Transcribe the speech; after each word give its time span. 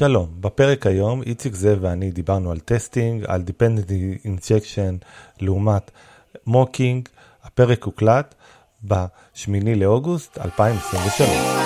שלום, 0.00 0.28
בפרק 0.40 0.86
היום 0.86 1.22
איציק 1.22 1.54
זאב 1.54 1.78
ואני 1.80 2.10
דיברנו 2.10 2.50
על 2.50 2.58
testing, 2.58 3.24
על 3.26 3.42
Dependency 3.46 4.26
Injection 4.26 5.04
לעומת 5.40 5.90
mocking, 6.46 7.08
הפרק 7.44 7.84
הוקלט 7.84 8.34
ב-8 8.88 9.50
לאוגוסט 9.76 10.38
2023. 10.38 11.59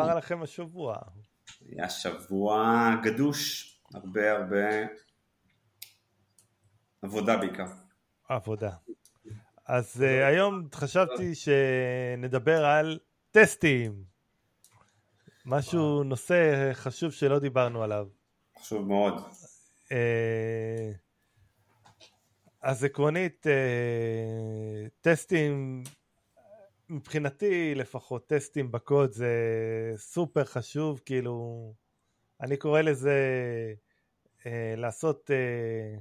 עבר 0.00 0.14
לכם 0.14 0.42
השבוע? 0.42 0.96
היה 1.60 1.90
שבוע 1.90 2.90
גדוש, 3.02 3.74
הרבה 3.94 4.32
הרבה 4.32 4.68
עבודה 7.02 7.36
בעיקר. 7.36 7.66
עבודה. 8.28 8.70
אז 9.66 10.04
uh, 10.04 10.26
היום 10.26 10.68
חשבתי 10.74 11.34
שנדבר 11.34 12.64
על 12.64 12.98
טסטים. 13.30 14.04
משהו, 15.46 16.02
נושא 16.02 16.70
חשוב 16.74 17.12
שלא 17.12 17.38
דיברנו 17.38 17.82
עליו. 17.82 18.08
חשוב 18.58 18.88
מאוד. 18.88 19.14
אה, 19.92 20.92
אז 22.62 22.84
עקרונית, 22.84 23.46
אה, 23.46 24.86
טסטים, 25.00 25.84
מבחינתי 26.90 27.74
לפחות, 27.74 28.26
טסטים 28.26 28.72
בקוד 28.72 29.12
זה 29.12 29.32
סופר 29.96 30.44
חשוב, 30.44 31.00
כאילו, 31.04 31.74
אני 32.40 32.56
קורא 32.56 32.80
לזה 32.80 33.14
אה, 34.46 34.74
לעשות, 34.76 35.30
אה, 35.30 35.98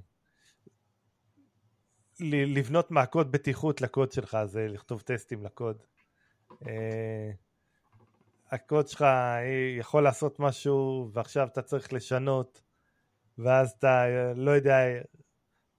לבנות 2.30 2.92
מעקות 2.92 3.32
בטיחות 3.32 3.82
לקוד 3.82 4.12
שלך, 4.12 4.38
זה 4.46 4.68
לכתוב 4.68 5.02
טסטים 5.02 5.44
לקוד. 5.44 5.84
אה, 6.68 7.32
הקוד 8.52 8.88
שלך 8.88 9.06
יכול 9.80 10.04
לעשות 10.04 10.40
משהו 10.40 11.10
ועכשיו 11.14 11.48
אתה 11.48 11.62
צריך 11.62 11.94
לשנות 11.94 12.62
ואז 13.38 13.72
אתה 13.72 14.06
לא 14.36 14.52
יודע, 14.52 14.78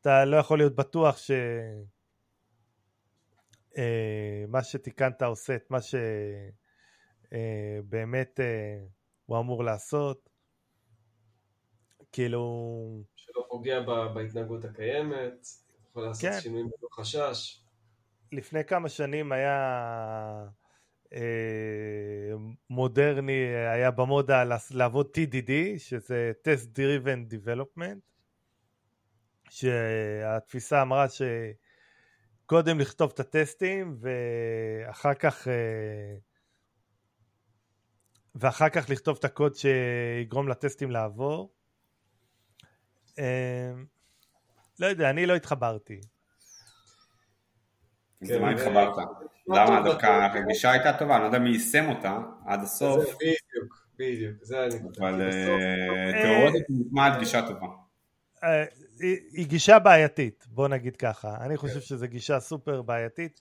אתה 0.01 0.25
לא 0.25 0.37
יכול 0.37 0.59
להיות 0.59 0.75
בטוח 0.75 1.17
ש... 1.17 1.31
אה, 3.79 4.45
מה 4.49 4.63
שתיקנת 4.63 5.23
עושה 5.23 5.55
את 5.55 5.71
מה 5.71 5.79
שבאמת 7.31 8.41
אה, 8.41 8.79
הוא 9.27 9.39
אמור 9.39 9.65
לעשות. 9.65 10.29
כאילו, 12.13 13.05
שלא 13.17 13.47
פוגע 13.49 13.81
ב- 13.81 14.15
בהתנהגות 14.15 14.65
הקיימת, 14.65 15.47
יכול 15.91 16.03
לעשות 16.03 16.31
כן. 16.31 16.41
שינויים 16.41 16.67
בלא 16.67 16.89
חשש. 16.93 17.65
לפני 18.33 18.65
כמה 18.65 18.89
שנים 18.89 19.33
היה 19.33 19.57
אה, 21.13 22.33
מודרני, 22.71 23.47
היה 23.73 23.91
במודה 23.91 24.45
לעבוד 24.71 25.11
TDD, 25.17 25.51
שזה 25.79 26.33
Test 26.45 26.79
Driven 26.79 27.33
Development, 27.35 28.01
שהתפיסה 29.51 30.83
אמרה 30.83 31.07
שקודם 32.49 32.81
לכתוב 32.81 33.11
את 33.15 33.21
הטסטים 33.21 33.97
ואחר 34.01 35.15
כך 35.15 35.49
אה, 35.49 36.17
ואחר 38.35 38.69
כך 38.69 38.91
לכתוב 38.91 39.17
את 39.21 39.25
הקוד 39.25 39.55
שיגרום 39.55 40.49
לטסטים 40.49 40.91
לעבור. 40.91 41.53
אה, 43.19 43.73
לא 44.81 44.87
יודע, 44.87 45.11
אני 45.11 45.27
לא 45.27 45.37
התחברתי. 45.37 46.01
אז 48.23 48.29
כן, 48.29 48.35
למה 48.35 48.47
ו- 48.47 48.51
התחברת? 48.51 48.97
מה 49.47 49.65
למה? 49.65 49.83
דווקא. 49.85 50.07
הגישה 50.35 50.71
הייתה 50.71 50.99
טובה, 50.99 51.15
אני 51.15 51.23
לא 51.23 51.27
יודע 51.27 51.39
מי 51.39 51.51
יישם 51.51 51.89
אותה 51.89 52.19
עד 52.47 52.61
הסוף, 52.63 53.05
זה 53.05 53.13
בדיוק, 53.15 53.87
בדיוק, 53.99 54.45
זה 54.45 54.65
הנקודה. 54.65 55.09
אבל 55.09 55.21
אה, 55.23 56.23
תיאורטית 56.23 56.67
נשמעת 56.69 57.19
גישה 57.19 57.49
טובה. 57.49 57.88
אה, 58.45 58.65
היא 59.33 59.47
גישה 59.47 59.79
בעייתית, 59.79 60.47
בוא 60.49 60.69
נגיד 60.69 60.97
ככה. 60.97 61.37
אני 61.41 61.57
חושב 61.57 61.81
שזו 61.81 62.07
גישה 62.07 62.41
סופר 62.41 62.83
בעייתית, 62.83 63.41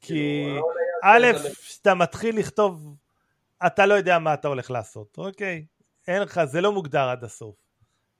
כי 0.00 0.08
כאילו, 0.08 0.70
א', 1.02 1.26
אתה- 1.30 1.54
כשאתה 1.54 1.94
מתחיל 1.94 2.38
לכתוב, 2.38 2.96
אתה 3.66 3.86
לא 3.86 3.94
יודע 3.94 4.18
מה 4.18 4.34
אתה 4.34 4.48
הולך 4.48 4.70
לעשות, 4.70 5.18
אוקיי? 5.18 5.64
אין 6.08 6.22
לך, 6.22 6.40
זה 6.44 6.60
לא 6.60 6.72
מוגדר 6.72 7.08
עד 7.08 7.24
הסוף. 7.24 7.54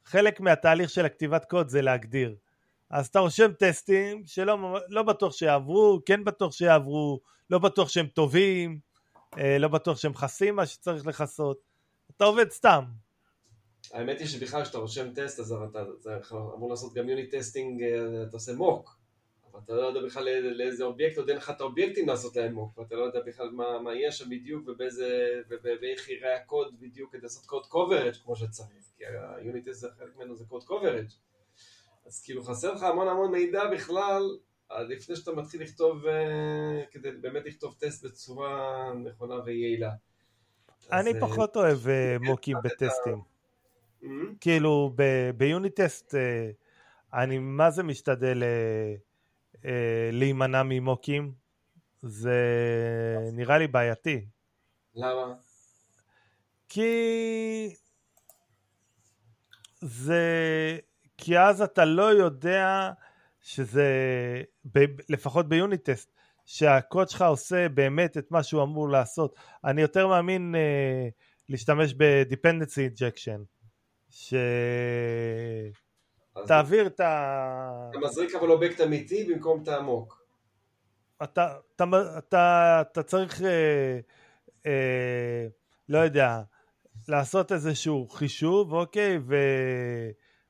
חלק 0.05 0.41
מהתהליך 0.41 0.91
של 0.91 1.05
הכתיבת 1.05 1.45
קוד 1.45 1.69
זה 1.69 1.83
להגדיר. 1.83 2.37
אז 2.91 3.07
אתה 3.07 3.19
רושם 3.19 3.53
טסטים 3.53 4.23
שלא 4.27 4.79
לא 4.89 5.03
בטוח 5.03 5.33
שיעברו, 5.33 6.01
כן 6.07 6.25
בטוח 6.25 6.53
שיעברו, 6.53 7.21
לא 7.51 7.59
בטוח 7.59 7.89
שהם 7.89 8.07
טובים, 8.07 8.79
אה, 9.39 9.59
לא 9.59 9.69
בטוח 9.69 9.99
שהם 9.99 10.11
מכסים 10.11 10.57
מה 10.57 10.67
שצריך 10.67 11.07
לכסות. 11.07 11.59
אתה 12.17 12.25
עובד 12.25 12.51
סתם. 12.51 12.85
האמת 13.93 14.19
היא 14.19 14.27
שבכלל 14.29 14.63
כשאתה 14.65 14.79
רושם 14.79 15.15
טסט 15.15 15.41
אז 15.41 15.53
אתה 15.71 15.83
אתה 16.07 16.19
אמור 16.31 16.71
לעשות 16.71 16.95
גם 16.95 17.09
unit 17.09 17.35
testing, 17.35 17.83
אה, 17.83 17.89
אתה 18.23 18.37
עושה 18.37 18.53
mock. 18.53 18.97
אבל 19.53 19.61
אתה 19.65 19.73
לא 19.75 19.81
יודע 19.83 20.01
בכלל 20.07 20.29
לאיזה- 20.41 20.85
אובייקט, 20.85 21.19
עוד 21.19 21.29
אין 21.29 21.39
לך 21.39 21.51
את 21.51 21.61
האובייקטים 21.61 22.09
לעשות 22.09 22.37
להם 22.37 22.55
mock, 22.55 22.79
ואתה 22.79 22.95
לא 22.95 23.03
יודע 23.03 23.21
בכלל 23.27 23.51
מה, 23.51 23.79
מה 23.79 23.95
יש 23.95 24.19
שם 24.19 24.31
בדיוק 24.31 24.69
ובאיזה, 24.69 25.09
וב- 25.51 25.59
ואיך 25.83 26.09
ייראה 26.09 26.37
הקוד 26.37 26.75
בדיוק 26.81 27.13
כדי 27.13 27.21
לעשות 27.23 27.47
code 27.47 27.67
coverage 27.67 28.15
כמו 28.25 28.37
שצריך, 28.37 28.85
כי 28.99 29.05
ה 29.37 29.43
unit 29.43 29.69
test 29.69 29.81
זה 29.81 29.89
חלק 29.99 30.17
ממנו 30.17 30.37
זה 30.37 30.45
code 30.49 30.65
coverage. 30.65 31.07
אז 32.07 32.23
כאילו 32.25 32.43
חסר 32.45 32.75
לך 32.75 32.83
המון 32.83 33.09
המון 33.09 33.31
מידע 33.31 33.71
בכלל, 33.73 34.23
לפני 34.89 35.17
שאתה 35.17 35.33
מתחיל 35.33 35.63
לכתוב, 35.63 36.07
אה, 36.07 36.83
כדי 36.91 37.11
באמת 37.11 37.43
לכתוב 37.47 37.75
טסט 37.79 38.05
בצורה 38.05 38.93
נכונה 39.05 39.35
ויעילה. 39.45 39.91
אני 40.93 41.15
אה, 41.15 41.21
פחות 41.21 41.57
אוהב 41.57 41.89
אה, 41.89 42.17
מוקים 42.21 42.57
בטסטים. 42.65 43.34
Mm, 44.05 44.09
כאילו 44.41 44.97
ביוניטסט 45.37 46.15
אה, 46.15 46.51
אני 47.15 47.39
מה 47.39 47.71
זה 47.71 47.83
משתדל 47.83 48.43
אה, 48.43 48.95
אה, 49.65 50.11
להימנע 50.13 50.63
ממוקים? 50.63 51.33
זה 52.03 52.39
נראה 53.33 53.59
לי 53.59 53.67
בעייתי. 53.67 54.27
למה? 54.95 55.35
כי 56.69 57.75
זה 59.81 60.23
כי 61.17 61.39
אז 61.39 61.63
אתה 61.63 61.85
לא 61.85 62.03
יודע 62.03 62.91
שזה 63.41 63.89
ב- 64.75 65.01
לפחות 65.13 65.49
ביוניטסט 65.49 66.13
שהקוד 66.45 67.09
שלך 67.09 67.23
עושה 67.23 67.69
באמת 67.69 68.19
את 68.19 68.31
מה 68.31 68.43
שהוא 68.43 68.63
אמור 68.63 68.89
לעשות. 68.89 69.37
אני 69.65 69.83
יותר 69.83 70.09
מאמין 70.09 70.55
אה, 70.55 71.09
להשתמש 71.49 71.95
ב-dependency 71.95 72.93
injection 72.93 73.54
ש... 74.15 74.35
תעביר 76.47 76.87
את 76.87 77.01
ה... 77.01 77.89
אתה 77.91 77.99
מזריק 77.99 78.35
אבל 78.35 78.51
אובייקט 78.51 78.81
אמיתי 78.81 79.25
במקום 79.25 79.63
את 79.63 79.69
העמוק. 79.69 80.25
אתה, 81.23 81.57
אתה, 81.77 81.85
אתה, 82.19 82.83
אתה 82.91 83.03
צריך, 83.03 83.43
אה, 83.43 83.99
אה, 84.67 85.47
לא 85.89 85.99
יודע, 85.99 86.43
לעשות 87.09 87.53
איזשהו 87.53 88.09
חישוב, 88.09 88.73
אוקיי, 88.73 89.19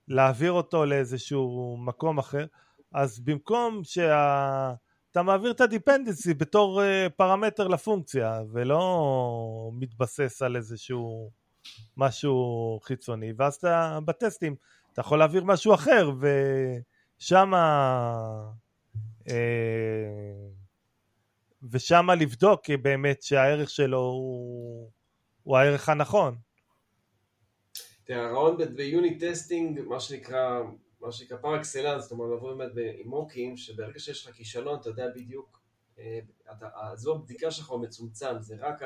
ולהעביר 0.08 0.52
אותו 0.52 0.84
לאיזשהו 0.84 1.76
מקום 1.80 2.18
אחר, 2.18 2.46
אז 2.94 3.20
במקום 3.20 3.80
שה... 3.84 4.74
אתה 5.10 5.22
מעביר 5.22 5.50
את 5.50 5.60
הדיפנדנסי 5.60 6.34
בתור 6.34 6.82
אה, 6.82 7.06
פרמטר 7.16 7.68
לפונקציה, 7.68 8.40
ולא 8.52 9.70
מתבסס 9.74 10.42
על 10.42 10.56
איזשהו 10.56 11.30
משהו 11.96 12.80
חיצוני, 12.82 13.32
ואז 13.36 13.54
אתה 13.54 13.98
בטסטים, 14.04 14.56
אתה 14.92 15.00
יכול 15.00 15.18
להעביר 15.18 15.44
משהו 15.44 15.74
אחר, 15.74 16.10
ושם 17.18 17.52
אה, 19.28 19.34
ושם 21.70 22.10
לבדוק 22.20 22.70
באמת 22.70 23.22
שהערך 23.22 23.70
שלו 23.70 23.98
הוא, 23.98 24.90
הוא 25.42 25.56
הערך 25.56 25.88
הנכון. 25.88 26.36
תראה, 28.04 28.24
הרעיון 28.24 28.58
ב- 28.58 28.62
ב 28.62 28.75
unit 28.75 29.24
testing, 29.24 29.80
מה 29.80 30.00
שנקרא, 30.00 30.60
מה 31.00 31.12
שנקרא 31.12 31.36
par 31.36 31.56
excellence, 31.56 32.02
זאת 32.02 32.12
אומרת, 32.12 32.28
לבוא 32.36 32.54
באמת 32.54 32.72
עם 32.98 33.08
mockים, 33.08 33.56
שברגע 33.56 33.98
שיש 33.98 34.26
לך 34.26 34.34
כישלון, 34.34 34.80
אתה 34.80 34.88
יודע 34.88 35.06
בדיוק, 35.14 35.60
אה, 35.98 36.18
אתה, 36.52 36.68
האזור 36.74 37.16
הבדיקה 37.16 37.50
שלך 37.50 37.68
הוא 37.68 37.82
מצומצם, 37.82 38.34
זה 38.40 38.56
רק 38.60 38.82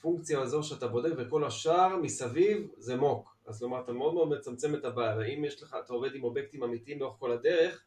הפונקציה 0.00 0.40
הזו 0.40 0.62
שאתה 0.62 0.88
בודק, 0.88 1.10
וכל 1.16 1.44
השאר 1.44 1.96
מסביב 1.96 2.68
זה 2.76 2.96
mock. 2.96 3.36
אז 3.46 3.58
כלומר 3.58 3.80
אתה 3.80 3.92
מאוד 3.92 4.14
מאוד 4.14 4.28
מצמצם 4.28 4.74
את 4.74 4.84
הבעיה, 4.84 5.16
ואם 5.18 5.44
יש 5.44 5.62
לך, 5.62 5.76
אתה 5.84 5.92
עובד 5.92 6.14
עם 6.14 6.24
אובייקטים 6.24 6.62
אמיתיים 6.62 7.00
לאורך 7.00 7.16
כל 7.18 7.32
הדרך, 7.32 7.84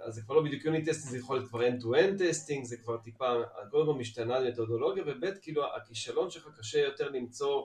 אז 0.00 0.14
זה 0.14 0.22
כבר 0.22 0.34
לא 0.34 0.42
בדיוק 0.42 0.64
unit 0.64 0.88
testing, 0.88 1.10
זה 1.10 1.18
יכול 1.18 1.36
להיות 1.36 1.48
כבר 1.48 1.60
end-to-end 1.60 2.18
testing, 2.18 2.64
זה 2.64 2.76
כבר 2.76 2.96
טיפה, 2.96 3.34
קודם 3.70 3.86
כל 3.86 3.94
משתנה 3.94 4.38
למתודולוגיה, 4.38 5.04
וב' 5.06 5.24
כאילו 5.42 5.62
הכישלון 5.76 6.30
שלך 6.30 6.48
קשה 6.58 6.78
יותר 6.78 7.10
למצוא 7.10 7.64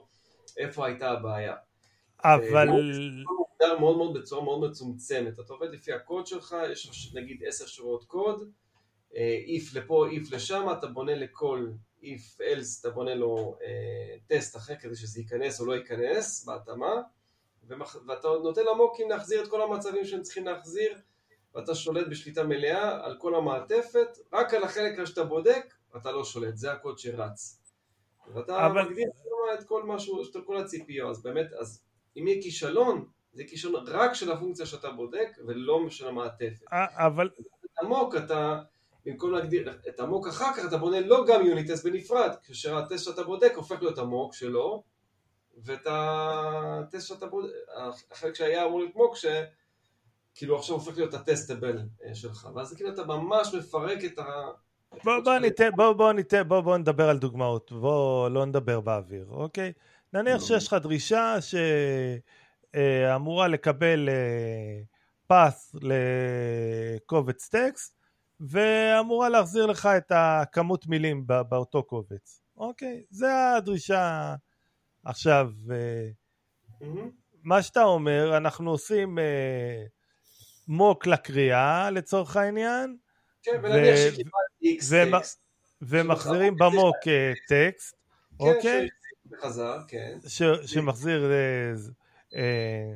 איפה 0.58 0.86
הייתה 0.86 1.10
הבעיה. 1.10 1.54
אבל... 2.24 2.68
מוגדר 2.68 3.78
מאוד 3.78 3.96
מאוד 3.96 4.14
בצורה 4.18 4.44
מאוד 4.44 4.70
מצומצמת, 4.70 5.40
אתה 5.40 5.52
עובד 5.52 5.68
לפי 5.72 5.92
הקוד 5.92 6.26
שלך, 6.26 6.56
יש 6.72 7.14
נגיד 7.14 7.42
עשר 7.46 7.66
שורות 7.66 8.04
קוד, 8.04 8.50
if 9.12 9.74
לפה, 9.74 10.06
if 10.10 10.34
לשם, 10.34 10.66
אתה 10.78 10.86
בונה 10.86 11.14
לכל 11.14 11.68
if 12.02 12.40
else, 12.40 12.80
אתה 12.80 12.90
בונה 12.90 13.14
לו 13.14 13.56
טסט 14.26 14.56
אחר 14.56 14.74
כדי 14.76 14.96
שזה 14.96 15.20
ייכנס 15.20 15.60
או 15.60 15.66
לא 15.66 15.72
ייכנס 15.72 16.44
בהתאמה, 16.44 17.02
ואתה 18.06 18.28
נותן 18.42 18.62
למוקים 18.72 19.10
להחזיר 19.10 19.44
את 19.44 19.48
כל 19.48 19.62
המצבים 19.62 20.04
שהם 20.04 20.22
צריכים 20.22 20.44
להחזיר, 20.44 20.98
ואתה 21.54 21.74
שולט 21.74 22.06
בשליטה 22.06 22.44
מלאה 22.44 23.04
על 23.04 23.16
כל 23.18 23.34
המעטפת, 23.34 24.18
רק 24.32 24.54
על 24.54 24.64
החלק 24.64 25.04
שאתה 25.04 25.24
בודק, 25.24 25.74
אתה 25.96 26.12
לא 26.12 26.24
שולט, 26.24 26.56
זה 26.56 26.72
הקוד 26.72 26.98
שרץ. 26.98 27.60
ואתה 28.34 28.66
אבל... 28.66 28.82
מגדיר 28.82 29.08
את 29.58 29.64
כל 29.64 29.82
משהו, 29.82 30.22
את 30.22 30.36
כל 30.46 30.56
הציפיות, 30.56 31.10
אז 31.10 31.22
באמת, 31.22 31.52
אז 31.52 31.82
אם 32.16 32.26
יהיה 32.26 32.42
כישלון, 32.42 33.06
זה 33.32 33.44
כישלון 33.44 33.84
רק 33.86 34.14
של 34.14 34.32
הפונקציה 34.32 34.66
שאתה 34.66 34.90
בודק, 34.90 35.28
ולא 35.46 35.86
של 35.90 36.08
המעטפת. 36.08 36.64
אבל... 36.72 37.30
עמוק 37.82 38.16
אתה, 38.16 38.62
במקום 39.06 39.32
להגדיר 39.32 39.78
את 39.88 40.00
עמוק 40.00 40.26
אחר 40.26 40.52
כך, 40.56 40.64
אתה 40.68 40.76
בונה 40.76 41.00
לא 41.00 41.24
גם 41.28 41.46
יוניט 41.46 41.70
טסט 41.70 41.84
בנפרד, 41.84 42.34
כאשר 42.42 42.76
הטסט 42.76 43.04
שאתה 43.04 43.22
בודק 43.22 43.52
הופך 43.56 43.82
להיות 43.82 43.98
עמוק 43.98 44.34
שלו, 44.34 44.82
ואת 45.64 45.86
הטסט 45.86 47.08
שאתה 47.08 47.26
בודק, 47.26 47.50
החלק 48.10 48.34
שהיה 48.34 48.64
אמור 48.64 48.78
להיות 48.78 48.94
מוק, 48.96 49.16
שכאילו 49.16 50.58
עכשיו 50.58 50.74
הופך 50.76 50.96
להיות 50.96 51.14
הטסטבל 51.14 51.78
אה, 52.04 52.14
שלך, 52.14 52.48
ואז 52.54 52.74
כאילו 52.74 52.90
אתה 52.90 53.04
ממש 53.04 53.54
מפרק 53.54 54.04
את 54.04 54.18
ה... 54.18 54.24
בוא, 55.04 55.20
בוא, 55.24 55.38
ניתן, 55.38 55.70
בוא, 55.76 55.92
בוא, 55.92 56.12
ניתן, 56.12 56.48
בוא, 56.48 56.60
בוא 56.60 56.76
נדבר 56.76 57.08
על 57.08 57.18
דוגמאות, 57.18 57.72
בוא 57.72 58.28
לא 58.28 58.46
נדבר 58.46 58.80
באוויר, 58.80 59.26
אוקיי? 59.30 59.72
נניח 60.12 60.40
לא. 60.40 60.46
שיש 60.46 60.66
לך 60.66 60.74
דרישה 60.74 61.36
שאמורה 62.72 63.48
לקבל 63.48 64.08
פס 65.26 65.74
אה, 65.74 65.80
לקובץ 66.96 67.48
טקסט 67.48 68.01
ואמורה 68.48 69.28
להחזיר 69.28 69.66
לך 69.66 69.86
את 69.86 70.12
הכמות 70.14 70.86
מילים 70.86 71.26
באותו 71.26 71.82
קובץ, 71.82 72.42
אוקיי? 72.56 73.02
זה 73.10 73.54
הדרישה 73.56 74.34
עכשיו. 75.04 75.50
Mm-hmm. 76.80 76.84
מה 77.42 77.62
שאתה 77.62 77.82
אומר, 77.82 78.36
אנחנו 78.36 78.70
עושים 78.70 79.18
אה, 79.18 79.84
mock 80.68 81.06
לקריאה 81.06 81.90
לצורך 81.90 82.36
העניין. 82.36 82.96
כן, 83.42 83.60
ונניח 83.62 83.96
שקיבלתי 83.96 84.32
איקס 84.62 84.92
טקסט. 84.92 85.42
ומחזירים 85.82 86.56
ב 86.56 86.64
mock 86.64 86.96
אה, 87.06 87.32
טקסט, 87.48 87.96
כן, 88.38 88.44
אוקיי? 88.44 88.88
חזר, 89.42 89.78
כן. 89.88 90.18
שמחזיר 90.66 91.32
אה, 91.32 91.72
אה, 92.34 92.92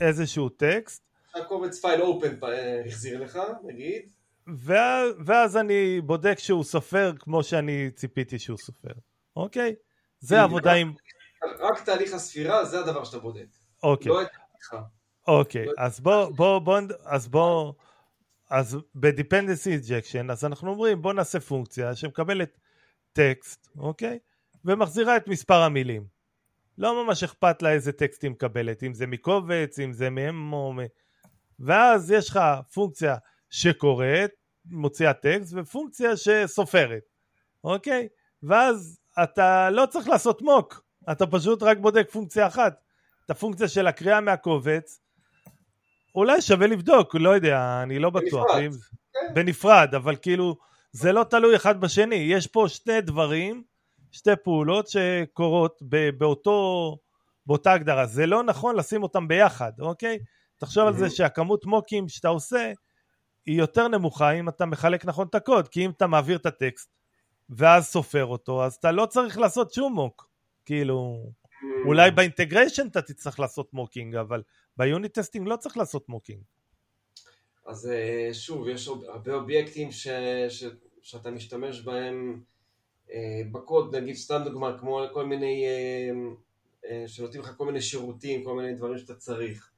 איזשהו 0.00 0.48
טקסט. 0.48 1.05
הקובץ 1.36 1.80
file 1.80 2.02
open 2.02 2.36
החזיר 2.86 3.20
לך, 3.20 3.38
נגיד. 3.64 4.02
ואז, 4.46 5.14
ואז 5.26 5.56
אני 5.56 6.00
בודק 6.00 6.38
שהוא 6.38 6.64
סופר 6.64 7.12
כמו 7.18 7.42
שאני 7.42 7.90
ציפיתי 7.90 8.38
שהוא 8.38 8.58
סופר, 8.58 8.92
אוקיי? 9.36 9.74
זה 10.20 10.42
עבודה 10.42 10.72
עם... 10.72 10.92
רק 11.58 11.84
תהליך 11.84 12.14
הספירה 12.14 12.64
זה 12.64 12.80
הדבר 12.80 13.04
שאתה 13.04 13.18
בודק. 13.18 13.46
אוקיי. 13.82 14.12
לא 14.12 14.22
את. 14.22 14.28
אוקיי, 15.28 15.66
לא 15.66 15.72
אז 15.78 16.00
בוא, 16.00 16.30
בוא, 16.30 16.58
בוא, 16.58 16.80
אז 17.04 17.28
בוא, 17.28 17.72
אז 18.50 18.78
ב-dependency 18.94 19.82
injection, 19.82 20.32
אז 20.32 20.44
אנחנו 20.44 20.70
אומרים 20.70 21.02
בוא 21.02 21.12
נעשה 21.12 21.40
פונקציה 21.40 21.94
שמקבלת 21.94 22.58
טקסט, 23.12 23.68
אוקיי? 23.78 24.18
ומחזירה 24.64 25.16
את 25.16 25.28
מספר 25.28 25.62
המילים. 25.62 26.06
לא 26.78 27.04
ממש 27.04 27.22
אכפת 27.22 27.62
לה 27.62 27.72
איזה 27.72 27.92
טקסט 27.92 28.22
היא 28.22 28.30
מקבלת, 28.30 28.82
אם 28.82 28.94
זה 28.94 29.06
מקובץ, 29.06 29.78
אם 29.78 29.92
זה 29.92 30.10
מ... 30.10 30.78
ואז 31.60 32.10
יש 32.10 32.30
לך 32.30 32.40
פונקציה 32.74 33.16
שקוראת, 33.50 34.30
מוציאה 34.64 35.12
טקסט, 35.12 35.52
ופונקציה 35.56 36.10
שסופרת, 36.16 37.02
אוקיי? 37.64 38.08
ואז 38.42 38.98
אתה 39.22 39.70
לא 39.70 39.86
צריך 39.86 40.08
לעשות 40.08 40.42
מוק, 40.42 40.82
אתה 41.10 41.26
פשוט 41.26 41.62
רק 41.62 41.78
בודק 41.78 42.10
פונקציה 42.10 42.46
אחת. 42.46 42.80
את 43.24 43.30
הפונקציה 43.30 43.68
של 43.68 43.86
הקריאה 43.86 44.20
מהקובץ, 44.20 45.00
אולי 46.14 46.42
שווה 46.42 46.66
לבדוק, 46.66 47.14
לא 47.14 47.30
יודע, 47.30 47.80
אני 47.82 47.98
לא 47.98 48.10
בטוח. 48.10 48.44
בנפרד. 48.44 48.62
אם... 48.62 48.70
כן. 49.12 49.34
בנפרד, 49.34 49.94
אבל 49.94 50.16
כאילו, 50.16 50.56
זה 50.92 51.12
לא 51.12 51.24
תלוי 51.24 51.56
אחד 51.56 51.80
בשני. 51.80 52.14
יש 52.14 52.46
פה 52.46 52.64
שני 52.68 53.00
דברים, 53.00 53.62
שתי 54.12 54.30
פעולות 54.44 54.88
שקורות 54.88 55.82
באותו, 56.18 56.98
באותה 57.46 57.72
הגדרה. 57.72 58.06
זה 58.06 58.26
לא 58.26 58.42
נכון 58.42 58.76
לשים 58.76 59.02
אותם 59.02 59.28
ביחד, 59.28 59.72
אוקיי? 59.80 60.18
תחשוב 60.58 60.86
על 60.86 60.96
זה 60.96 61.10
שהכמות 61.10 61.66
מוקים 61.66 62.08
שאתה 62.08 62.28
עושה 62.28 62.72
היא 63.46 63.58
יותר 63.58 63.88
נמוכה 63.88 64.30
אם 64.30 64.48
אתה 64.48 64.66
מחלק 64.66 65.04
נכון 65.04 65.26
את 65.26 65.34
הקוד, 65.34 65.68
כי 65.68 65.84
אם 65.84 65.90
אתה 65.90 66.06
מעביר 66.06 66.36
את 66.36 66.46
הטקסט 66.46 66.90
ואז 67.50 67.86
סופר 67.86 68.24
אותו, 68.24 68.64
אז 68.64 68.74
אתה 68.74 68.92
לא 68.92 69.06
צריך 69.06 69.38
לעשות 69.38 69.72
שום 69.72 69.92
mock. 69.94 70.28
כאילו, 70.64 71.26
אולי 71.86 72.10
ב 72.10 72.16
integration 72.16 72.86
אתה 72.86 73.02
תצטרך 73.02 73.40
לעשות 73.40 73.74
mocking, 73.74 74.14
אבל 74.14 74.42
ב 74.76 74.84
unit 74.84 75.18
testing 75.18 75.48
לא 75.48 75.56
צריך 75.56 75.76
לעשות 75.76 76.08
mocking. 76.08 76.42
אז 77.66 77.90
אה, 77.90 78.34
שוב, 78.34 78.68
יש 78.68 78.88
הרבה 78.88 79.34
אובייקטים 79.34 79.92
ש, 79.92 80.08
ש, 80.48 80.64
שאתה 81.02 81.30
משתמש 81.30 81.80
בהם 81.80 82.42
אה, 83.10 83.42
בקוד, 83.52 83.96
נגיד 83.96 84.14
סתם 84.14 84.42
דוגמה, 84.44 84.78
כמו 84.78 85.00
כל 85.12 85.26
מיני, 85.26 85.64
אה, 86.84 87.08
שנותנים 87.08 87.42
לך 87.42 87.54
כל 87.56 87.66
מיני 87.66 87.80
שירותים, 87.80 88.44
כל 88.44 88.56
מיני 88.56 88.74
דברים 88.74 88.98
שאתה 88.98 89.14
צריך. 89.14 89.70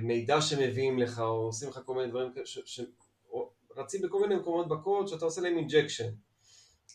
מידע 0.00 0.40
שמביאים 0.40 0.98
לך, 0.98 1.18
או 1.18 1.24
עושים 1.24 1.68
לך 1.68 1.80
כל 1.84 1.94
מיני 1.94 2.08
דברים 2.08 2.32
שרצים 2.54 4.02
בכל 4.02 4.20
מיני 4.20 4.34
מקומות 4.34 4.68
בקוד, 4.68 5.08
שאתה 5.08 5.24
עושה 5.24 5.40
להם 5.40 5.56
injection. 5.56 6.08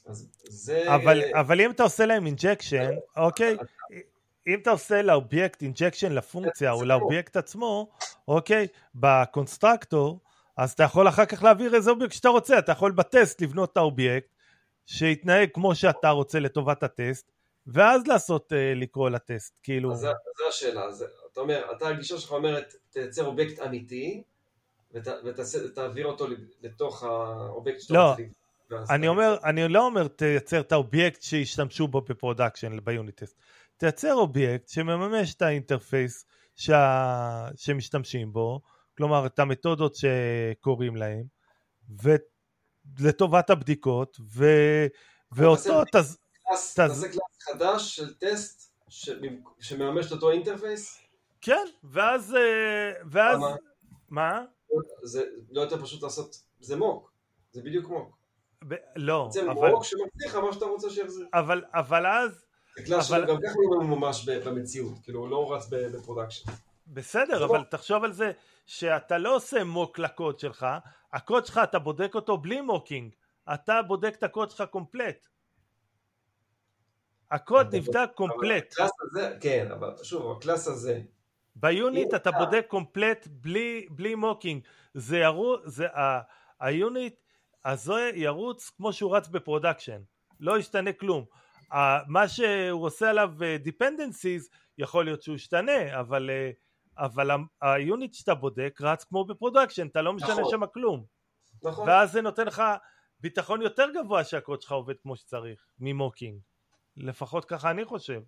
אז 0.06 0.32
זה... 0.44 0.96
אבל, 0.96 1.22
אבל 1.34 1.62
אם 1.62 1.72
אתה 1.72 1.84
עושה 1.84 2.06
להם 2.06 2.26
injection, 2.26 2.90
אוקיי? 3.18 3.58
אם 4.48 4.60
אתה 4.62 4.72
עושה 4.72 5.02
לאובייקט 5.02 5.62
injection 5.62 6.12
לפונקציה 6.12 6.72
או 6.72 6.86
לאובייקט 6.86 7.38
עצמו, 7.38 7.90
אוקיי, 8.28 8.68
ב 8.96 9.05
constructor, 9.05 10.20
אז 10.58 10.72
אתה 10.72 10.84
יכול 10.84 11.08
אחר 11.08 11.26
כך 11.26 11.44
להעביר 11.44 11.76
איזה 11.76 11.92
אובייקט 11.92 12.14
שאתה 12.14 12.30
רוצה, 12.30 12.60
אתה 12.60 12.72
יכול 12.72 12.92
בטסט 12.92 13.42
לבנות 13.42 13.72
את 13.72 13.78
האובייקט, 13.78 14.28
שיתנהג 14.86 15.50
כמו 15.54 15.76
שאתה 15.76 16.10
רוצה 16.10 16.40
לטובת 16.40 16.84
הטסט, 16.84 17.32
ואז 17.68 18.08
לעשות, 18.08 18.54
אה, 18.54 18.74
לקרוא 18.76 19.10
לטסט, 19.10 19.60
כאילו... 19.64 19.92
אז 19.92 20.00
זו 20.38 20.48
השאלה, 20.50 20.84
אז 20.84 21.06
אתה 21.38 21.44
אומר, 21.44 21.72
אתה 21.78 21.88
הגישה 21.88 22.18
שלך 22.18 22.32
אומרת, 22.32 22.76
תייצר 22.90 23.26
אובייקט 23.26 23.60
אמיתי, 23.60 24.24
ותעביר 24.94 26.06
אותו 26.06 26.28
לתוך 26.62 27.04
האובייקט 27.04 27.82
שאתה 27.82 27.94
לא. 27.94 28.10
רוצה 28.10 28.94
אני 28.94 29.08
אומר, 29.08 29.38
אני 29.44 29.68
לא 29.68 29.86
אומר 29.86 30.08
תייצר 30.08 30.60
את 30.60 30.72
האובייקט 30.72 31.22
שישתמשו 31.22 31.88
בו 31.88 32.02
ב 32.02 32.09
production 32.09 32.80
ב 32.84 32.89
unit 32.89 33.10
test. 33.10 33.36
תייצר 33.78 34.14
אובייקט 34.14 34.70
שמממש 34.70 35.34
את 35.34 35.42
ה 35.42 35.50
interface 35.50 36.26
שה... 36.56 37.50
שמשתמשים 37.56 38.34
בו, 38.34 38.62
כלומר 38.98 39.26
את 39.26 39.40
המתודות 39.40 39.96
שקוראים 39.96 40.96
להם, 40.96 41.24
ולטובת 43.00 43.50
הבדיקות, 43.50 44.18
ו... 44.34 44.46
ואותו... 45.32 45.84
תעשה 45.92 47.08
class 47.08 47.42
חדש 47.42 47.96
של 47.96 48.14
טסט 48.14 48.74
שמממש 49.60 50.08
את 50.08 50.12
אותו 50.12 50.32
interface? 50.32 51.07
כן, 51.48 51.66
ואז... 51.84 52.36
אה, 52.36 52.92
ואז... 53.06 53.40
מה? 54.10 54.44
זה 55.04 55.24
לא 55.52 55.62
יותר 55.62 55.84
פשוט 55.84 56.04
לעשות... 56.04 56.36
זה 56.60 56.76
mock, 56.76 57.12
זה 57.52 57.62
בדיוק 57.62 57.90
mock. 57.90 58.18
ב... 58.68 58.76
לא, 58.96 59.30
זה 59.32 59.52
אבל... 59.52 59.70
mock 59.72 59.84
שמבטיח 59.84 60.36
מה 60.36 60.54
שאתה 60.54 60.66
רוצה 60.66 60.90
שיחזיר. 60.90 61.28
אבל, 61.34 61.64
אבל 61.74 62.08
אז... 62.08 62.46
זה 62.78 62.84
class 62.86 63.12
אבל... 63.12 63.24
שגם 63.24 63.38
ככה 63.38 63.54
הוא 63.54 63.84
ממש 63.84 64.30
במציאות, 64.30 64.94
כאילו 65.04 65.20
הוא 65.20 65.30
לא 65.30 65.54
רץ 65.54 65.68
ב 65.72 65.79
production. 65.79 66.52
בסדר, 66.88 67.46
אבל 67.46 67.60
mock. 67.60 67.68
תחשוב 67.68 68.04
על 68.04 68.14
זה 68.14 68.32
שאתה 68.66 69.18
לא 69.18 69.36
עושה 69.36 69.64
mock 69.64 70.00
לקוד 70.00 70.40
שלך, 70.40 70.66
הקוד 71.14 71.46
שלך 71.46 71.60
אתה 71.64 71.80
בודק 71.80 72.16
אותו 72.16 72.38
בלי 72.38 72.62
mocking, 72.62 73.16
אתה 73.54 73.82
בודק 73.82 74.16
את 74.18 74.24
הקוד 74.24 74.52
שלך 74.52 74.64
complete. 74.72 75.28
הקוד 77.32 77.76
נבדק 77.76 78.10
complete. 78.16 78.76
הזה, 78.80 79.38
כן, 79.42 79.72
אבל 79.72 80.04
שוב, 80.04 80.38
ה 80.38 80.43
class 80.43 80.68
הזה. 80.68 81.02
ב 81.60 81.71
unit 81.71 82.14
אתה 82.14 82.32
בודק 82.32 82.66
complete 82.68 83.28
בלי, 83.32 83.88
בלי 83.90 84.16
mocking. 84.16 84.62
זה 84.94 85.18
ירו... 85.18 85.56
זה... 85.66 85.88
ה 86.60 86.71
unit 86.71 87.16
אז 87.64 87.84
זה 87.84 88.12
ירוץ 88.16 88.70
כמו 88.78 88.94
שהוא 88.94 89.16
רץ 89.16 89.28
ב 89.28 89.34
production, 89.34 90.02
לא 90.40 90.58
ישתנה 90.60 90.94
כלום. 90.94 91.26
ה- 91.72 92.04
מה 92.12 92.28
שהוא 92.28 92.86
עושה 92.86 93.10
עליו 93.10 93.34
אה, 93.44 93.58
dependencies 93.66 94.56
יכול 94.78 95.06
להיות 95.06 95.22
שהוא 95.22 95.36
ישתנה, 95.36 96.00
אבל, 96.00 96.30
אה, 96.30 96.52
אבל 96.98 97.32
ה- 97.32 97.36
ה 97.62 97.72
unit 97.72 98.14
שאתה 98.14 98.36
בודק 98.36 98.78
רץ 98.82 99.04
כמו 99.04 99.26
ב 99.26 99.31
production, 99.31 99.88
אתה 99.88 100.02
לא 100.02 100.14
משנה 100.14 100.30
נכון. 100.34 100.52
שם 100.52 100.66
כלום. 100.74 101.06
נכון. 101.64 101.88
ואז 101.90 102.12
זה 102.12 102.22
נותן 102.22 102.48
לך 102.48 102.64
ביטחון 103.20 103.62
יותר 103.62 103.86
גבוה 103.96 104.24
שהקוד 104.24 104.62
שלך 104.62 104.72
עובד 104.72 104.96
כמו 105.04 105.16
שצריך, 105.16 105.66
מ 105.80 105.87
mocking. 105.87 106.40
לפחות 106.98 107.46
ככה 107.46 107.72
אני 107.72 107.86
חושב. 107.86 108.22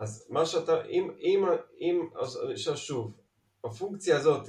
אז 0.00 0.26
מה 0.28 0.46
שאתה, 0.46 0.84
אם, 0.84 1.10
אם, 1.20 1.44
אם, 1.80 2.08
אשאל 2.54 2.76
שוב, 2.76 3.12
בפונקציה 3.66 4.16
הזאת, 4.16 4.48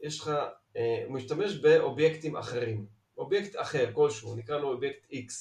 יש 0.00 0.20
לך, 0.20 0.30
אה, 0.76 1.04
הוא 1.06 1.14
משתמש 1.14 1.56
באובייקטים 1.56 2.36
אחרים, 2.36 2.86
אובייקט 3.18 3.56
אחר 3.56 3.92
כלשהו, 3.92 4.36
נקרא 4.36 4.58
לו 4.58 4.72
אובייקט 4.72 5.10
X. 5.10 5.32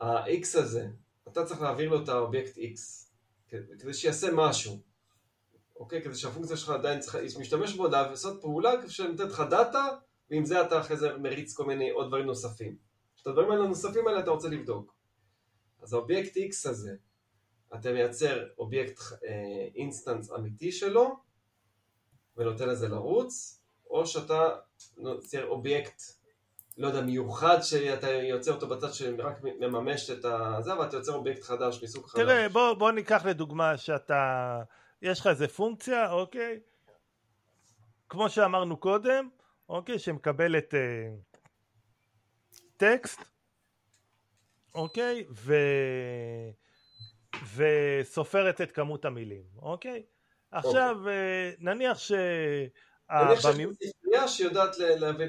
ה-X 0.00 0.58
הזה, 0.58 0.88
אתה 1.28 1.44
צריך 1.44 1.60
להעביר 1.60 1.90
לו 1.90 2.02
את 2.02 2.08
האובייקט 2.08 2.58
X, 2.58 2.78
כדי 3.48 3.94
שיעשה 3.94 4.28
משהו, 4.34 4.78
אוקיי? 5.76 6.02
כדי 6.02 6.14
שהפונקציה 6.14 6.56
שלך 6.56 6.70
עדיין 6.70 7.00
צריכה, 7.00 7.18
משתמש 7.40 7.74
בו 7.74 7.88
לעשות 7.88 8.40
פעולה 8.40 8.88
שנותנת 8.88 9.30
לך 9.30 9.42
data, 9.50 9.88
ועם 10.30 10.44
זה 10.44 10.62
אתה 10.62 10.80
אחרי 10.80 10.96
זה 10.96 11.16
מריץ 11.16 11.54
כל 11.54 11.64
מיני 11.64 11.90
עוד 11.90 12.08
דברים 12.08 12.26
נוספים. 12.26 12.76
את 13.22 13.26
הדברים 13.26 13.50
האלה 13.50 13.64
הנוספים 13.64 14.08
האלה 14.08 14.20
אתה 14.20 14.30
רוצה 14.30 14.48
לבדוק. 14.48 14.94
אז 15.82 15.92
האובייקט 15.92 16.36
X 16.36 16.70
הזה, 16.70 16.96
אתה 17.74 17.92
מייצר 17.92 18.44
אובייקט 18.58 19.00
אה, 19.24 19.68
instance 19.74 20.32
אמיתי 20.32 20.72
שלו 20.72 21.16
ונותן 22.36 22.68
לזה 22.68 22.88
לרוץ, 22.88 23.60
או 23.90 24.06
שאתה 24.06 24.48
יוצר 24.96 25.46
אובייקט, 25.46 26.02
לא 26.78 26.86
יודע, 26.86 27.00
מיוחד 27.00 27.60
שאתה 27.60 28.10
יוצר 28.10 28.54
אותו 28.54 28.68
בצד 28.68 28.92
שרק 28.92 29.36
מממש 29.42 30.10
את 30.10 30.24
הזה, 30.24 30.78
ואתה 30.78 30.96
יוצר 30.96 31.12
אובייקט 31.14 31.42
חדש 31.42 31.82
מסוג 31.82 32.06
חדש. 32.06 32.22
תראה, 32.22 32.48
בוא, 32.48 32.74
בוא 32.74 32.90
ניקח 32.90 33.24
לדוגמה 33.24 33.76
שאתה, 33.76 34.62
יש 35.02 35.20
לך 35.20 35.26
איזה 35.26 35.48
פונקציה, 35.48 36.12
אוקיי? 36.12 36.60
כמו 38.08 38.30
שאמרנו 38.30 38.76
קודם, 38.76 39.28
אוקיי? 39.68 39.98
שמקבלת 39.98 40.74
אה, 40.74 41.08
טקסט, 42.76 43.20
אוקיי? 44.74 45.24
ו... 45.30 45.54
וסופרת 47.56 48.60
את 48.60 48.72
כמות 48.72 49.04
המילים, 49.04 49.42
אוקיי? 49.62 50.02
עכשיו, 50.50 51.08
אה, 51.08 51.50
נניח 51.58 51.98
ש... 51.98 52.12
נניח 53.10 53.44
לך 53.44 53.56
ספרייה 53.82 54.28
שיודעת 54.28 54.76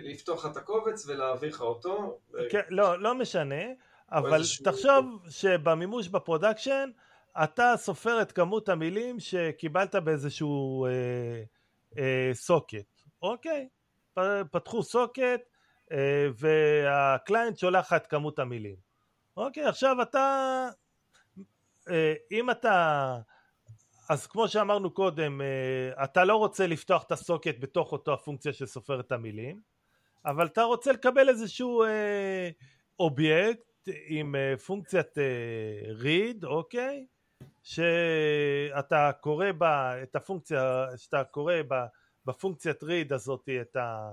לפתוח 0.04 0.46
את 0.46 0.58
הקובץ 0.58 1.06
ולהעביר 1.08 1.50
לך 1.50 1.62
אותו. 1.62 2.20
כן, 2.50 2.62
לא, 2.70 3.00
לא 3.00 3.16
משנה, 3.16 3.64
אבל 4.12 4.42
תחשוב 4.64 5.26
שבמימוש 5.30 6.08
ב 6.08 6.15
production 6.15 6.90
אתה 7.44 7.74
סופר 7.78 8.22
את 8.22 8.32
כמות 8.32 8.70
המילים 8.70 9.20
שקיבלת 9.20 9.96
באיזשהו 9.96 10.86
אה, 10.86 11.44
אה, 11.98 12.32
socket, 12.34 13.02
אוקיי? 13.22 13.68
פ- 14.14 14.44
פתחו 14.52 14.84
socket 14.84 15.42
אה, 15.92 16.28
וה 16.36 16.66
client 16.66 17.58
שולח 17.58 17.86
לך 17.86 17.94
את 17.94 18.08
כמות 18.08 18.40
המילים. 18.40 18.76
אוקיי, 19.38 19.66
עכשיו 19.66 20.02
אתה, 20.02 20.20
אה, 20.20 20.70
אם 22.32 22.52
אתה, 22.52 23.18
אז 24.10 24.28
כמו 24.28 24.48
שאמרנו 24.48 24.92
קודם, 24.92 25.42
אה, 25.42 26.04
אתה 26.04 26.24
לא 26.24 26.36
רוצה 26.36 26.68
לפתוח 26.68 27.04
את 27.04 27.12
ה 27.12 27.18
socket 27.18 27.56
בתוך 27.60 27.92
אותו 27.92 28.14
הפונקציה 28.14 28.54
שסופר 28.54 29.00
את 29.00 29.12
המילים, 29.12 29.62
אבל 30.26 30.46
אתה 30.46 30.64
רוצה 30.64 30.92
לקבל 30.92 31.30
איזשהו 31.30 31.84
אה, 31.84 32.50
אובייקט 33.00 33.90
עם 34.08 34.36
אה, 34.36 34.58
פונקציית 34.58 35.18
אה, 35.18 35.94
read, 36.02 36.46
אוקיי? 36.46 37.06
שאתה 37.64 39.12
קורא 39.22 39.52
בה 39.52 40.04
את 40.04 40.16
הפונקציה, 40.16 40.86
שאתה 40.98 41.24
קורא 41.24 41.56
בה, 41.68 41.86
בפונקציית 42.26 42.84
read 42.84 43.14
הזאת 43.14 43.50
את 43.62 43.76
ה... 43.76 44.12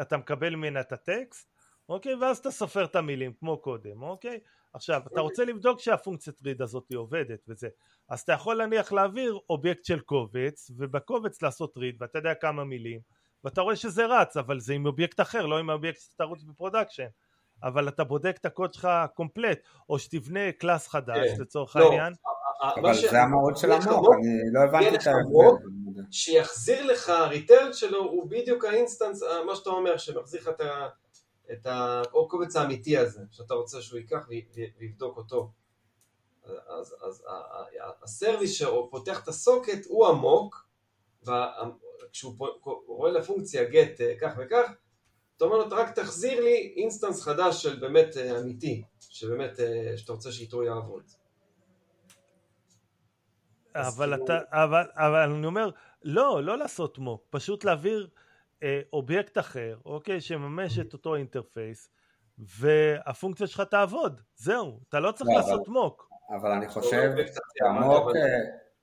אתה 0.00 0.16
מקבל 0.16 0.54
ממנה 0.54 0.80
את 0.80 0.92
הטקסט, 0.92 1.48
אוקיי? 1.88 2.14
ואז 2.14 2.38
אתה 2.38 2.50
סופר 2.50 2.84
את 2.84 2.96
המילים 2.96 3.32
כמו 3.32 3.58
קודם, 3.58 4.02
אוקיי? 4.02 4.40
עכשיו, 4.74 5.00
אתה 5.12 5.20
רוצה 5.20 5.44
לבדוק 5.44 5.80
שהפונקציית 5.80 6.36
read 6.40 6.62
הזאת 6.62 6.84
עובדת 6.94 7.38
וזה, 7.48 7.68
אז 8.08 8.20
אתה 8.20 8.32
יכול 8.32 8.66
נניח 8.66 8.92
להעביר 8.92 9.38
אובייקט 9.50 9.84
של 9.84 10.00
קובץ, 10.00 10.70
ובקובץ 10.76 11.42
לעשות 11.42 11.76
read, 11.76 11.96
ואתה 12.00 12.18
יודע 12.18 12.34
כמה 12.34 12.64
מילים, 12.64 13.00
ואתה 13.44 13.60
רואה 13.60 13.76
שזה 13.76 14.06
רץ, 14.06 14.36
אבל 14.36 14.60
זה 14.60 14.72
עם 14.74 14.86
אובייקט 14.86 15.20
אחר, 15.20 15.46
לא 15.46 15.58
עם 15.58 15.70
האובייקט 15.70 16.00
שאתה 16.00 16.24
רץ 16.24 16.42
ב 16.42 16.47
production. 16.47 17.06
אבל 17.62 17.88
אתה 17.88 18.04
בודק 18.04 18.36
את 18.40 18.44
הקוד 18.46 18.72
שלך 18.72 18.88
קומפלט, 19.14 19.58
או 19.88 19.98
שתבנה 19.98 20.52
class 20.52 20.88
חדש 20.88 21.28
כן. 21.36 21.42
לצורך 21.42 21.76
לא, 21.76 21.84
העניין. 21.84 22.12
אבל 22.76 22.94
זה 22.94 23.20
המהות 23.22 23.56
של 23.56 23.72
ה 23.72 23.74
mock, 23.74 23.86
אני 23.88 24.52
לא 24.52 24.60
הבנתי 24.60 24.96
את 24.96 25.06
ההבדל. 25.06 25.66
שיחזיר 26.10 26.86
לך, 26.86 27.08
ה 27.08 27.17
return 27.17 27.72
שלו 27.72 27.98
הוא 28.04 28.30
בדיוק 28.30 28.64
ה 28.64 28.70
instance, 28.70 29.22
מה 29.46 29.54
שאתה 29.56 29.70
אומר, 29.70 29.96
שמחזיר 29.96 30.40
לך 30.40 30.48
את 30.48 30.60
ה- 30.60 30.88
את 31.52 31.66
הקובץ 31.66 32.56
האמיתי 32.56 32.98
הזה, 32.98 33.22
שאתה 33.30 33.54
רוצה 33.54 33.82
שהוא 33.82 33.98
ייקח 33.98 34.28
ויבדוק 34.78 35.16
אותו. 35.16 35.52
אז, 36.68 36.94
אז 37.02 37.24
ה 38.02 38.08
service 38.08 38.52
שפותח 38.52 39.22
את 39.22 39.28
ה 39.28 39.36
socket 39.36 39.86
הוא 39.86 40.06
ה 40.06 40.16
mock, 40.16 40.68
וכשהוא 41.22 42.34
הוא 42.62 42.96
רואה 42.96 43.12
לפונקציה 43.12 43.62
get 43.62 44.00
אה, 44.00 44.14
כך 44.20 44.32
וכך, 44.38 44.72
אתה 45.36 45.44
אומר 45.44 45.56
לו, 45.56 45.66
"אתה 45.66 45.74
רק 45.74 45.94
תחזיר 45.94 46.40
לי 46.40 46.74
instance 46.76 47.22
חדש 47.22 47.62
של 47.62 47.78
באמת 47.78 48.16
אה, 48.16 48.40
אמיתי, 48.40 48.82
שבאמת, 49.00 49.60
אה, 49.60 49.96
שאתה 49.96 50.12
רוצה 50.12 50.32
שאיתו 50.32 50.62
יעבוד. 50.62 51.02
אבל 53.74 54.14
אתה, 54.14 54.38
אבל, 54.50 54.86
אבל 54.94 55.18
אני 55.18 55.46
אומר, 55.46 55.70
לא, 56.04 56.42
לא 56.44 56.58
לעשות 56.58 56.98
mock, 56.98 57.22
פשוט 57.30 57.64
להעביר 57.64 58.08
אה, 58.62 58.80
אובייקט 58.92 59.38
אחר, 59.38 59.76
אוקיי, 59.84 60.20
שמממש 60.20 60.78
את 60.78 60.92
אותו 60.92 61.16
interface, 61.16 61.90
והפונקציה 62.38 63.46
שלך 63.46 63.60
תעבוד, 63.60 64.20
זהו, 64.36 64.80
אתה 64.88 65.00
לא 65.00 65.12
צריך 65.12 65.30
לא, 65.30 65.36
לעשות 65.36 65.68
mock. 65.68 66.08
אבל 66.40 66.50
אני 66.50 66.68
חושב 66.68 67.08
אובייקט 67.10 67.32
אחר, 67.32 67.40
שהמוק, 67.58 68.02
אבל- 68.02 68.16
אה, 68.16 68.38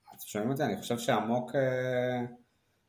אתם 0.10 0.24
שומעים 0.28 0.52
אותי? 0.52 0.64
אני 0.64 0.78
חושב 0.78 0.98
שהמוק, 0.98 1.56
אה, 1.56 2.26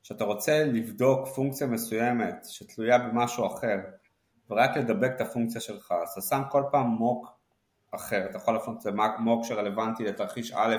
שאתה 0.03 0.25
רוצה 0.25 0.65
לבדוק 0.65 1.29
פונקציה 1.29 1.67
מסוימת 1.67 2.37
שתלויה 2.45 2.99
במשהו 2.99 3.47
אחר, 3.47 3.77
ורק 4.51 4.77
לדבק 4.77 5.11
את 5.17 5.21
הפונקציה 5.21 5.61
שלך, 5.61 5.95
אז 6.03 6.09
אתה 6.13 6.21
שם 6.21 6.43
כל 6.51 6.63
פעם 6.73 6.87
מוק 6.87 7.27
אחר, 7.95 8.27
אתה 8.31 8.37
יכול 8.37 8.55
לעשות 8.55 8.77
את 8.77 8.81
זה 8.81 8.91
מוק 9.19 9.45
שרלוונטי 9.45 10.05
לתרחיש 10.05 10.53
א' 10.53 10.77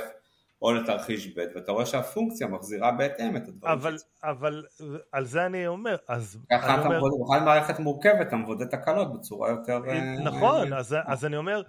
או 0.62 0.74
לתרחיש 0.74 1.28
ב', 1.28 1.46
ואתה 1.56 1.72
רואה 1.72 1.86
שהפונקציה 1.86 2.48
מחזירה 2.48 2.92
בהתאם 2.92 3.38
את 3.38 3.48
הדברים 3.48 3.74
אבל, 3.74 3.98
אבל 4.24 4.66
על 5.12 5.26
זה 5.26 5.46
אני 5.46 5.68
אומר, 5.68 5.96
אז 6.08 6.38
ככה 6.52 6.76
אתה 6.76 6.86
אומר, 6.86 6.98
מבודד, 6.98 7.44
מערכת 7.46 7.80
מורכבת 7.80 8.28
אתה 8.28 8.36
מבודד 8.36 8.68
תקלות 8.68 9.14
בצורה 9.14 9.50
יותר... 9.50 9.82
אה, 9.88 10.20
נכון, 10.24 10.74
אה, 10.74 10.80
אז, 10.80 10.96
אז 11.06 11.26
אני 11.26 11.38
אומר 11.38 11.62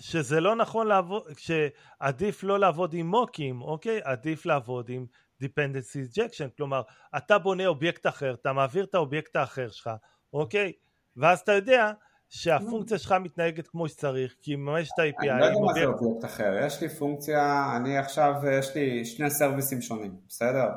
שזה 0.00 0.40
לא 0.40 0.56
נכון 0.56 0.86
לעבוד, 0.86 1.22
שעדיף 1.38 2.42
לא 2.42 2.58
לעבוד 2.58 2.94
עם 2.94 3.06
מוקים, 3.06 3.62
אוקיי? 3.62 4.00
עדיף 4.04 4.46
לעבוד 4.46 4.88
עם 4.88 5.06
dependency 5.42 6.16
injection, 6.16 6.56
כלומר, 6.56 6.82
אתה 7.16 7.38
בונה 7.38 7.66
אובייקט 7.66 8.06
אחר, 8.06 8.34
אתה 8.34 8.52
מעביר 8.52 8.84
את 8.84 8.94
האובייקט 8.94 9.36
האחר 9.36 9.68
שלך, 9.68 9.90
אוקיי? 10.32 10.72
ואז 11.16 11.40
אתה 11.40 11.52
יודע 11.52 11.92
שהפונקציה 12.34 12.98
שלך 12.98 13.14
מתנהגת 13.20 13.68
כמו 13.68 13.88
שצריך, 13.88 14.34
כי 14.42 14.56
מממש 14.56 14.88
את 14.94 14.98
ה-API 14.98 15.30
אני 15.30 15.40
לא 15.40 15.44
יודע 15.44 15.60
מה 15.60 15.74
זה 15.74 15.84
אובייקט... 15.84 16.24
אחר, 16.24 16.58
יש 16.66 16.80
לי 16.80 16.88
פונקציה, 16.88 17.72
אני 17.76 17.98
עכשיו, 17.98 18.34
יש 18.52 18.74
לי 18.74 19.04
שני 19.04 19.30
סרוויסים 19.30 19.82
שונים, 19.82 20.16
בסדר? 20.28 20.68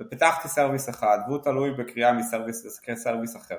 ופיתחתי 0.00 0.48
service 0.48 0.88
אחד, 0.88 1.18
והוא 1.28 1.38
תלוי 1.38 1.70
בקריאה 1.70 2.12
מ 2.12 2.20
service, 2.20 2.80
service 2.94 3.36
אחר. 3.36 3.56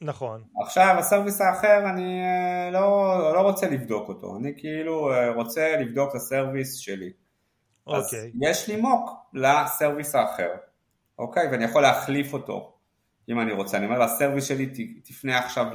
נכון, 0.00 0.42
עכשיו 0.62 0.96
ה 0.98 1.03
service 1.03 1.40
האחר 1.40 1.88
אני 1.88 2.22
אה, 2.22 2.70
לא, 2.70 3.32
לא 3.34 3.40
רוצה 3.40 3.70
לבדוק 3.70 4.08
אותו, 4.08 4.36
אני 4.36 4.52
כאילו 4.56 5.12
אה, 5.12 5.30
רוצה 5.32 5.76
לבדוק 5.76 6.10
את 6.10 6.14
ה 6.14 6.22
service 6.22 6.76
שלי. 6.76 7.12
אז 7.86 8.04
אוקיי. 8.04 8.30
יש 8.42 8.68
לי 8.68 8.76
mock 8.76 9.10
ל 9.32 9.42
service 9.42 10.14
האחר, 10.14 10.50
אוקיי? 11.18 11.48
ואני 11.50 11.64
יכול 11.64 11.82
להחליף 11.82 12.32
אותו 12.32 12.74
אם 13.28 13.40
אני 13.40 13.52
רוצה. 13.52 13.76
אני 13.76 13.86
אומר 13.86 13.98
ל 13.98 14.04
service 14.04 14.44
שלי 14.44 14.66
תפנה 15.04 15.38
עכשיו 15.38 15.66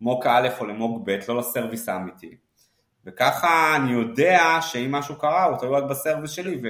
ל 0.00 0.05
mock 0.05 0.26
א' 0.26 0.48
או 0.60 0.66
ל 0.66 0.73
mock 0.73 1.02
ב', 1.04 1.18
לא 1.28 1.38
ל 1.38 1.44
service 1.44 1.88
האמיתי. 1.88 2.36
וככה 3.04 3.76
אני 3.76 3.92
יודע 3.92 4.58
שאם 4.60 4.92
משהו 4.92 5.18
קרה 5.18 5.44
הוא 5.44 5.58
תלוי 5.58 5.76
רק 5.80 5.84
ב 5.90 5.95
service 5.95 6.30
שלי 6.30 6.62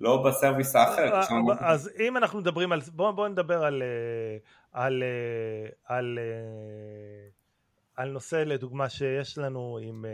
ולא 0.00 0.22
ב 0.22 0.29
service 0.29 0.76
האחר. 0.76 1.14
אה, 1.14 1.26
ה 1.30 1.35
mock- 1.35 1.58
אז 1.60 1.90
אם 2.00 2.16
אנחנו 2.16 2.38
מדברים 2.38 2.72
על... 2.72 2.80
בואו 2.92 3.12
בוא 3.12 3.28
נדבר 3.28 3.64
על... 3.64 3.82
אה, 3.82 4.38
על... 4.84 5.02
אה, 5.02 5.96
על... 5.96 6.18
אה, 6.18 7.28
על 7.96 8.10
נושא 8.10 8.36
לדוגמה 8.36 8.88
שיש 8.88 9.38
לנו 9.38 9.78
עם 9.82 10.04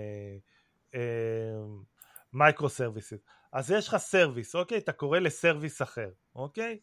micro 2.32 2.68
services. 2.68 3.18
אז 3.52 3.70
יש 3.70 3.88
לך 3.88 3.96
service, 3.96 4.54
אוקיי? 4.54 4.78
אתה 4.78 4.92
קורא 4.92 5.18
ל 5.18 5.26
service 5.26 5.82
אחר, 5.82 6.08
אוקיי? 6.36 6.78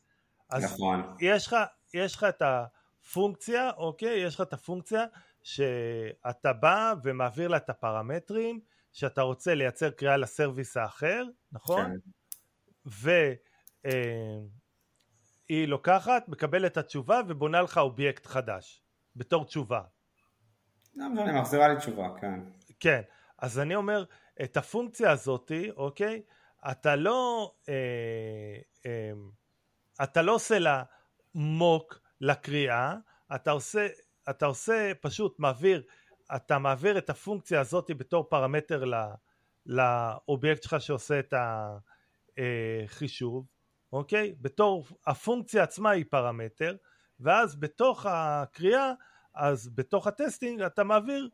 אז 0.49 0.63
נכון. 0.63 1.15
יש 1.19 1.47
לך, 1.47 1.55
יש 1.93 2.15
לך 2.15 2.23
את 2.23 2.41
הפונקציה, 2.45 3.71
אוקיי? 3.77 4.19
יש 4.19 4.35
לך 4.35 4.41
את 4.41 4.53
הפונקציה 4.53 5.05
שאתה 5.43 6.53
בא 6.53 6.93
ומעביר 7.03 7.47
לה 7.47 7.57
את 7.57 7.69
הפרמטרים 7.69 8.59
שאתה 8.93 9.21
רוצה 9.21 9.55
לייצר 9.55 9.91
קריאה 9.91 10.17
ל 10.17 10.25
service 10.25 10.77
האחר, 10.77 11.23
נכון? 11.51 11.85
כן. 11.85 11.97
והיא 15.49 15.67
לוקחת, 15.67 16.27
מקבלת 16.27 16.71
את 16.71 16.77
התשובה 16.77 17.21
ובונה 17.27 17.61
לך 17.61 17.77
אובייקט 17.77 18.25
חדש, 18.25 18.81
בתור 19.15 19.45
תשובה. 19.45 19.81
לא 20.95 21.09
משנה, 21.09 21.41
מחזירה 21.41 21.67
לי 21.67 21.77
תשובה, 21.77 22.09
כן. 22.21 22.39
כן, 22.79 23.01
אז 23.37 23.59
אני 23.59 23.75
אומר, 23.75 24.03
את 24.43 24.57
הפונקציה 24.57 25.11
הזאתי, 25.11 25.71
אוקיי, 25.71 26.21
אתה 26.71 26.95
לא, 26.95 27.53
אה, 27.69 27.73
אה, 28.85 29.11
אתה 30.03 30.21
לא 30.21 30.35
עושה 30.35 30.59
לה 30.59 30.83
מוק 31.35 31.99
לקריאה, 32.21 32.95
אתה 33.35 33.51
עושה, 33.51 33.87
אתה 34.31 34.45
עושה 34.45 34.91
פשוט 35.01 35.39
מעביר, 35.39 35.83
אתה 36.35 36.59
מעביר 36.59 36.97
את 36.97 37.09
הפונקציה 37.09 37.59
הזאת 37.59 37.91
בתור 37.97 38.29
פרמטר 38.29 38.85
ל, 38.85 38.95
לאובייקט 39.65 40.63
שלך 40.63 40.81
שעושה 40.81 41.19
את 41.19 41.33
החישוב, 42.37 43.45
אוקיי? 43.93 44.35
בתור, 44.41 44.85
הפונקציה 45.07 45.63
עצמה 45.63 45.89
היא 45.89 46.05
פרמטר, 46.09 46.75
ואז 47.19 47.55
בתוך 47.55 48.05
הקריאה, 48.09 48.91
אז 49.35 49.69
בתוך 49.75 50.07
ה 50.07 50.14
testing 50.14 50.61
אתה 50.61 50.83
מעביר 50.83 51.29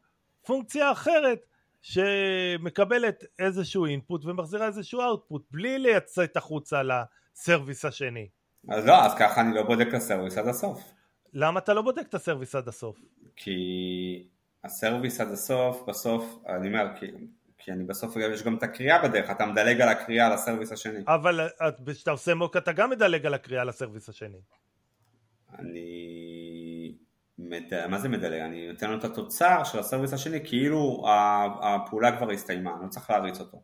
פונקציה 0.45 0.91
אחרת 0.91 1.39
שמקבלת 1.81 3.23
איזשהו 3.39 3.85
input 3.86 4.25
ומחזירה 4.25 4.67
איזשהו 4.67 5.01
output 5.01 5.45
בלי 5.51 5.79
לצאת 5.79 6.38
החוצה 6.37 6.81
ל 6.83 6.96
service 6.96 7.86
השני. 7.85 8.27
אז 8.69 8.85
לא, 8.85 9.05
אז 9.05 9.15
ככה 9.19 9.41
אני 9.41 9.55
לא 9.55 9.63
בודק 9.63 9.85
את 9.89 9.93
ה 9.93 9.99
service 9.99 10.38
עד 10.37 10.47
הסוף. 10.47 10.96
למה 11.34 11.60
אתה 11.60 11.74
לא 11.74 11.81
בודק 11.81 12.05
את 12.10 12.13
ה 12.13 12.19
service 12.19 12.55
עד 12.55 12.67
הסוף? 12.67 12.98
כי 13.36 14.27
הסרוויס 14.63 15.22
עד 15.22 15.31
הסוף, 15.31 15.84
בסוף, 15.88 16.39
אני 16.48 16.67
אומר, 16.67 16.86
כי, 17.00 17.05
כי 17.57 17.72
אני 17.72 17.84
בסוף, 17.84 18.15
יש 18.34 18.43
גם 18.43 18.55
את 18.57 18.63
הקריאה 18.63 19.01
בדרך, 19.07 19.29
אתה 19.31 19.46
מדלג 19.46 19.81
על 19.81 19.89
הקריאה 19.89 20.29
לסרוויס 20.29 20.72
השני. 20.72 21.00
אבל 21.07 21.48
כשאתה 21.93 22.12
עושה 22.12 22.34
מוק 22.34 22.57
אתה 22.57 22.72
גם 22.72 22.89
מדלג 22.89 23.25
על 23.25 23.34
הקריאה 23.34 23.63
לסרוויס 23.63 24.10
השני. 24.10 24.38
אני... 25.60 26.96
מד... 27.39 27.88
מה 27.88 28.00
זה 28.00 28.10
מדלג? 28.10 28.39
אני 28.41 28.67
נותן 28.72 28.89
לו 28.91 28.98
את 28.98 29.03
התוצר 29.03 29.63
של 29.63 29.79
הסרוויס 29.79 30.13
השני 30.13 30.39
כאילו 30.46 31.05
הפעולה 31.62 32.17
כבר 32.17 32.31
הסתיימה, 32.31 32.74
אני 32.75 32.84
לא 32.84 32.89
צריך 32.89 33.10
להריץ 33.10 33.39
אותו. 33.39 33.57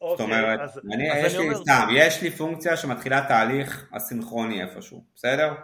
זאת 0.00 0.10
אוקיי, 0.20 0.24
אומרת, 0.24 0.60
אז- 0.60 0.80
אני, 0.92 1.12
אז 1.12 1.24
יש 1.24 1.34
אני 1.34 1.42
לי, 1.42 1.48
אומר- 1.48 1.62
סתם, 1.62 1.88
יש 1.94 2.22
לי 2.22 2.30
פונקציה 2.30 2.76
שמתחילה 2.76 3.24
תהליך 3.28 3.88
אסינכרוני 3.92 4.62
איפשהו, 4.62 5.04
בסדר? 5.14 5.54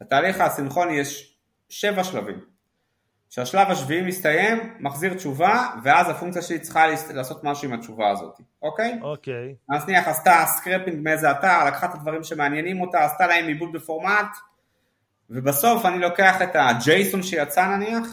לתהליך 0.00 0.40
האסינכרוני 0.40 0.92
יש 0.92 1.36
שבע 1.68 2.04
שלבים. 2.04 2.40
כשהשלב 3.30 3.70
השביעי 3.70 4.02
מסתיים, 4.02 4.74
מחזיר 4.80 5.14
תשובה, 5.14 5.66
ואז 5.84 6.10
הפונקציה 6.10 6.42
שלי 6.42 6.58
צריכה 6.58 6.86
לעשות 7.14 7.44
משהו 7.44 7.68
עם 7.68 7.74
התשובה 7.74 8.10
הזאת, 8.10 8.40
אוקיי? 8.62 8.98
אוקיי, 9.02 9.54
אז 9.70 9.88
נניח 9.88 10.08
עשתה 10.08 10.44
scraping 10.46 11.04
מאיזה 11.04 11.30
אתר, 11.30 11.64
לקחה 11.66 11.86
את 11.86 11.94
הדברים 11.94 12.24
שמעניינים 12.24 12.80
אותה, 12.80 13.04
עשתה 13.04 13.26
להם 13.26 13.46
עיבוד 13.46 13.72
בפורמט, 13.72 14.36
ובסוף 15.30 15.86
אני 15.86 15.98
לוקח 15.98 16.42
את 16.42 16.50
ה 16.54 16.68
JSON 16.68 17.22
שיצא 17.22 17.66
נניח, 17.66 18.06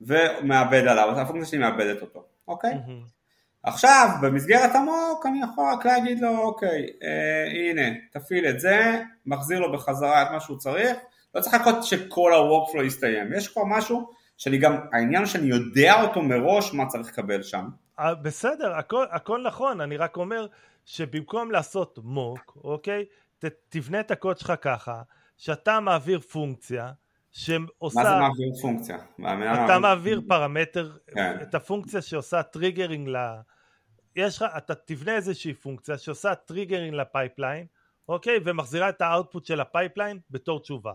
ומעבד 0.00 0.86
עליו, 0.86 1.20
הפונקציה 1.20 1.50
שלי 1.50 1.58
מעבדת 1.58 2.02
אותו, 2.02 2.24
אוקיי? 2.48 2.74
מהמם. 2.74 3.16
עכשיו, 3.62 4.08
במסגרת 4.22 4.74
ה 4.74 4.83
mock, 4.83 5.26
אני 5.26 5.40
יכול 5.42 5.64
רק 5.72 5.86
להגיד 5.86 6.20
לו, 6.20 6.38
אוקיי, 6.38 6.86
אה, 7.02 7.70
הנה, 7.70 7.96
תפעיל 8.12 8.46
את 8.46 8.60
זה, 8.60 9.02
מחזיר 9.26 9.60
לו 9.60 9.72
בחזרה 9.72 10.22
את 10.22 10.30
מה 10.30 10.40
שהוא 10.40 10.58
צריך, 10.58 10.96
לא 11.36 11.40
צריך 11.40 11.54
לחכות 11.54 11.84
שכל 11.84 12.32
ה-workflow 12.32 12.82
יסתיים, 12.82 13.32
יש 13.32 13.48
כבר 13.48 13.64
משהו 13.64 14.10
שאני 14.36 14.58
גם, 14.58 14.76
העניין 14.92 15.26
שאני 15.26 15.46
יודע 15.46 16.02
אותו 16.02 16.22
מראש 16.22 16.74
מה 16.74 16.86
צריך 16.86 17.08
לקבל 17.08 17.42
שם. 17.42 17.68
בסדר, 18.22 18.74
הכל, 18.74 19.06
הכל 19.10 19.42
נכון, 19.46 19.80
אני 19.80 19.96
רק 19.96 20.16
אומר 20.16 20.46
שבמקום 20.84 21.50
לעשות 21.50 21.98
mock, 22.02 22.58
אוקיי, 22.64 23.04
ת, 23.38 23.44
תבנה 23.68 24.00
את 24.00 24.10
הקוד 24.10 24.38
שלך 24.38 24.52
ככה, 24.60 25.02
שאתה 25.36 25.80
מעביר 25.80 26.20
פונקציה 26.20 26.92
שעושה, 27.30 28.00
מה 28.00 28.04
זה 28.04 28.16
מעביר 28.16 28.52
פונקציה? 28.62 28.98
אתה 29.64 29.78
מעביר 29.78 30.20
פרמטר, 30.28 30.96
כן. 31.14 31.36
את 31.42 31.54
הפונקציה 31.54 32.02
שעושה 32.02 32.42
triggering 32.42 33.08
ל... 33.08 33.16
יש 34.16 34.36
לך, 34.36 34.44
אתה 34.56 34.74
תבנה 34.74 35.16
איזושהי 35.16 35.54
פונקציה 35.54 35.98
שעושה 35.98 36.34
triggering 36.34 36.94
ל 36.94 37.01
pipeline, 37.01 37.66
אוקיי, 38.08 38.38
ומחזירה 38.44 38.88
את 38.88 39.00
ה 39.00 39.06
output 39.06 39.44
של 39.44 39.60
ה 39.60 39.66
pipeline 39.66 40.18
בתור 40.30 40.60
תשובה, 40.60 40.92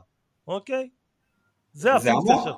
אוקיי? 0.47 0.89
זה 1.73 1.95
הפונקציה 1.95 2.33
ה 2.33 2.35
mock. 2.35 2.45
של... 2.45 2.51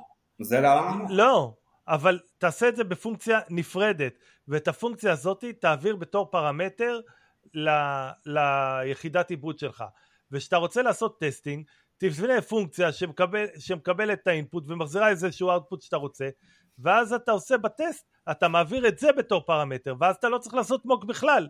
זה 0.44 0.60
לעולם. 0.60 1.06
לא, 1.10 1.54
אבל 1.88 2.20
תעשה 2.38 2.70
את 2.70 2.76
זה 2.76 2.84
בפונקציה 2.84 3.40
נפרדת, 3.50 4.14
ואת 4.48 4.68
הפונקציה 4.68 5.12
הזאת 5.12 5.44
תעביר 5.60 5.96
בתור 5.96 6.32
פרמטר 6.32 7.00
ל, 7.54 7.70
ליחידת 8.26 9.30
עיבוד 9.30 9.60
שלך. 9.60 9.84
וכשאתה 10.32 10.58
רוצה 10.58 10.82
לעשות 10.82 11.20
testing, 11.20 11.66
תבנה 11.98 12.42
פונקציה 12.42 12.92
שמקבל, 12.92 13.46
שמקבלת 13.60 14.20
את 14.22 14.28
ה 14.28 14.34
input 14.34 14.64
ומחזירה 14.68 15.10
איזשהו 15.10 15.52
output 15.52 15.82
שאתה 15.82 15.98
רוצה, 15.98 16.30
ואז 16.80 17.14
אתה 17.14 17.32
עושה 17.32 17.58
בטסט, 17.58 18.06
אתה 18.32 18.48
מעביר 18.48 18.88
את 18.88 19.00
זה 19.00 19.12
בתור 19.18 19.42
פרמטר, 19.46 19.96
ואז 20.00 20.16
אתה 20.16 20.30
לא 20.30 20.38
צריך 20.38 20.56
לעשות 20.56 20.86
mock 20.86 21.06
בכלל. 21.06 21.48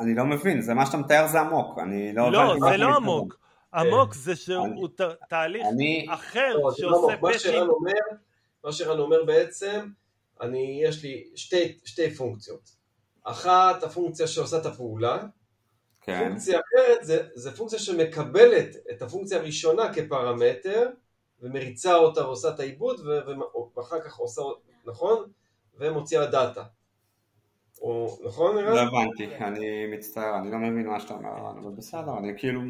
אני 0.00 0.14
לא 0.14 0.24
מבין, 0.24 0.60
זה 0.60 0.74
מה 0.74 0.86
שאתה 0.86 0.96
מתאר 0.96 1.26
זה 1.26 1.40
mock, 1.40 1.78
אני 1.78 2.12
לא... 2.12 2.32
לא, 2.32 2.56
זה 2.70 2.76
לא. 2.76 2.96
mock. 2.96 3.43
mock 3.74 4.14
זה 4.14 4.30
אני- 4.30 4.36
שהוא 4.40 4.88
תהליך 5.28 5.66
אחר 6.08 6.54
לא, 6.54 6.70
זה 6.70 6.86
לא 6.86 6.92
שעושה. 6.92 7.16
מה 7.22 7.38
שרן 7.38 7.52
patching. 7.52 7.68
אומר, 7.70 7.92
מה 8.64 8.72
שרן 8.72 8.98
אומר 8.98 9.24
בעצם, 9.24 9.88
אני, 10.40 10.80
יש 10.84 11.02
לי 11.02 11.24
שתי, 11.34 11.78
שתי 11.84 12.14
פונקציות. 12.14 12.70
אחת, 13.24 13.82
הפונקציה 13.82 14.26
שעושה 14.26 14.58
את 14.58 14.66
הפעולה, 14.66 15.24
כן, 16.00 16.28
פונקציה 16.28 16.60
אחרת 16.60 16.98
זה, 17.04 17.28
זה 17.34 17.56
פונקציה 17.56 17.78
שמקבלת 17.78 18.76
את 18.90 19.02
הפונקציה 19.02 19.38
הראשונה 19.38 19.94
כפרמטר, 19.94 20.90
ומריצה 21.40 21.94
אותה 21.94 22.20
ועושה 22.26 22.48
את 22.48 22.60
העיבוד, 22.60 23.00
ואחר 23.76 24.00
כך 24.00 24.16
עושה, 24.16 24.42
נכון? 24.84 25.30
ומוציאה 25.78 26.26
דאטה. 26.26 26.62
או, 27.84 28.18
נכון 28.24 28.56
לא 28.56 28.62
נראה? 28.62 28.82
הבנתי, 28.82 29.36
אני 29.40 29.86
מצטער, 29.86 30.38
אני 30.38 30.50
לא 30.50 30.58
מבין 30.58 30.86
מה 30.86 31.00
שאתה 31.00 31.14
אומר, 31.14 31.50
אבל 31.50 31.70
בסדר, 31.70 32.18
אני 32.18 32.32
כאילו, 32.36 32.60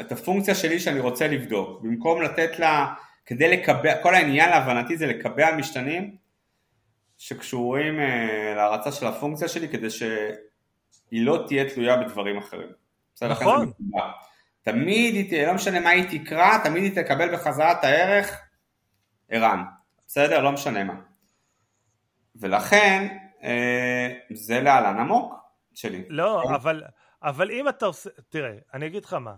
את 0.00 0.12
הפונקציה 0.12 0.54
שלי 0.54 0.80
שאני 0.80 1.00
רוצה 1.00 1.28
לבדוק, 1.28 1.82
במקום 1.82 2.22
לתת 2.22 2.58
לה, 2.58 2.94
כדי 3.26 3.48
לקבע, 3.48 4.02
כל 4.02 4.14
העניין 4.14 4.50
להבנתי 4.50 4.96
זה 4.96 5.06
לקבע 5.06 5.56
משתנים 5.56 6.16
שקשורים 7.16 8.00
אה, 8.00 8.54
להרצה 8.56 8.92
של 8.92 9.06
הפונקציה 9.06 9.48
שלי, 9.48 9.68
כדי 9.68 9.90
שהיא 9.90 10.10
לא 11.10 11.44
תהיה 11.46 11.70
תלויה 11.70 11.96
בדברים 11.96 12.38
אחרים. 12.38 12.68
בסדר, 13.14 13.30
נכון. 13.30 13.72
תמיד 14.62 15.14
היא 15.14 15.28
תהיה, 15.28 15.46
לא 15.46 15.54
משנה 15.54 15.80
מה 15.80 15.90
היא 15.90 16.20
תקרא, 16.20 16.58
תמיד 16.64 16.82
היא 16.82 17.02
תקבל 17.04 17.34
בחזרה 17.34 17.72
את 17.72 17.84
הערך 17.84 18.40
ערן, 19.28 19.62
בסדר? 20.06 20.40
לא 20.42 20.52
משנה 20.52 20.84
מה. 20.84 20.94
ולכן, 22.36 23.16
זה 24.34 24.60
להלן 24.60 24.98
עמוק 24.98 25.34
שלי. 25.74 26.04
לא. 26.08 26.42
אבל, 26.42 26.82
אבל 27.22 27.50
אם 27.50 27.68
אתה 27.68 27.86
עושה, 27.86 28.10
תראה, 28.28 28.54
אני 28.74 28.86
אגיד 28.86 29.04
לך 29.04 29.14
מה, 29.14 29.34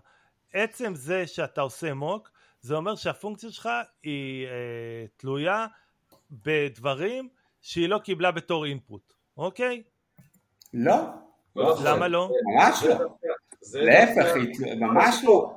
עצם 0.52 0.94
זה 0.94 1.26
שאתה 1.26 1.60
עושה 1.60 1.94
מוק, 1.94 2.30
זה 2.60 2.74
אומר 2.74 2.96
שהפונקציה 2.96 3.50
שלך 3.50 3.68
היא 4.02 4.46
אה, 4.46 5.04
תלויה 5.16 5.66
בדברים 6.30 7.28
שהיא 7.60 7.88
לא 7.88 7.98
קיבלה 7.98 8.30
בתור 8.30 8.66
אינפוט, 8.66 9.14
אוקיי? 9.36 9.82
לא, 10.74 10.94
לא 11.56 11.72
נכון. 11.72 11.86
למה 11.86 12.08
לא? 12.08 12.30
ממש 12.54 12.82
לא. 12.82 13.16
להפך, 13.74 14.34
ממש 14.76 15.16
לא. 15.24 15.54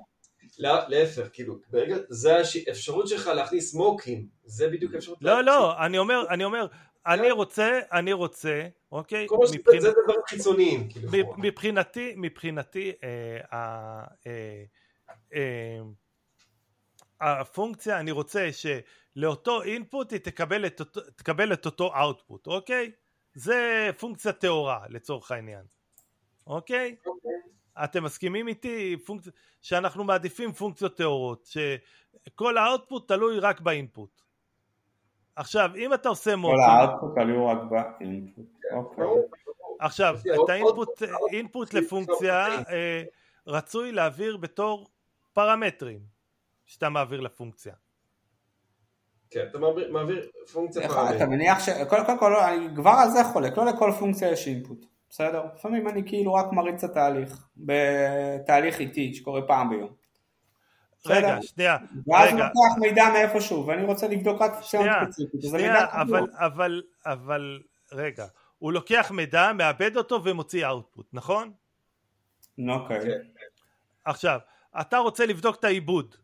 לא, 0.59 0.79
להפך, 0.87 1.27
כאילו, 1.33 1.55
ברגע, 1.69 1.95
זה 2.09 2.37
האפשרות 2.67 3.07
שלך 3.07 3.27
להכניס 3.27 3.73
מוקים, 3.73 4.27
זה 4.43 4.67
בדיוק 4.69 4.93
האפשרות. 4.93 5.17
לא, 5.21 5.43
לא, 5.43 5.85
אני 5.85 5.97
אומר, 5.97 6.25
אני 6.29 6.43
אומר, 6.43 6.67
אני 7.05 7.31
רוצה, 7.31 7.79
אני 7.91 8.13
רוצה, 8.13 8.67
אוקיי? 8.91 9.25
כל 9.29 9.37
מבחינת- 9.57 9.81
זה 9.81 9.91
דברים 10.03 10.19
חיצוניים, 10.27 10.89
כאילו. 10.89 11.09
מב- 11.11 11.33
מבחינתי, 11.37 12.13
מבחינתי, 12.17 12.91
אה, 13.03 13.37
אה, 13.53 14.63
אה, 15.33 15.79
הפונקציה, 17.21 17.99
אני 17.99 18.11
רוצה 18.11 18.49
שלאותו 18.51 19.63
אינפוט 19.63 20.11
היא 20.11 20.19
תקבל 20.19 20.65
את 20.65 20.79
אותו, 20.79 21.01
תקבל 21.01 21.53
את 21.53 21.65
אותו 21.65 21.93
אאוטפוט, 21.95 22.47
אוקיי? 22.47 22.91
זה 23.33 23.89
פונקציה 23.99 24.31
טהורה 24.33 24.85
לצורך 24.89 25.31
העניין, 25.31 25.65
אוקיי? 26.47 26.95
אתם 27.83 28.03
מסכימים 28.03 28.47
איתי 28.47 28.97
פונקצ... 29.05 29.27
שאנחנו 29.61 30.03
מעדיפים 30.03 30.51
פונקציות 30.51 30.97
טהורות, 30.97 31.45
שכל 31.45 32.57
ה 32.57 32.64
output 32.64 33.07
תלוי 33.07 33.39
רק 33.39 33.61
ב 33.61 33.70
input. 33.70 34.22
עכשיו, 35.35 35.69
אם 35.75 35.93
אתה 35.93 36.09
עושה 36.09 36.31
כל 36.31 36.37
מוקים, 36.37 36.59
ה 36.59 36.67
output 36.67 37.17
תלוי 37.17 37.47
רק 37.47 37.57
ב 37.99 38.06
input. 38.06 38.45
אוקיי. 38.71 39.03
עכשיו, 39.79 40.15
את 40.43 40.49
ה 40.49 40.58
input 40.58 41.03
input 41.31 41.73
עוד- 41.73 41.83
לפונקציה 41.83 42.47
אה, 42.47 43.03
רצוי 43.47 43.91
להעביר 43.91 44.37
בתור 44.37 44.87
פרמטרים 45.33 45.99
שאתה 46.65 46.89
מעביר 46.89 47.19
לפונקציה. 47.21 47.73
כן, 49.29 49.45
אתה 49.49 49.57
מעביר, 49.59 49.91
מעביר 49.93 50.29
פונקציה 50.53 50.81
איך- 50.81 50.93
פרמטר. 50.93 51.15
אתה 51.15 51.25
מניח 51.25 51.59
ש... 51.59 51.69
קודם 51.89 52.05
כל, 52.05 52.13
כל, 52.19 52.35
אני 52.35 52.67
כבר 52.75 52.91
על 53.03 53.09
זה 53.09 53.23
חולק, 53.23 53.57
לא 53.57 53.65
לכל 53.65 53.91
פונקציה 53.99 54.31
יש 54.31 54.47
input, 54.47 54.85
בסדר? 55.09 55.43
לפעמים 55.55 55.87
אני 55.87 56.03
כאילו 56.07 56.33
רק 56.33 56.45
מריץ 56.51 56.83
את 56.83 56.89
התהליך, 56.89 57.47
בתהליך 57.57 58.79
איטי 58.79 59.13
שקורה 59.13 59.41
פעם 59.47 59.69
ביום. 59.69 60.02
רגע. 61.05 61.37
שנייה, 61.41 61.77
ואז 62.07 62.29
הוא 62.29 62.39
רגע, 62.39 62.47
לוקח 62.47 62.79
מידע 62.79 63.09
מאיפשהו, 63.13 63.67
ואני 63.67 63.83
רוצה 63.83 64.07
לבדוק 64.07 64.41
רק 64.41 64.51
שם 64.61 64.83
ספציפית, 65.05 65.41
שנייה. 65.41 66.01
אבל, 66.01 66.27
אבל, 66.33 66.81
אבל, 67.05 67.61
רגע, 67.91 68.25
הוא 68.59 68.73
לוקח 68.73 69.11
מידע, 69.11 69.53
מאבד 69.53 69.97
אותו 69.97 70.23
ומוציא 70.23 70.67
אאוטפוט, 70.67 71.05
נכון? 71.13 71.51
אוקיי. 72.69 72.99
כן. 73.01 73.19
עכשיו, 74.05 74.39
אתה 74.81 74.97
רוצה 74.97 75.25
לבדוק 75.25 75.55
את 75.55 75.63
העיבוד, 75.63 76.15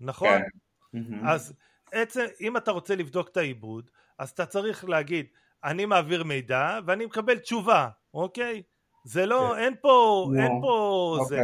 נכון? 0.00 0.38
כן. 0.38 0.44
מהמם. 0.92 1.28
אז 1.28 1.52
עצם, 1.92 2.24
אם 2.40 2.56
אתה 2.56 2.70
רוצה 2.70 2.96
לבדוק 2.96 3.28
את 3.28 3.36
העיבוד, 3.36 3.90
אז 4.18 4.30
אתה 4.30 4.46
צריך 4.46 4.84
להגיד, 4.84 5.26
אני 5.64 5.86
מעביר 5.86 6.24
מידע 6.24 6.78
ואני 6.86 7.06
מקבל 7.06 7.38
תשובה, 7.38 7.88
אוקיי? 8.14 8.62
זה 9.04 9.26
לא, 9.26 9.52
כן. 9.54 9.62
אין 9.62 9.74
פה, 9.80 10.26
נו, 10.32 10.42
אין 10.42 10.60
פה 10.62 11.18
זה. 11.28 11.40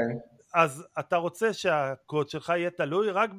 אז 0.55 0.85
אתה 0.99 1.17
רוצה 1.17 1.53
שהקוד 1.53 2.29
שלך 2.29 2.49
יהיה 2.57 2.71
תלוי 2.71 3.11
רק 3.11 3.31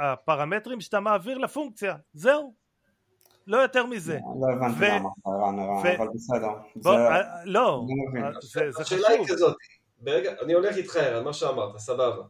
בפרמטרים 0.00 0.80
שאתה 0.80 1.00
מעביר 1.00 1.38
לפונקציה, 1.38 1.96
זהו. 2.12 2.54
לא 3.46 3.56
יותר 3.56 3.86
מזה. 3.86 4.18
לא 4.40 4.46
הבנתי 4.56 4.78
ו- 4.80 4.84
למה, 4.88 5.08
ערן, 5.26 5.58
ערן, 5.58 5.94
אבל 5.98 6.08
בסדר. 6.14 6.48
בוא, 6.76 6.92
זה- 6.96 6.98
אה, 7.08 7.44
לא, 7.44 7.82
מבין. 8.10 8.24
אה, 8.24 8.30
זה 8.40 8.70
זה 8.72 8.82
השאלה 8.82 9.08
היא 9.08 9.24
חשוב. 9.24 9.36
כזאת, 9.36 9.56
ברגע, 10.00 10.32
אני 10.42 10.52
הולך 10.52 10.76
איתך 10.76 10.96
על 10.96 11.22
מה 11.22 11.32
שאמרת, 11.32 11.78
סבבה. 11.78 12.22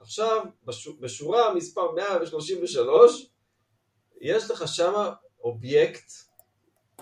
עכשיו, 0.00 0.44
בש- 0.64 0.88
בשורה 1.00 1.54
מספר 1.54 1.92
133, 1.92 3.30
יש 4.20 4.50
לך 4.50 4.68
שמה 4.68 5.12
אובייקט, 5.40 6.12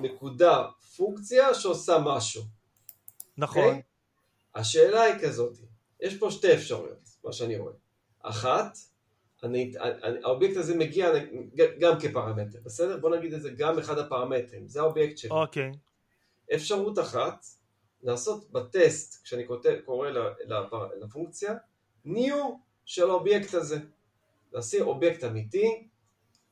נקודה, 0.00 0.62
פונקציה 0.96 1.54
שעושה 1.54 1.98
משהו. 2.04 2.42
נכון, 3.38 3.62
אוקיי? 3.64 3.82
השאלה 4.54 5.02
היא 5.02 5.14
כזאת, 5.22 5.56
יש 6.00 6.18
פה 6.18 6.30
שתי 6.30 6.54
אפשרויות, 6.54 7.08
מה 7.24 7.32
שאני 7.32 7.58
רואה. 7.58 7.72
אחת, 8.22 8.78
אני, 9.42 9.72
אני, 9.80 10.18
האובייקט 10.24 10.56
הזה 10.56 10.76
מגיע 10.76 11.10
גם 11.80 12.00
כפרמטר, 12.00 12.58
בסדר? 12.64 13.00
בוא 13.00 13.16
נגיד 13.16 13.34
את 13.34 13.42
זה 13.42 13.50
גם 13.50 13.78
אחד 13.78 13.98
הפרמטרים, 13.98 14.68
זה 14.68 14.80
האובייקט 14.80 15.18
שלי. 15.18 15.30
אוקיי, 15.30 15.72
אפשרות 16.54 16.98
אחת, 16.98 17.44
לעשות 18.02 18.50
בטסט, 18.50 19.24
כשאני 19.24 19.46
כותב, 19.46 19.78
קורא 19.84 20.10
לפונקציה, 21.00 21.54
new 22.06 22.34
של 22.84 23.10
האובייקט 23.10 23.54
הזה. 23.54 23.78
לשים 24.52 24.86
אובייקט 24.86 25.24
אמיתי 25.24 25.88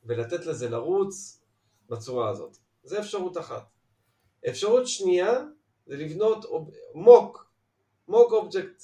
ולתת 0.03 0.45
לזה 0.45 0.69
לרוץ 0.69 1.41
בצורה 1.89 2.29
הזאת. 2.29 2.57
זה 2.83 2.99
אפשרות 2.99 3.37
אחת. 3.37 3.63
אפשרות 4.49 4.87
שנייה 4.87 5.43
זה 5.85 5.95
לבנות 5.97 6.45
מוק, 6.93 7.52
מוק 8.07 8.31
אובייקט, 8.31 8.83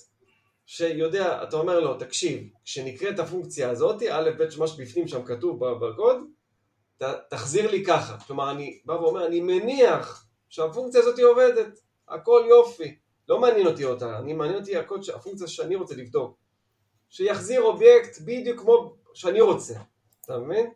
שיודע, 0.65 1.43
אתה 1.43 1.57
אומר 1.57 1.79
לו, 1.79 1.97
תקשיב, 1.97 2.49
כשנקראת 2.65 3.19
הפונקציה 3.19 3.69
הזאת, 3.69 4.01
א' 4.11 4.29
ב' 4.37 4.59
מה 4.59 4.67
שבפנים 4.67 5.07
שם 5.07 5.25
כתוב 5.25 5.65
בקוד, 5.65 6.17
ת, 6.97 7.03
תחזיר 7.29 7.71
לי 7.71 7.85
ככה. 7.85 8.17
כלומר, 8.19 8.51
אני 8.51 8.79
בא 8.85 8.93
ואומר, 8.93 9.27
אני 9.27 9.41
מניח 9.41 10.27
שהפונקציה 10.49 11.01
הזאת 11.01 11.19
עובדת, 11.19 11.79
הכל 12.07 12.45
יופי. 12.49 12.97
לא 13.29 13.39
מעניין 13.39 13.67
אותי 13.67 13.85
אותה, 13.85 14.19
אני 14.19 14.33
מעניין 14.33 14.59
אותי 14.59 14.77
הקוד, 14.77 15.01
הפונקציה 15.15 15.47
שאני 15.47 15.75
רוצה 15.75 15.95
לבדוק. 15.95 16.37
שיחזיר 17.09 17.61
אובייקט 17.61 18.21
בדיוק 18.21 18.59
כמו 18.59 18.95
שאני 19.13 19.41
רוצה, 19.41 19.73
אתה 20.25 20.37
מבין? 20.37 20.71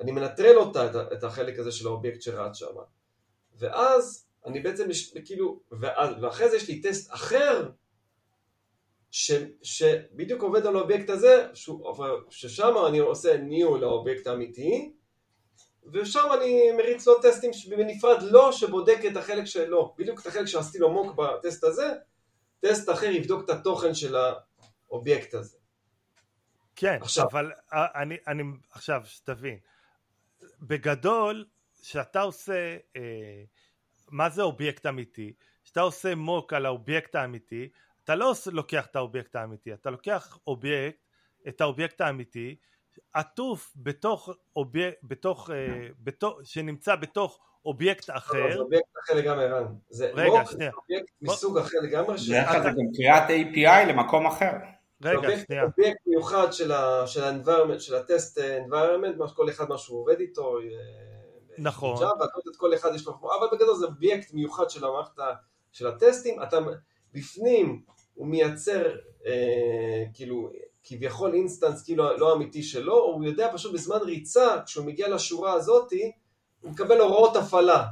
אני 0.00 0.12
מנטרל 0.12 0.56
אותה, 0.56 1.12
את 1.12 1.24
החלק 1.24 1.58
הזה 1.58 1.72
של 1.72 1.86
האובייקט 1.86 2.22
שרץ 2.22 2.56
שם. 2.56 2.66
ואז 3.58 4.23
אני 4.46 4.60
בעצם, 4.60 4.88
כאילו, 5.24 5.60
ואחרי 6.20 6.48
זה 6.48 6.56
יש 6.56 6.68
לי 6.68 6.80
טסט 6.80 7.12
אחר, 7.12 7.70
ש, 9.10 9.32
שבדיוק 9.62 10.42
עובד 10.42 10.66
על 10.66 10.76
האובייקט 10.76 11.10
הזה, 11.10 11.46
ששם 12.30 12.74
אני 12.88 12.98
עושה 12.98 13.36
new 13.36 13.76
לאובייקט 13.76 14.26
האמיתי, 14.26 14.92
ושם 15.92 16.28
אני 16.38 16.72
מריץ 16.76 17.06
לו 17.06 17.22
טסטים 17.22 17.50
בנפרד 17.70 18.22
לא 18.22 18.52
שבודק 18.52 18.98
את 19.12 19.16
החלק 19.16 19.44
שלו, 19.44 19.94
בדיוק 19.98 20.20
את 20.20 20.26
החלק 20.26 20.46
שעשיתי 20.46 20.78
לו 20.78 20.90
mock 20.90 21.16
בטסט 21.16 21.64
הזה, 21.64 21.92
טסט 22.60 22.90
אחר 22.90 23.06
יבדוק 23.06 23.44
את 23.44 23.50
התוכן 23.50 23.94
של 23.94 24.16
האובייקט 24.88 25.34
הזה. 25.34 25.56
כן, 26.76 26.98
עכשיו. 27.00 27.24
אבל 27.30 27.52
אה, 27.72 28.02
אני, 28.02 28.16
אני, 28.28 28.42
עכשיו, 28.70 29.02
שתבין, 29.04 29.58
בגדול, 30.60 31.44
כשאתה 31.82 32.20
עושה, 32.20 32.76
אה, 32.96 33.42
מה 34.14 34.30
זה 34.30 34.42
אובייקט 34.42 34.86
אמיתי? 34.86 35.32
כשאתה 35.64 35.80
עושה 35.80 36.14
mock 36.14 36.52
על 36.52 36.66
האובייקט 36.66 37.14
האמיתי, 37.14 37.68
אתה 38.04 38.14
לא 38.14 38.32
לוקח 38.52 38.86
את 38.86 38.96
האובייקט 38.96 39.36
האמיתי, 39.36 39.72
אתה 39.72 39.90
לוקח 39.90 40.38
אובייקט, 40.46 40.98
את 41.48 41.60
האובייקט 41.60 42.00
האמיתי, 42.00 42.56
עטוף 43.12 43.72
בתוך 43.76 44.28
אובייקט, 44.56 44.98
בתוך, 45.02 45.50
אה, 45.50 45.86
בתוך, 46.00 46.38
שנמצא 46.44 46.96
בתוך 46.96 47.40
אובייקט 47.64 48.08
לא, 48.10 48.16
אחר, 48.16 48.52
זה 48.52 48.58
אובייקט 48.58 48.88
אחר 49.04 49.14
לגמרי, 49.14 49.44
ערן. 49.44 49.66
זה 49.88 50.10
רגע, 50.14 50.38
mock, 50.40 50.50
שנייה. 50.50 50.70
זה 50.70 50.76
אובייקט 50.76 51.12
מסוג 51.22 51.58
אחר 51.58 51.78
לגמרי, 51.82 52.18
זה 52.18 52.40
גם 52.64 52.92
קריאת 52.96 53.22
API 53.28 53.88
למקום 53.88 54.26
אחר. 54.26 54.52
רגע, 55.02 55.18
אובייקט- 55.18 55.46
שנייה, 55.46 55.62
אובייקט 55.64 56.00
מיוחד 56.06 56.52
של 56.52 56.72
ה-environment, 56.72 57.78
של 57.78 57.94
הטסט 57.94 58.38
environment, 58.38 59.28
שכל 59.28 59.48
אחד 59.48 59.68
מה 59.68 59.78
שהוא 59.78 60.00
עובד 60.00 60.20
איתו, 60.20 60.58
אה, 60.58 61.23
נכון. 61.58 61.96
Java, 62.00 62.26
כל 62.56 62.74
אחד 62.74 62.94
יש 62.94 63.06
לו, 63.06 63.12
אבל 63.38 63.46
בגדול 63.52 63.76
זה 63.76 63.86
אובייקט 63.86 64.32
מיוחד 64.32 64.70
של 64.70 64.84
המערכת 64.84 65.22
של 65.72 65.86
הטסטים, 65.86 66.42
אתה 66.42 66.58
בפנים 67.14 67.82
הוא 68.14 68.26
מייצר 68.26 68.96
אה, 69.26 70.04
כאילו 70.14 70.50
כביכול 70.84 71.34
instance 71.34 71.84
כאילו 71.84 72.16
לא 72.16 72.34
אמיתי 72.34 72.62
שלו, 72.62 72.98
הוא 72.98 73.24
יודע 73.24 73.50
פשוט 73.52 73.74
בזמן 73.74 73.96
ריצה, 73.96 74.56
כשהוא 74.66 74.86
מגיע 74.86 75.08
לשורה 75.08 75.52
הזאתי, 75.52 76.12
הוא 76.60 76.70
מקבל 76.70 77.00
הוראות 77.00 77.36
הפעלה. 77.36 77.84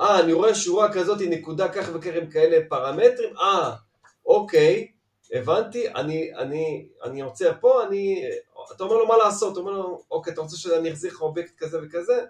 אה, 0.00 0.20
אני 0.20 0.32
רואה 0.32 0.54
שורה 0.54 0.92
כזאת, 0.92 1.20
נקודה 1.20 1.68
כך 1.68 1.90
וכך 1.94 2.10
עם 2.22 2.30
כאלה 2.30 2.58
פרמטרים, 2.68 3.36
אה, 3.36 3.72
אוקיי, 4.26 4.88
הבנתי, 5.32 5.88
אני, 5.88 6.34
אני, 6.34 6.88
אני 7.04 7.22
רוצה 7.22 7.54
פה, 7.60 7.84
אני, 7.84 8.22
אתה 8.76 8.84
אומר 8.84 8.96
לו 8.96 9.06
מה 9.06 9.16
לעשות, 9.16 9.52
אתה 9.52 9.60
אומר 9.60 9.72
לו, 9.72 10.02
אוקיי, 10.10 10.32
אתה 10.32 10.40
רוצה 10.40 10.56
שאני 10.56 10.90
אחזיר 10.90 11.12
לך 11.12 11.20
אובייקט 11.20 11.52
כזה 11.58 11.78
וכזה? 11.82 12.24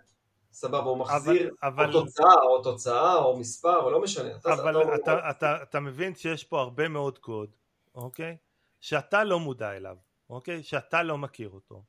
סבבה, 0.52 0.78
הוא 0.90 0.98
מחזיר 0.98 1.54
אבל- 1.62 1.94
או 1.96 2.00
תוצאה, 2.00 2.34
או 2.42 2.62
תוצאה, 2.62 3.14
או 3.14 3.36
מספר, 3.36 3.76
או 3.82 3.90
לא 3.90 4.00
משנה. 4.02 4.36
אתה- 4.36 4.52
אבל 4.54 4.82
אתה- 4.82 4.94
אתה, 4.94 5.30
אתה, 5.30 5.62
אתה 5.62 5.80
מבין 5.80 6.14
שיש 6.14 6.44
פה 6.44 6.60
הרבה 6.60 6.88
מאוד 6.88 7.18
קוד, 7.18 7.50
אוקיי? 7.94 8.36
שאתה 8.80 9.24
לא 9.24 9.38
מודע 9.40 9.76
אליו, 9.76 9.96
אוקיי? 10.30 10.62
שאתה 10.62 11.02
לא 11.02 11.18
מכיר 11.18 11.50
אותו. 11.54 11.82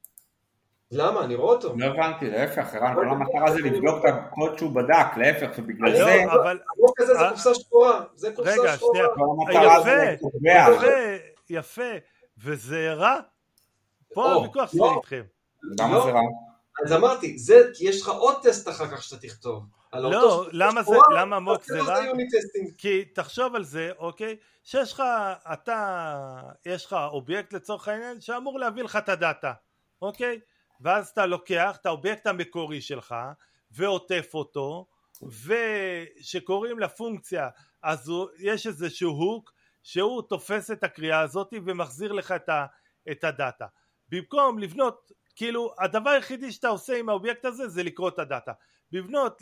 למה? 0.93 1.23
אני 1.23 1.35
רואה 1.35 1.53
אותו. 1.55 1.73
לא 1.77 1.85
הבנתי, 1.85 2.29
להפך, 2.29 2.73
ערן, 2.75 2.95
כל 2.95 3.07
המטרה 3.09 3.51
זה 3.51 3.59
לבדוק 3.59 4.05
את 4.05 4.13
הקוד 4.13 4.57
שהוא 4.57 4.71
בדק, 4.75 5.17
להפך, 5.17 5.49
ובגלל 5.57 5.91
זה 5.95 5.99
לא, 6.25 6.33
אבל 6.33 6.59
החוק 6.73 7.01
הזה 7.01 7.13
זה 7.13 7.19
אה, 7.19 7.29
קופסה 7.29 7.53
שחורה. 7.55 8.03
זה 8.15 8.33
קופסה 8.35 8.61
רגע, 8.61 8.77
שחורה. 8.77 8.99
שנייה. 9.45 9.63
יפה, 9.65 10.11
לקובע. 10.11 10.75
יפה, 10.75 10.87
יפה, 11.49 11.91
וזה 12.37 12.93
רע. 12.93 13.19
פה 14.13 14.31
הוויכוח 14.33 14.71
שלי 14.71 14.79
לא. 14.79 14.95
איתכם. 14.97 15.23
למה 15.79 15.93
לא. 15.97 16.03
זה 16.05 16.11
רע? 16.11 16.21
אז 16.85 16.93
אמרתי, 16.93 17.37
זה 17.37 17.55
כי 17.73 17.89
יש 17.89 18.01
לך 18.01 18.07
עוד 18.07 18.35
טסט 18.43 18.69
אחר 18.69 18.87
כך 18.87 19.03
שאתה 19.03 19.27
תכתוב. 19.27 19.63
לא, 19.93 20.45
למה 20.51 20.83
זה- 20.83 20.91
למה 21.17 21.39
מוק 21.39 21.63
זה 21.63 21.81
רע? 21.81 21.99
כי 22.77 23.05
תחשוב 23.05 23.55
על 23.55 23.63
זה, 23.63 23.91
אוקיי? 23.97 24.35
שיש 24.63 24.93
לך, 24.93 25.03
אתה, 25.53 26.15
יש 26.65 26.85
לך 26.85 26.93
אובייקט 26.93 27.53
לצורך 27.53 27.87
העניין 27.87 28.21
שאמור 28.21 28.59
להביא 28.59 28.83
לך 28.83 28.95
את 28.95 29.09
ה 29.09 29.16
data, 29.16 29.53
אוקיי? 30.01 30.39
ואז 30.81 31.07
אתה 31.07 31.25
לוקח 31.25 31.77
את 31.81 31.85
האובייקט 31.85 32.27
המקורי 32.27 32.81
שלך 32.81 33.15
ועוטף 33.71 34.29
אותו, 34.33 34.85
וכשקוראים 35.21 36.79
לפונקציה 36.79 37.49
אז 37.83 38.07
הוא, 38.09 38.27
יש 38.39 38.67
איזשהו 38.67 39.09
hook 39.11 39.51
שהוא 39.83 40.21
תופס 40.29 40.71
את 40.71 40.83
הקריאה 40.83 41.19
הזאת 41.19 41.53
ומחזיר 41.65 42.11
לך 42.11 42.31
את, 42.31 42.49
ה, 42.49 42.65
את 43.11 43.23
ה 43.23 43.30
data. 43.30 43.65
במקום 44.11 44.59
לבנות, 44.59 45.11
כאילו 45.35 45.73
הדבר 45.79 46.09
היחידי 46.09 46.51
שאתה 46.51 46.67
עושה 46.67 46.97
עם 46.97 47.09
האובייקט 47.09 47.45
הזה 47.45 47.67
זה 47.67 47.83
לקרוא 47.83 48.09
את 48.09 48.19
ה 48.19 48.24
data. 48.24 48.51
לבנות, 48.91 49.41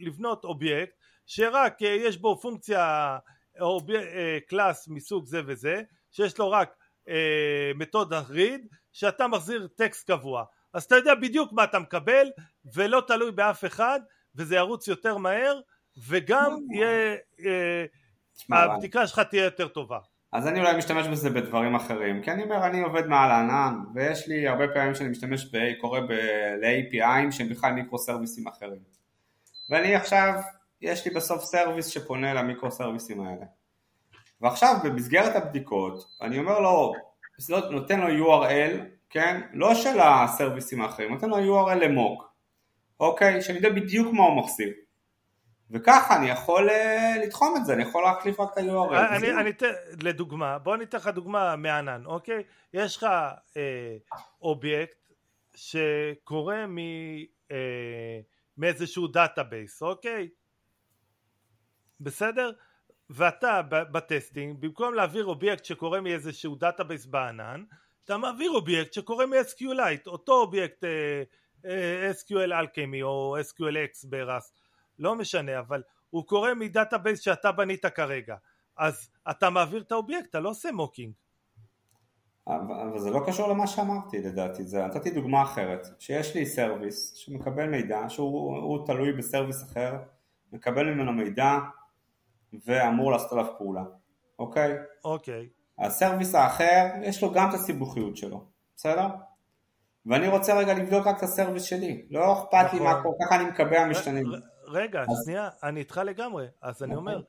לבנות 0.00 0.44
אובייקט 0.44 0.92
שרק 1.26 1.82
אה, 1.82 1.88
יש 1.88 2.16
בו 2.16 2.40
פונקציה 2.40 3.18
אובי, 3.60 3.96
אה, 3.96 4.38
קלאס 4.48 4.88
מסוג 4.88 5.26
זה 5.26 5.40
וזה 5.46 5.82
שיש 6.10 6.38
לו 6.38 6.50
רק 6.50 6.76
אה, 7.08 7.72
מתודה 7.74 8.22
read 8.30 8.76
שאתה 8.92 9.28
מחזיר 9.28 9.68
טקסט 9.76 10.10
קבוע. 10.10 10.44
אז 10.72 10.84
אתה 10.84 10.96
יודע 10.96 11.14
בדיוק 11.14 11.52
מה 11.52 11.64
אתה 11.64 11.78
מקבל 11.78 12.30
ולא 12.74 13.02
תלוי 13.06 13.32
באף 13.32 13.64
אחד 13.64 14.00
וזה 14.34 14.56
ירוץ 14.56 14.88
יותר 14.88 15.16
מהר 15.16 15.60
וגם 16.08 16.58
יהיה 16.74 17.16
אה, 17.46 17.84
הבדיקה 18.50 19.06
שלך 19.06 19.20
תהיה 19.20 19.44
יותר 19.44 19.68
טובה 19.68 19.98
אז 20.32 20.46
אני 20.46 20.60
אולי 20.60 20.76
משתמש 20.76 21.06
בזה 21.06 21.30
בדברים 21.30 21.74
אחרים, 21.74 22.22
כי 22.22 22.30
אני 22.30 22.42
אומר, 22.42 22.66
אני 22.66 22.80
עובד 22.80 23.06
מעל 23.06 23.30
הענן, 23.30 23.74
ויש 23.94 24.28
לי 24.28 24.48
הרבה 24.48 24.68
פעמים 24.74 24.94
שאני 24.94 25.08
משתמש, 25.08 25.54
ב, 25.54 25.58
קורא 25.80 26.00
ל-API'ים 26.00 27.30
שהם 27.30 27.48
בכלל 27.48 27.72
מיקרו 27.72 27.98
סרוויסים 27.98 28.48
אחרים. 28.48 28.80
ואני 29.70 29.94
עכשיו, 29.94 30.40
יש 30.80 31.06
לי 31.06 31.14
בסוף 31.14 31.44
service 31.44 31.86
שפונה 31.86 32.34
למיקרו 32.34 32.70
סרוויסים 32.70 33.20
האלה. 33.20 33.46
ועכשיו 34.40 34.74
במסגרת 34.84 35.36
הבדיקות, 35.36 36.04
אני 36.22 36.38
אומר 36.38 36.60
לו, 36.60 36.92
נותן 37.70 38.00
לו 38.00 38.08
URL, 38.08 38.76
כן, 39.10 39.40
לא 39.52 39.74
של 39.74 40.00
הסרוויסים 40.00 40.82
האחרים, 40.82 41.12
נותן 41.12 41.30
לו 41.30 41.36
URL 41.36 41.74
ל 41.74 41.83
mock, 41.83 42.30
אוקיי, 43.00 43.42
שאני 43.42 43.58
יודע 43.58 43.70
בדיוק 43.70 44.12
מה 44.12 44.22
הוא 44.22 44.36
מחזיר. 44.36 44.72
וככה 45.70 46.16
אני 46.16 46.30
יכול 46.30 46.70
אה, 46.70 47.14
לתחום 47.24 47.56
את 47.56 47.66
זה, 47.66 47.72
אני 47.72 47.82
יכול 47.82 48.02
להחליף 48.02 48.40
רק 48.40 48.52
את 48.52 48.58
ה-URL. 48.58 49.16
אני, 49.16 49.32
אני 49.32 49.50
אתן, 49.50 49.70
לדוגמה, 50.02 50.58
בוא 50.58 50.76
ניתן 50.76 50.98
לך 50.98 51.06
דוגמה 51.06 51.56
מענן, 51.56 52.02
אוקיי? 52.06 52.42
יש 52.74 52.96
לך 52.96 53.06
אה, 53.56 53.96
אובייקט 54.42 55.12
שקורא 55.54 56.66
מ, 56.66 56.78
אה, 57.50 58.20
מאיזשהו 58.58 59.06
database, 59.06 59.82
אוקיי? 59.82 60.28
בסדר? 62.00 62.52
ואתה 63.10 63.62
ב 63.68 63.78
testing, 63.78 64.56
במקום 64.60 64.94
להעביר 64.94 65.24
אובייקט 65.24 65.64
שקורא 65.64 66.00
מאיזשהו 66.00 66.54
database 66.54 67.06
בענן, 67.06 67.64
אתה 68.04 68.16
מעביר 68.16 68.50
אובייקט 68.50 68.92
שקורא 68.92 69.26
מ-SQLite, 69.26 70.06
אותו 70.06 70.32
אובייקט 70.32 70.84
אה, 70.84 71.22
אה, 71.66 72.10
SQL 72.10 72.50
Alchemy 72.50 73.02
או 73.02 73.36
SQLX 73.38 74.08
ב 74.08 74.15
Rust, 74.15 74.52
לא 75.00 75.14
משנה, 75.14 75.58
אבל 75.58 75.82
הוא 76.10 76.26
קורא 76.26 76.54
מ 76.54 76.61
database 76.61 77.20
שאתה 77.20 77.52
בנית 77.52 77.86
כרגע, 77.86 78.36
אז 78.76 79.10
אתה 79.30 79.50
מעביר 79.50 79.82
את 79.82 79.92
האובייקט, 79.92 80.30
אתה 80.30 80.40
לא 80.40 80.48
עושה 80.48 80.72
mocking. 80.72 81.12
אבל 82.46 82.98
זה 82.98 83.10
לא 83.10 83.20
קשור 83.26 83.48
למה 83.48 83.66
שאמרתי 83.66 84.18
לדעתי, 84.18 84.64
זה, 84.64 84.86
נתתי 84.86 85.10
דוגמה 85.10 85.42
אחרת, 85.42 85.86
שיש 85.98 86.34
לי 86.34 86.46
service 86.46 87.14
שמקבל 87.14 87.66
מידע, 87.66 88.04
שהוא 88.08 88.86
תלוי 88.86 89.12
ב 89.12 89.18
service 89.18 89.64
אחר, 89.64 89.96
מקבל 90.52 90.94
ממנו 90.94 91.12
מידע 91.12 91.58
ואמור 92.66 93.12
לעשות 93.12 93.32
עליו 93.32 93.46
פעולה, 93.58 93.84
אוקיי? 94.38 94.76
אוקיי. 95.04 95.48
ה 95.78 95.85
service 95.85 96.34
האחר, 96.34 96.86
יש 97.02 97.22
לו 97.22 97.32
גם 97.32 97.48
את 97.48 97.54
הסיבוכיות 97.54 98.16
שלו, 98.16 98.44
בסדר? 98.76 99.06
ואני 100.06 100.28
רוצה 100.28 100.58
רגע 100.58 100.74
לבדוק 100.74 101.06
רק 101.06 101.18
את 101.18 101.22
ה 101.22 101.27
service 101.27 101.62
שלי, 101.62 102.06
לא 102.10 102.32
אכפת 102.32 102.64
נכון. 102.64 102.78
לי 102.78 102.84
מה 102.84 103.02
קורה, 103.02 103.14
ככה 103.26 103.36
אני 103.36 103.44
מקבע 103.44 103.88
משתנים. 103.88 104.26
רגע, 104.70 105.02
אז... 105.02 105.22
שנייה, 105.24 105.48
אני 105.62 105.80
איתך 105.80 106.00
לגמרי, 106.04 106.46
אז 106.62 106.82
אני 106.82 106.94
אומר, 106.94 107.22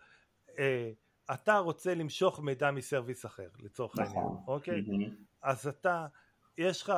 אה, 0.60 0.92
אתה 1.34 1.58
רוצה 1.58 1.94
למשוך 1.94 2.40
מידע 2.40 2.72
מ 2.72 2.79
service 2.79 3.26
אחר, 3.26 3.48
לצורך 3.60 4.00
נכון. 4.00 4.06
העניין, 4.06 4.28
אוקיי? 4.48 4.80
Mm-hmm. 4.80 5.12
אז 5.42 5.68
אתה, 5.68 6.06
יש 6.58 6.82
לך 6.82 6.94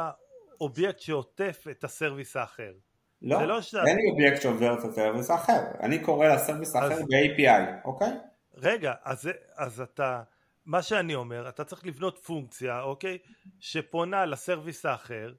אובייקט 0.61 0.99
שעוטף 0.99 1.65
את 1.71 1.83
ה 1.83 1.90
service 1.90 2.35
האחר. 2.35 2.73
לא, 3.21 3.43
לא 3.43 3.61
שאתה... 3.61 3.83
אין 3.87 3.97
לי 3.97 4.11
אובייקט 4.11 4.41
שעובר 4.41 4.73
את 4.73 4.83
ה 4.83 4.89
service 4.89 5.29
האחר, 5.29 5.61
אני 5.79 5.99
קורא 5.99 6.27
ל 6.27 6.33
service 6.33 6.75
האחר 6.75 6.95
ב-API, 6.95 7.85
אוקיי? 7.85 8.11
רגע, 8.53 8.93
אז, 9.03 9.29
אז 9.55 9.81
אתה, 9.81 10.23
מה 10.65 10.81
שאני 10.81 11.15
אומר, 11.15 11.49
אתה 11.49 11.63
צריך 11.63 11.85
לבנות 11.85 12.17
פונקציה, 12.17 12.81
אוקיי? 12.81 13.17
שפונה 13.59 14.25
ל 14.25 14.33
service 14.33 14.85
האחר, 14.85 15.33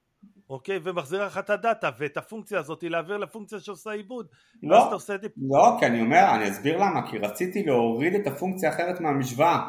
אוקיי? 0.49 0.79
ומחזירה 0.83 1.25
לך 1.25 1.37
את 1.37 1.49
ה 1.49 1.56
data, 1.56 1.89
ואת 1.97 2.17
הפונקציה 2.17 2.59
הזאת 2.59 2.83
להעביר 2.83 3.17
לפונקציה 3.17 3.59
שעושה 3.59 3.91
עיבוד. 3.91 4.27
לא, 4.63 4.97
דיפ... 5.21 5.31
לא, 5.37 5.77
כי 5.79 5.85
אני 5.85 6.01
אומר, 6.01 6.25
אני 6.35 6.49
אסביר 6.49 6.77
למה, 6.77 7.11
כי 7.11 7.17
רציתי 7.17 7.63
להוריד 7.63 8.15
את 8.15 8.27
הפונקציה 8.27 8.69
האחרת 8.69 8.99
מהמשוואה. 8.99 9.59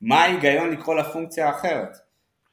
מה 0.00 0.22
ההיגיון 0.22 0.70
לקרוא 0.70 0.94
לפונקציה 0.94 1.48
האחרת? 1.48 1.96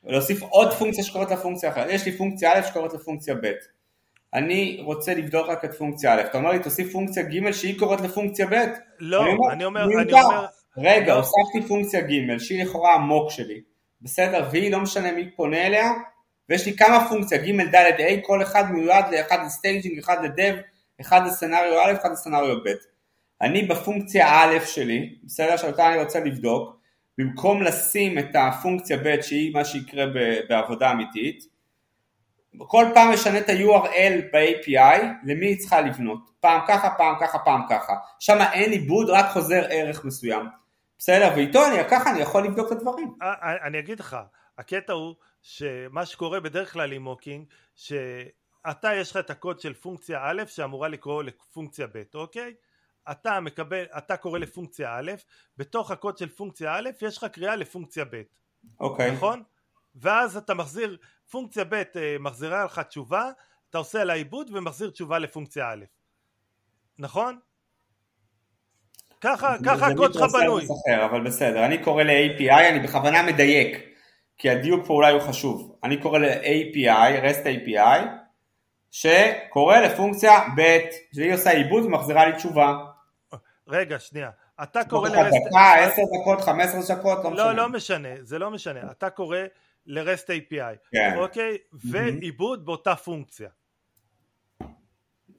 להוסיף 0.03 0.41
עוד 0.41 0.73
פונקציה 0.73 1.03
שקוראת 1.03 1.31
לפונקציה 1.31 1.69
אחרת. 1.69 1.87
יש 1.89 2.05
לי 2.05 2.17
פונקציה 2.17 2.53
א' 2.53 2.61
שקוראת 2.61 2.93
לפונקציה 2.93 3.35
ב'. 3.35 3.51
אני 4.33 4.81
רוצה 4.83 5.13
לבדוק 5.13 5.47
רק 5.47 5.65
את 5.65 5.73
פונקציה 5.73 6.13
א', 6.13 6.21
אתה 6.21 6.37
אומר 6.37 6.51
לי 6.51 6.59
תוסיף 6.59 6.91
פונקציה 6.91 7.23
ג' 7.23 7.51
שהיא 7.51 7.79
קוראת 7.79 8.01
לפונקציה 8.01 8.47
ב'. 8.47 8.53
לא, 8.99 9.21
אני 9.21 9.29
אומר, 9.29 9.51
אני 9.51 9.65
אומר, 9.65 9.81
אני 10.01 10.13
אומר... 10.13 10.45
רגע. 10.77 11.13
הוספתי 11.13 11.67
פונקציה 11.67 12.01
ג' 12.01 12.37
שהיא 12.37 12.63
לכאורה 12.63 12.93
ה 12.93 13.01
mock 13.01 13.31
שלי, 13.31 13.61
בסדר? 14.01 14.47
והיא 14.51 14.71
לא 14.71 14.79
משנה 14.79 15.11
מי 15.11 15.31
פונה 15.35 15.67
אליה, 15.67 15.91
ויש 16.49 16.65
לי 16.65 16.77
כמה 16.77 17.09
פונקציה, 17.09 17.37
ג', 17.37 17.75
ד', 17.75 17.75
ה', 17.75 18.21
כל 18.21 18.41
אחד 18.41 18.71
מיועד 18.71 19.05
לאחד 19.13 19.37
ל 19.45 19.51
staging, 19.51 19.99
אחד 19.99 20.23
ל 20.23 20.30
dev, 20.30 20.55
אחד 21.01 21.25
לסצנריו 21.25 21.79
א', 21.85 21.93
אחד 22.01 22.11
לסצנריו 22.11 22.63
ב'. 22.63 22.69
אני 23.41 23.61
בפונקציה 23.63 24.27
א' 24.27 24.65
שלי, 24.65 25.15
בסדר, 25.23 25.57
שאותה 25.57 25.87
אני 25.87 26.03
רוצה 26.03 26.19
לבדוק, 26.19 26.77
במקום 27.17 27.63
לשים 27.63 28.19
את 28.19 28.35
הפונקציה 28.35 28.97
ב' 28.97 29.21
שהיא 29.21 29.53
מה 29.53 29.65
שיקרה 29.65 30.05
בעבודה 30.49 30.91
אמיתית, 30.91 31.43
כל 32.57 32.85
פעם 32.93 33.13
משנה 33.13 33.39
את 33.39 33.49
ה-URL 33.49 34.33
ב-API, 34.33 35.01
למי 35.23 35.45
היא 35.45 35.57
צריכה 35.57 35.81
לבנות. 35.81 36.19
פעם 36.39 36.61
ככה, 36.67 36.89
פעם 36.97 37.15
ככה, 37.21 37.39
פעם 37.39 37.61
ככה. 37.69 37.93
שם 38.19 38.37
אין 38.53 38.71
עיבוד, 38.71 39.09
רק 39.09 39.25
חוזר 39.29 39.65
ערך 39.69 40.05
מסוים. 40.05 40.45
בסדר, 40.99 41.31
ואיתו 41.35 41.65
אני, 41.65 41.77
ככה 41.89 42.11
אני 42.11 42.19
יכול 42.19 42.43
לבדוק 42.43 42.67
את 42.67 42.77
הדברים. 42.77 43.13
אה, 43.21 43.33
אה, 43.43 43.67
אני 43.67 43.79
אגיד 43.79 43.99
לך, 43.99 44.17
הקטע 44.57 44.93
הוא 44.93 45.15
שמה 45.49 46.05
שקורה 46.05 46.39
בדרך 46.39 46.73
כלל 46.73 46.91
עם 46.91 47.01
מוקינג, 47.01 47.45
שאתה 47.75 48.93
יש 48.95 49.11
לך 49.11 49.17
את 49.17 49.29
הקוד 49.29 49.59
של 49.59 49.73
פונקציה 49.73 50.19
א' 50.23 50.43
שאמורה 50.47 50.87
לקרוא 50.87 51.23
לפונקציה 51.23 51.87
ב', 51.87 52.03
אוקיי? 52.15 52.53
אתה 53.11 53.39
מקבל, 53.39 53.83
אתה 53.97 54.17
קורא 54.17 54.39
לפונקציה 54.39 54.97
א', 54.99 55.11
בתוך 55.57 55.91
הקוד 55.91 56.17
של 56.17 56.29
פונקציה 56.29 56.75
א' 56.75 56.89
יש 57.01 57.17
לך 57.17 57.25
קריאה 57.25 57.55
לפונקציה 57.55 58.05
ב', 58.05 58.21
אוקיי. 58.79 59.11
נכון? 59.11 59.43
ואז 59.95 60.37
אתה 60.37 60.53
מחזיר, 60.53 60.97
פונקציה 61.31 61.63
ב' 61.63 61.73
אה, 61.73 62.15
מחזירה 62.19 62.65
לך 62.65 62.79
תשובה, 62.79 63.29
אתה 63.69 63.77
עושה 63.77 64.03
לה 64.03 64.13
עיבוד 64.13 64.49
ומחזיר 64.53 64.89
תשובה 64.89 65.19
לפונקציה 65.19 65.71
א', 65.71 65.83
נכון? 66.99 67.39
ככה, 69.21 69.55
ככה 69.65 69.87
הקוד 69.87 70.13
שלך 70.13 70.23
בנוי. 70.33 70.63
אחר, 70.63 71.05
אבל 71.05 71.23
בסדר, 71.23 71.65
אני 71.65 71.83
קורא 71.83 72.03
ל-API, 72.03 72.69
אני 72.69 72.79
בכוונה 72.79 73.23
מדייק, 73.23 73.96
כי 74.37 74.49
הדיוק 74.49 74.85
פה 74.85 74.93
אולי 74.93 75.13
הוא 75.13 75.21
חשוב. 75.21 75.75
אני 75.83 76.01
קורא 76.01 76.19
ל-API, 76.19 77.23
REST 77.23 77.45
API, 77.45 78.07
שקורא 78.91 79.77
לפונקציה 79.77 80.39
ב', 80.57 80.77
שהיא 81.15 81.33
עושה 81.33 81.51
עיבוד 81.51 81.85
ומחזירה 81.85 82.25
לי 82.25 82.35
תשובה. 82.35 82.77
רגע, 83.67 83.99
שנייה. 83.99 84.29
אתה 84.63 84.83
קורא 84.83 85.09
לרסט... 85.09 85.35
דקה, 85.47 85.73
עשר 85.73 86.01
דקות, 86.21 86.41
חמש 86.41 86.65
עשרה 86.65 86.95
דקות, 86.95 87.23
לא, 87.23 87.31
לא 87.31 87.35
משנה. 87.35 87.53
לא, 87.53 87.55
לא 87.55 87.69
משנה, 87.69 88.09
זה 88.21 88.39
לא 88.39 88.51
משנה. 88.51 88.79
אתה 88.91 89.09
קורא 89.09 89.37
לרסט 89.85 90.29
API, 90.29 90.91
כן. 90.91 91.15
אוקיי? 91.17 91.57
ועיבוד 91.73 92.65
באותה 92.65 92.95
פונקציה. 92.95 93.49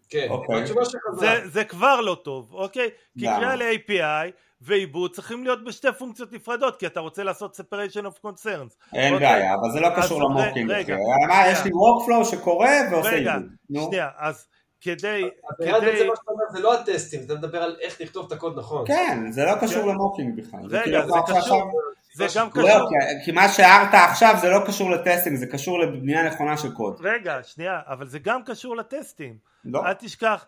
כן, 0.08 0.26
אוקיי. 0.30 0.66
זה, 1.12 1.48
זה 1.48 1.64
כבר 1.64 2.00
לא 2.00 2.16
טוב, 2.24 2.54
אוקיי? 2.54 2.90
כי 3.18 3.26
קריאה 3.26 3.56
ל-API 3.56 4.32
ועיבוד 4.60 5.14
צריכים 5.14 5.44
להיות 5.44 5.64
בשתי 5.64 5.88
פונקציות 5.98 6.32
נפרדות, 6.32 6.76
כי 6.76 6.86
אתה 6.86 7.00
רוצה 7.00 7.22
לעשות 7.22 7.60
separation 7.60 8.04
of 8.04 8.26
concerns. 8.26 8.94
אין 8.94 9.14
אוקיי? 9.14 9.28
בעיה, 9.28 9.54
אבל 9.54 9.70
זה 9.72 9.80
לא 9.80 9.88
קשור 9.96 10.22
ל 10.22 10.28
mocking. 10.28 10.70
רגע, 10.70 10.96
מה, 11.28 11.48
יש 11.48 11.64
לי 11.64 11.70
workflow 11.70 12.24
שקורא 12.24 12.72
ועושה 12.90 13.10
עיבוד. 13.10 13.32
רגע, 13.70 13.86
שנייה, 13.88 14.08
אז 14.16 14.46
כדי... 14.80 15.22
כדי... 15.58 16.08
זה 16.52 16.60
לא 16.60 16.74
הטסטים, 16.74 17.20
אתה 17.26 17.34
מדבר 17.34 17.62
על 17.62 17.76
איך 17.80 18.00
לכתוב 18.00 18.26
את 18.26 18.32
הקוד 18.32 18.58
נכון. 18.58 18.86
כן, 18.86 19.30
זה 19.30 19.44
לא 19.44 19.54
קשור 19.60 19.82
כן. 19.82 19.88
ל 19.88 19.95
mocking 19.95 20.40
בכלל. 20.40 20.60
רגע, 20.64 20.82
כאילו 20.82 21.02
זה 21.02 21.34
קשור... 21.36 21.70
זה 22.14 22.26
גם 22.36 22.48
לא, 22.54 22.62
קשור... 22.62 22.90
כי 23.24 23.32
מה 23.32 23.48
שהערת 23.48 23.94
עכשיו 24.10 24.34
זה 24.40 24.50
לא 24.50 24.58
קשור 24.66 24.90
ל 24.90 24.95
testing, 24.95 25.36
זה 25.36 25.46
קשור 25.46 25.80
לבנייה 25.80 26.26
נכונה 26.26 26.56
של 26.56 26.72
קוד. 26.72 26.96
רגע, 27.00 27.38
שנייה, 27.42 27.80
אבל 27.86 28.06
זה 28.06 28.18
גם 28.18 28.42
קשור 28.44 28.76
לטסטים. 28.76 29.36
לא. 29.64 29.86
אל 29.86 29.92
תשכח 29.92 30.46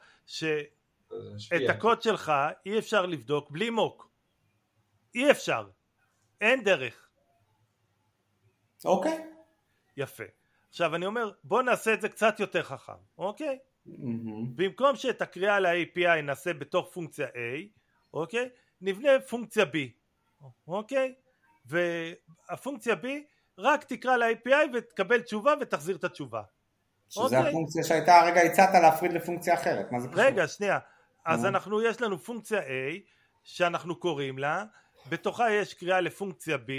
שאת 1.39 1.71
הקוד 1.71 2.03
שלך 2.03 2.33
אי 2.67 2.79
אפשר 2.79 3.07
לבדוק 3.07 3.51
בלי 3.51 3.71
מוק. 3.71 4.11
אי 5.15 5.31
אפשר. 5.31 5.69
אין 6.41 6.65
דרך. 6.65 7.09
אוקיי. 8.85 9.25
יפה. 9.97 10.25
עכשיו 10.69 10.95
אני 10.95 11.07
אומר, 11.07 11.31
בוא 11.45 11.63
נעשה 11.63 11.95
את 11.95 12.01
זה 12.01 12.09
קצת 12.09 12.41
יותר 12.41 12.63
חכם, 12.63 12.93
אוקיי? 13.19 13.59
Mm-hmm. 13.87 13.93
במקום 14.55 14.97
שאת 14.97 15.23
הקריאה 15.23 15.61
ל-API 15.61 16.23
נעשה 16.23 16.55
בתוך 16.55 16.93
פונקציה 16.93 17.27
A, 17.27 17.79
אוקיי? 18.15 18.49
נבנה 18.81 19.09
פונקציה 19.29 19.65
B, 19.65 19.77
אוקיי? 20.69 21.15
והפונקציה 21.67 22.95
B 22.95 23.07
רק 23.59 23.85
תקרא 23.85 24.17
ל-API 24.17 24.69
ותקבל 24.75 25.21
תשובה 25.21 25.55
ותחזיר 25.61 25.97
את 25.97 26.05
התשובה. 26.05 26.43
שזה 27.09 27.23
אוקיי? 27.25 27.49
הפונקציה 27.49 27.85
שהייתה 27.85 28.21
הרגע 28.21 28.41
הצעת 28.41 28.75
להפריד 28.83 29.13
לפונקציה 29.13 29.55
אחרת, 29.55 29.93
מה 29.93 30.01
זה 30.01 30.09
קשור? 30.09 30.23
רגע, 30.23 30.49
שנייה. 30.49 30.79
אז 31.27 31.45
אנחנו, 31.45 31.83
יש 31.83 32.01
לנו 32.01 32.19
פונקציה 32.19 32.61
A 32.61 32.99
שאנחנו 33.43 34.01
קוראים 34.01 34.39
לה, 34.39 34.65
בתוכה 35.09 35.51
יש 35.51 35.75
קריאה 35.75 36.01
לפונקציה 36.01 36.57
B 36.57 36.71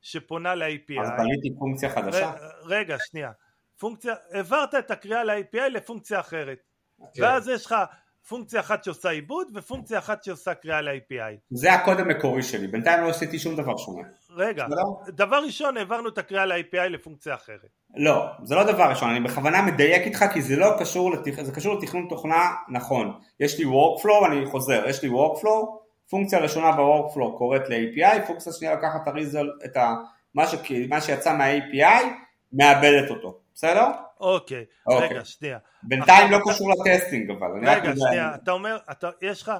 שפונה 0.00 0.54
ל-API. 0.54 1.00
אז 1.02 1.10
בניתי 1.18 1.58
פונקציה 1.58 1.90
חדשה? 1.90 2.32
רגע, 2.62 2.96
שנייה. 3.10 3.32
פונקציה, 3.78 4.14
העברת 4.32 4.74
את 4.74 4.90
הקריאה 4.90 5.24
ל-API 5.24 5.68
לפונקציה 5.70 6.20
אחרת. 6.20 6.58
Okay. 7.00 7.04
כן. 7.14 7.22
ואז 7.22 7.48
יש 7.48 7.66
לך 7.66 7.74
פונקציה 8.28 8.60
אחת 8.60 8.84
שעושה 8.84 9.10
עיבוד 9.10 9.48
ופונקציה 9.54 9.98
אחת 9.98 10.24
שעושה 10.24 10.54
קריאה 10.54 10.80
ל-API. 10.80 11.36
זה 11.50 11.72
הקוד 11.72 12.00
המקורי 12.00 12.42
שלי, 12.42 12.66
בינתיים 12.66 13.04
לא 13.04 13.08
עשיתי 13.08 13.38
שום 13.38 13.56
דבר 13.56 13.76
שונה. 13.76 14.02
רגע, 14.36 14.66
לא? 14.70 15.12
דבר 15.12 15.36
ראשון 15.44 15.76
העברנו 15.76 16.08
את 16.08 16.18
הקריאה 16.18 16.46
ל-API 16.46 16.88
לפונקציה 16.88 17.34
אחרת. 17.34 17.68
לא, 17.96 18.26
זה 18.44 18.54
לא 18.54 18.72
דבר 18.72 18.84
ראשון, 18.84 19.10
אני 19.10 19.20
בכוונה 19.20 19.62
מדייק 19.62 20.02
איתך 20.02 20.24
כי 20.32 20.42
זה 20.42 20.56
לא 20.56 20.76
קשור, 20.78 21.12
לתכ... 21.12 21.42
זה 21.42 21.52
קשור 21.52 21.74
לתכנון 21.74 22.06
תוכנה 22.08 22.54
נכון. 22.68 23.12
יש 23.40 23.58
לי 23.58 23.64
workflow, 23.64 24.26
אני 24.26 24.46
חוזר, 24.46 24.88
יש 24.88 25.02
לי 25.02 25.08
workflow, 25.08 25.66
פונקציה 26.10 26.38
ראשונה 26.38 26.72
ב-workflow 26.72 27.38
קוראת 27.38 27.68
ל-API, 27.68 28.26
פונקציה 28.26 28.52
שנייה 28.52 28.74
לקחת 28.74 29.00
את 29.02 29.08
הריזול, 29.08 29.58
את 29.64 29.76
ה... 29.76 29.94
מה, 30.34 30.46
ש... 30.46 30.54
מה 30.88 31.00
שיצא 31.00 31.36
מה-API, 31.36 32.04
מאבדת 32.52 33.10
אותו, 33.10 33.38
בסדר? 33.54 33.86
אוקיי, 34.20 34.64
אוקיי. 34.86 35.08
רגע, 35.08 35.24
שנייה. 35.24 35.58
בינתיים 35.82 36.30
לא 36.30 36.38
קשור 36.48 36.70
לטסטינג 36.70 37.30
אבל, 37.30 37.68
רגע, 37.68 37.96
שנייה, 37.96 38.34
אתה 38.34 38.50
אומר, 38.50 38.78
אתה, 38.90 39.10
יש 39.22 39.42
לך, 39.42 39.52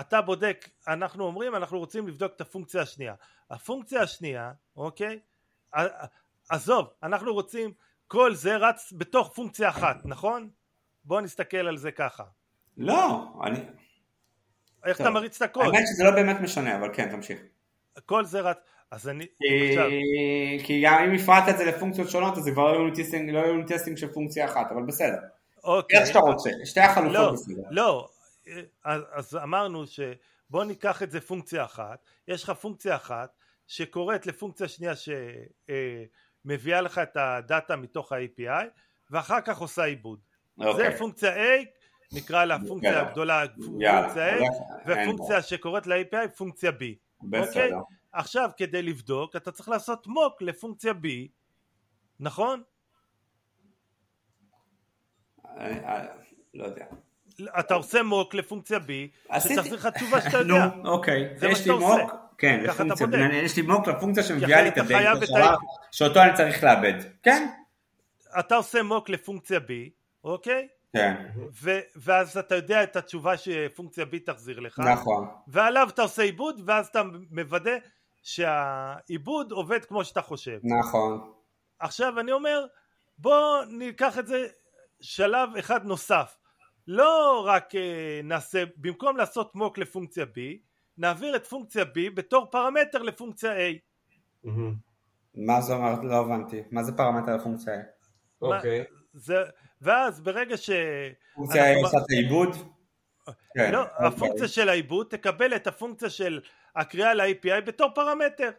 אתה 0.00 0.20
בודק, 0.20 0.68
אנחנו 0.88 1.24
אומרים, 1.24 1.54
אנחנו 1.54 1.78
רוצים 1.78 2.08
לבדוק 2.08 2.32
את 2.36 2.40
הפונקציה 2.40 2.82
השנייה. 2.82 3.14
הפונקציה 3.50 4.02
השנייה, 4.02 4.52
אוקיי? 4.76 5.18
עזוב, 6.48 6.88
אנחנו 7.02 7.34
רוצים, 7.34 7.72
כל 8.06 8.34
זה 8.34 8.56
רץ 8.56 8.92
בתוך 8.96 9.32
פונקציה 9.34 9.68
אחת, 9.68 9.96
נכון? 10.04 10.50
בוא 11.04 11.20
נסתכל 11.20 11.68
על 11.68 11.76
זה 11.76 11.92
ככה. 11.92 12.24
לא, 12.76 13.32
אני... 13.44 13.58
איך 14.84 14.98
טוב. 14.98 15.06
אתה 15.06 15.14
מריץ 15.14 15.42
את 15.42 15.42
הקוד? 15.42 15.64
האמת 15.64 15.84
שזה 15.86 16.04
לא 16.04 16.10
באמת 16.10 16.40
משנה, 16.40 16.76
אבל 16.76 16.94
כן, 16.94 17.10
תמשיך. 17.10 17.40
כל 18.06 18.24
זה 18.24 18.40
רץ, 18.40 18.58
אז 18.90 19.08
אני, 19.08 19.26
כי- 20.64 20.82
גם 20.84 21.04
אם 21.04 21.14
הפרדת 21.14 21.48
את 21.48 21.58
זה 21.58 21.64
לפונקציות 21.64 22.10
שונות, 22.10 22.38
אז 22.38 22.44
זה 22.44 22.50
כבר 22.50 22.72
לא 22.72 22.76
unit 22.78 22.94
testing- 23.00 23.30
לא 23.30 23.42
testing 23.66 23.96
של 23.96 24.12
פונקציה 24.12 24.44
אחת, 24.44 24.72
אבל 24.72 24.82
בסדר. 24.82 25.18
אוקיי. 25.64 25.98
איך 25.98 26.06
שאתה 26.08 26.18
רוצה, 26.18 26.50
שתי 26.64 26.80
החלופות 26.80 27.12
לא, 27.14 27.32
בסדר. 27.32 27.62
לא, 27.70 28.08
אז, 28.84 29.02
אז 29.12 29.36
אמרנו 29.42 29.84
שבוא 29.86 30.64
ניקח 30.64 31.02
את 31.02 31.10
זה 31.10 31.20
פונקציה 31.20 31.64
אחת, 31.64 31.98
יש 32.28 32.44
לך 32.44 32.50
פונקציה 32.50 32.96
אחת 32.96 33.30
שקוראת 33.66 34.26
לפונקציה 34.26 34.68
שנייה 34.68 34.92
שמביאה 36.46 36.80
לך 36.80 36.98
את 36.98 37.16
הדאטה 37.16 37.76
מתוך 37.76 38.12
ה-API 38.12 38.64
ואחר 39.10 39.40
כך 39.40 39.58
עושה 39.58 39.84
עיבוד. 39.84 40.18
אוקיי. 40.58 40.90
זה 40.92 40.98
פונקציה 40.98 41.34
A, 41.36 41.64
נקרא 42.12 42.44
לה 42.44 42.56
פונקציה 42.68 42.90
יאללה. 42.92 43.08
הגדולה 43.08 43.44
יאללה, 43.80 44.02
פונקציה 44.02 44.38
A, 44.38 44.42
אין 44.42 44.50
ופונקציה 45.10 45.42
שקוראת 45.42 45.86
ל-API 45.86 46.28
פונקציה 46.36 46.70
B. 46.70 46.84
בסדר. 47.22 47.48
אוקיי? 47.48 47.70
עכשיו 48.12 48.50
כדי 48.56 48.82
לבדוק 48.82 49.36
אתה 49.36 49.52
צריך 49.52 49.68
לעשות 49.68 50.06
מוק 50.06 50.42
לפונקציה 50.42 50.92
B, 50.92 51.06
נכון? 52.20 52.62
אני- 55.56 55.86
אני- 55.86 56.06
לא 56.54 56.64
יודע. 56.64 56.84
אתה 57.58 57.74
עושה 57.74 58.02
מוק 58.02 58.34
לפונקציה 58.34 58.78
B, 58.78 58.90
שתחזיר 59.40 59.74
לך 59.74 59.86
תשובה 59.86 60.20
שאתה 60.20 60.42
נו, 60.42 60.56
יודע. 60.56 60.68
אוקיי. 60.84 61.32
זה 61.36 61.46
מה 61.46 61.52
יש 61.52 61.58
שאתה 61.58 61.68
לי 61.72 61.84
עושה. 61.84 62.02
מוק, 62.02 62.12
כן, 62.38 62.60
לפונקציה. 62.64 63.06
יש 63.42 63.56
לי 63.56 63.62
מוק 63.62 63.88
לפונקציה 63.88 64.22
שמביאה 64.22 64.62
לי 64.62 64.68
את 64.68 64.72
אחרת 64.74 64.86
אתה 64.86 64.94
חייב 64.94 65.16
הדאטה 65.16 65.24
את 65.24 65.28
שלה, 65.28 65.50
ה- 65.50 65.56
שאותו 65.92 66.22
אני 66.22 66.34
צריך 66.36 66.64
לאבד. 66.64 66.94
כן? 67.22 67.48
אתה 68.38 68.54
עושה 68.56 68.82
מוק 68.82 69.08
לפונקציה 69.08 69.58
B, 69.58 69.70
אוקיי? 70.24 70.68
כן, 70.92 71.26
ו- 71.62 71.80
ואז 71.96 72.38
אתה 72.38 72.54
יודע 72.54 72.82
את 72.82 72.96
התשובה 72.96 73.36
שפונקציה 73.36 74.04
B 74.04 74.16
תחזיר 74.26 74.60
לך, 74.60 74.78
נכון. 74.78 75.28
ועליו 75.48 75.88
אתה 75.94 76.02
עושה 76.02 76.22
עיבוד, 76.22 76.60
ואז 76.66 76.86
אתה 76.86 77.02
מוודא 77.30 77.70
שהעיבוד 78.22 79.52
עובד 79.52 79.84
כמו 79.84 80.04
שאתה 80.04 80.22
חושב. 80.22 80.58
נכון. 80.62 81.32
עכשיו 81.78 82.20
אני 82.20 82.32
אומר, 82.32 82.66
בוא 83.18 83.64
ניקח 83.64 84.18
את 84.18 84.26
זה 84.26 84.46
שלב 85.00 85.56
אחד 85.58 85.84
נוסף. 85.84 86.36
לא 86.86 87.44
רק 87.46 87.74
אה, 87.74 88.20
נעשה, 88.24 88.64
במקום 88.76 89.16
לעשות 89.16 89.54
מוק 89.54 89.78
לפונקציה 89.78 90.24
B, 90.24 90.38
נעביר 90.98 91.36
את 91.36 91.46
פונקציה 91.46 91.82
B 91.84 92.10
בתור 92.14 92.46
פרמטר 92.50 93.02
לפונקציה 93.02 93.52
A. 93.52 93.72
מהמם. 94.44 94.74
מה 95.34 95.60
זה 95.60 95.72
אומר? 95.74 96.00
לא 96.02 96.14
הבנתי. 96.20 96.62
מה 96.70 96.82
זה 96.82 96.92
פרמטר 96.96 97.36
לפונקציה? 97.36 97.74
אוקיי. 98.42 98.84
זה, 99.12 99.34
ואז 99.80 100.20
ברגע 100.20 100.56
ש... 100.56 100.70
פונקציה 101.34 101.70
אנחנו- 101.70 101.84
עושה 101.86 101.98
את 101.98 102.10
העיבוד? 102.10 102.48
כן. 103.54 103.72
לא, 103.72 103.82
אוקיי. 103.82 104.06
הפונקציה 104.06 104.48
של 104.48 104.68
העיבוד 104.68 105.06
תקבל 105.10 105.56
את 105.56 105.66
הפונקציה 105.66 106.10
של 106.10 106.40
הקריאה 106.80 107.14
ל-API 107.14 107.60
בתור 107.66 107.90
פרמטר. 107.94 108.50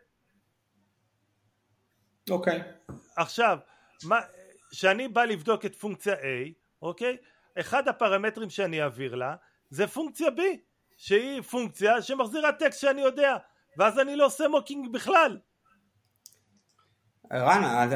אוקיי. 2.30 2.62
עכשיו, 3.18 3.58
כשאני 4.72 5.08
בא 5.08 5.24
לבדוק 5.24 5.66
את 5.66 5.76
פונקציה 5.76 6.14
A, 6.14 6.52
אוקיי? 6.82 7.18
אחד 7.60 7.88
הפרמטרים 7.88 8.50
שאני 8.50 8.82
אעביר 8.84 9.16
לה 9.16 9.36
זה 9.70 9.88
פונקציה 9.88 10.28
B, 10.28 10.40
שהיא 10.98 11.42
פונקציה 11.42 12.02
שמחזירה 12.02 12.52
טקסט 12.52 12.80
שאני 12.82 13.02
יודע, 13.02 13.38
ואז 13.78 14.00
אני 14.00 14.16
לא 14.16 14.26
עושה 14.26 14.48
מוקינג 14.48 14.94
בכלל. 14.94 15.38
רן, 17.34 17.64
אז- 17.64 17.94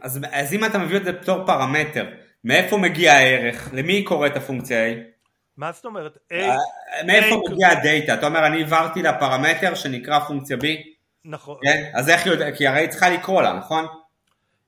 אז, 0.00 0.20
אז 0.32 0.52
אם 0.52 0.64
אתה 0.64 0.78
מביא 0.78 0.96
את 0.96 1.04
זה 1.04 1.12
בתור 1.12 1.46
פרמטר, 1.46 2.06
מאיפה 2.44 2.76
מגיע 2.76 3.12
הערך? 3.12 3.70
למי 3.72 3.92
היא 3.92 4.06
קוראת 4.06 4.36
הפונקציה 4.36 4.92
A? 4.92 5.11
מה 5.56 5.72
זאת 5.72 5.84
אומרת? 5.84 6.16
A, 6.16 6.34
אה, 6.34 6.56
מאיפה 7.06 7.40
מגיע 7.50 7.68
הדאטה? 7.68 8.14
אתה 8.14 8.26
אומר 8.26 8.46
אני 8.46 8.56
העברתי 8.62 9.02
לה 9.02 9.18
פרמטר 9.18 9.74
שנקרא 9.74 10.18
פונקציה 10.18 10.56
B? 10.56 10.64
נכון, 11.24 11.58
כן? 11.62 11.90
אז 11.94 12.08
איך 12.08 12.24
היא 12.24 12.32
יודעת? 12.32 12.56
כי 12.56 12.66
הרי 12.66 12.80
היא 12.80 12.88
צריכה 12.88 13.10
לקרוא 13.10 13.42
לה, 13.42 13.52
נכון? 13.52 13.86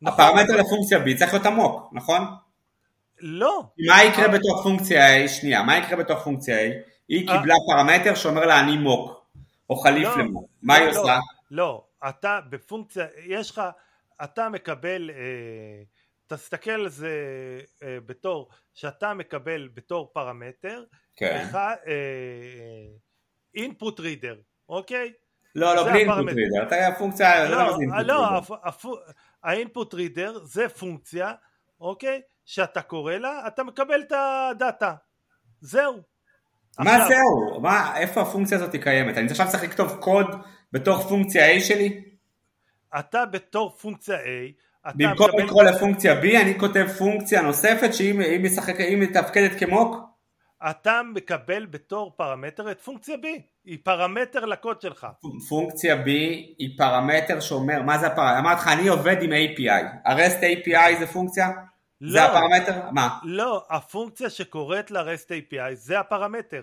נכון, 0.03 0.25
הפרמטר 0.25 0.57
לפונקציה 0.57 0.99
B 0.99 1.19
צריך 1.19 1.33
להיות 1.33 1.47
עמוק, 1.47 1.91
נכון? 1.93 2.23
לא, 3.21 3.63
מה 3.89 4.05
יקרה 4.05 4.29
בתוך 4.29 4.63
פונקציה 4.63 5.25
A? 5.25 5.29
שנייה, 5.29 5.63
מה 5.63 5.79
יקרה 5.79 5.97
בתוך 5.97 6.25
פונקציה 6.25 6.57
A? 6.57 6.73
היא 7.09 7.29
אה. 7.29 7.37
קיבלה 7.39 7.55
פרמטר 7.67 8.15
שאומר 8.15 8.47
לה 8.47 8.61
אני 8.61 8.77
מוק, 8.77 9.25
או 9.71 9.77
חליף 9.77 10.09
לא, 10.09 10.19
למוק. 10.19 10.49
מה 10.63 10.75
היא 10.75 10.87
לא, 10.87 11.01
עושה? 11.01 11.19
לא, 11.51 11.85
אתה 12.09 12.39
בפונקציה, 12.51 13.07
יש 13.27 13.51
לך, 13.51 13.63
אתה 14.25 14.49
מקבל, 14.49 15.11
אה, 15.11 15.83
תסתכל 16.27 16.71
על 16.71 16.89
זה 16.89 17.11
אה, 17.83 17.99
בתור, 18.07 18.49
שאתה 18.75 19.15
מקבל 19.15 19.69
בתור 19.75 20.11
פרמטר, 20.13 20.85
כן. 21.17 21.41
אחד, 21.51 21.77
input 23.57 23.99
reader, 23.99 24.37
אוקיי? 24.69 25.13
לא, 25.55 25.77
לא, 25.77 25.85
בלי 25.85 26.03
הפרמטר. 26.05 26.37
reader. 26.37 26.67
אתה 26.67 26.77
פונקציה, 26.99 27.49
לא, 27.49 27.79
לא, 27.97 28.03
לא, 28.03 28.39
הפו- 28.65 28.99
ה-input 29.45 29.95
reader 29.95 30.39
זה 30.43 30.69
פונקציה, 30.69 31.33
אוקיי? 31.81 32.21
שאתה 32.45 32.83
קורא 32.83 33.15
לה, 33.15 33.47
אתה 33.47 33.65
מקבל 33.65 34.01
את 34.01 34.13
הדאטה. 34.13 34.95
זהו. 35.61 36.03
מה 36.79 36.91
עכשיו, 36.97 37.09
זהו? 37.09 37.61
מה, 37.61 37.97
איפה 37.99 38.21
הפונקציה 38.23 38.57
הזאת 38.59 38.77
קיימת? 38.83 39.17
אני 39.19 39.27
עכשיו 39.31 39.47
צריך 39.51 39.63
לכתוב 39.65 39.97
קוד 40.01 40.27
בתוך 40.73 41.09
פונקציה 41.09 41.57
A 41.57 41.61
שלי? 41.61 42.05
אתה 42.99 43.27
בתור 43.27 43.77
פונקציה 43.77 44.17
A, 44.19 44.29
במקום 44.95 45.29
מקבל... 45.29 45.43
לקרוא 45.45 45.63
לפונקציה 45.63 46.21
B, 46.21 46.25
אני 46.43 46.59
כותב 46.59 46.87
פונקציה 46.99 47.43
נוספת 47.43 47.95
שהיא 47.95 48.21
היא 48.21 48.41
משחק- 48.41 48.81
מתפקדת 48.97 49.59
כמוק? 49.59 49.97
אתה 50.71 51.01
מקבל 51.15 51.67
בתור 51.67 52.13
פרמטר 52.17 52.71
את 52.71 52.81
פונקציה 52.81 53.15
B, 53.17 53.27
היא 53.65 53.79
פרמטר 53.85 54.45
לקוד 54.45 54.81
שלך. 54.81 55.07
פונקציה 55.49 55.95
B 56.03 56.07
היא 56.59 56.79
פרמטר 56.79 57.41
שאומר, 57.41 57.83
מה 57.83 57.99
זה 57.99 58.07
הפרמטר? 58.07 58.39
אמרתי 58.39 58.61
לך, 58.61 58.69
אני 58.69 58.89
עובד 58.89 59.17
עם 59.23 59.31
API. 59.33 59.85
הרסט 60.05 60.39
API 60.43 60.99
זה 60.99 61.07
פונקציה? 61.07 61.51
לא. 62.01 62.13
זה 62.13 62.25
הפרמטר? 62.25 62.73
מה? 62.93 63.09
לא, 63.25 63.65
הפונקציה 63.71 64.31
שקוראת 64.31 64.91
ל-REST 64.91 65.29
API 65.31 65.57
זה 65.75 66.01
הפרמטר. 66.01 66.63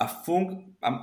הפונק... 0.00 0.58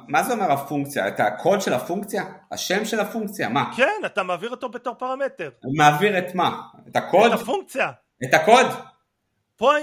מה 0.07 0.23
זה 0.23 0.33
אומר 0.33 0.51
הפונקציה? 0.51 1.07
את 1.07 1.19
הקוד 1.19 1.61
של 1.61 1.73
הפונקציה? 1.73 2.23
השם 2.51 2.85
של 2.85 2.99
הפונקציה? 2.99 3.49
מה? 3.49 3.71
כן, 3.77 4.01
אתה 4.05 4.23
מעביר 4.23 4.49
אותו 4.49 4.69
בתור 4.69 4.93
פרמטר. 4.93 5.49
מעביר 5.77 6.17
את 6.17 6.35
מה? 6.35 6.61
את 6.89 6.95
הקוד? 6.95 7.31
את 7.33 7.41
הפונקציה. 7.41 7.91
את 8.23 8.33
הקוד? 8.33 8.65
פוי... 9.55 9.81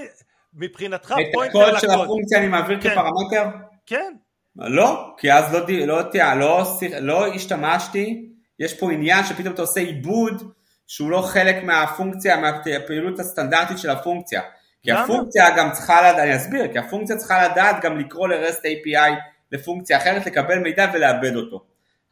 מבחינתך 0.55 1.15
את 1.21 1.27
pointer 1.33 1.59
הקוד 1.59 1.81
של 1.81 1.87
לקוד. 1.87 2.05
הפונקציה 2.05 2.39
אני 2.39 2.49
מעביר 2.49 2.81
כן. 2.81 2.91
כפרמטר? 2.91 3.57
כן, 3.87 4.13
לא, 4.57 5.15
כי 5.19 5.33
אז 5.33 5.55
לא, 5.55 5.61
לא, 5.69 5.87
לא, 5.87 6.05
לא, 6.35 6.99
לא 7.01 7.27
השתמשתי, 7.35 8.29
יש 8.59 8.81
פה 8.81 8.93
עניין 8.93 9.25
שפתאום 9.25 9.55
אתה 9.55 9.63
עושה 9.63 9.81
עיבוד 9.81 10.53
שהוא 10.87 11.11
לא 11.11 11.23
חלק 11.23 11.65
מהפונקציה, 11.65 12.37
מהפעילות 12.37 13.19
הסטנדרטית 13.19 13.79
של 13.79 13.91
הפונקציה. 13.91 14.43
כי 14.89 14.93
למה? 14.93 15.05
הפונקציה 15.05 15.57
גם 15.57 15.73
צריכה 15.73 16.01
לדעת, 16.01 16.19
אני 16.19 16.37
אסביר, 16.37 16.73
כי 16.73 16.79
הפונקציה 16.79 17.17
צריכה 17.17 17.49
לדעת 17.49 17.85
גם 17.85 17.99
לקרוא 17.99 18.29
ל-REST 18.29 18.61
API 18.61 19.13
לפונקציה 19.53 19.99
אחרת, 19.99 20.27
לקבל 20.27 20.59
מידע 20.59 20.91
ולאבד 20.95 21.37
אותו. 21.37 21.65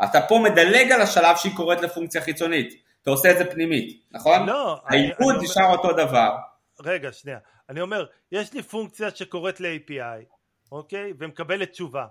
אתה 0.05 0.20
פה 0.20 0.41
מדלג 0.45 0.93
על 0.93 1.03
השלב 1.03 1.37
שהיא 1.37 1.57
קוראת 1.57 1.81
לפונקציה 1.81 2.20
חיצונית, 2.20 2.74
אתה 3.03 3.11
עושה 3.11 3.31
את 3.31 3.39
זה 3.39 3.45
פנימית, 3.51 4.03
נכון? 4.12 4.47
לא, 4.47 4.81
העיבוד 4.85 5.35
נשאר 5.43 5.72
אותו 5.72 5.93
דבר. 5.93 6.37
רגע, 6.81 7.12
שנייה. 7.12 7.39
אני 7.68 7.81
אומר, 7.81 8.07
יש 8.33 8.53
לי 8.53 8.62
פונקציה 8.62 9.11
שקוראת 9.11 9.61
ל-API, 9.61 10.24
אוקיי? 10.72 11.12
ומקבלת 11.18 11.70
תשובה. 11.70 12.07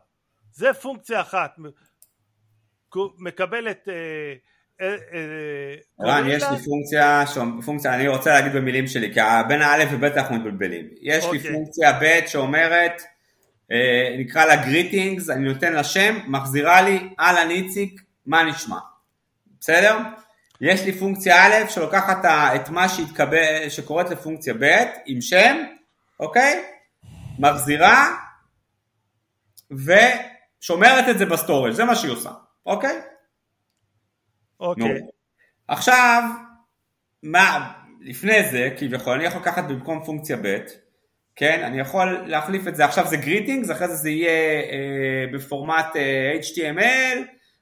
זה 0.51 0.74
פונקציה 0.74 1.22
אחת. 1.22 1.55
מקבלת... 3.18 3.88
אה, 3.88 4.34
רן, 4.82 4.88
קוראים 5.97 6.28
יש 6.28 6.43
לה- 6.43 6.51
לי 6.51 6.57
פונקציה, 6.57 7.23
פונקציה, 7.65 7.93
אני 7.95 8.07
רוצה 8.07 8.34
להגיד 8.34 8.53
במילים 8.53 8.88
שלי, 8.88 9.13
כי 9.13 9.19
בין 9.47 9.61
האלף 9.61 9.89
ובית 9.91 10.17
אנחנו 10.17 10.36
מתבלבלים. 10.36 10.86
יש 11.01 11.26
לי 11.32 11.38
אוקיי. 11.38 11.51
פונקציה 11.53 11.99
ב' 12.01 12.28
שאומרת, 12.28 13.01
אה, 13.71 14.15
נקרא 14.19 14.45
לה 14.45 14.55
greetings, 14.55 15.30
אני 15.30 15.47
נותן 15.53 15.73
לה 15.73 15.84
שם, 15.84 16.19
מחזירה 16.28 16.82
לי, 16.82 17.09
אהלן 17.19 17.49
איציק, 17.49 18.01
מה 18.26 18.43
נשמע? 18.43 18.78
בסדר? 19.59 19.97
יש 20.61 20.84
לי 20.86 20.91
פונקציה 20.91 21.43
א' 21.45 21.69
שלוקחת 21.69 22.26
את 22.55 22.69
מה 22.69 22.89
שהתקבל, 22.89 23.69
שקוראת 23.69 24.09
לפונקציה 24.09 24.53
ב' 24.59 24.76
עם 25.05 25.21
שם, 25.21 25.57
אוקיי? 26.19 26.63
מחזירה 27.39 28.15
ושומרת 29.71 31.09
את 31.09 31.17
זה 31.17 31.26
ב 31.26 31.31
storage, 31.31 31.71
זה 31.73 31.86
מה 31.86 31.95
שהיא 31.95 32.11
עושה, 32.11 32.30
אוקיי? 32.65 33.01
אוקיי. 34.60 35.01
עכשיו, 35.68 36.24
מה, 37.24 37.72
לפני 38.01 38.49
זה, 38.51 38.70
כביכול, 38.78 39.14
אני 39.14 39.24
יכול 39.24 39.41
לקחת 39.41 39.64
במקום 39.64 40.03
פונקציה 40.06 40.38
ב', 40.41 40.58
כן, 41.36 41.64
אני 41.64 41.80
יכול 41.80 42.24
להחליף 42.28 42.68
את 42.68 42.76
זה, 42.76 42.86
עכשיו 42.86 43.08
זה 43.08 43.18
greetings, 43.17 43.71
אחרי 43.72 43.88
זה 43.88 43.95
זה 43.95 44.10
יהיה 44.10 44.62
אה, 44.72 45.26
בפורמט 45.34 45.95
אה, 45.95 46.39
HTML, 46.41 47.18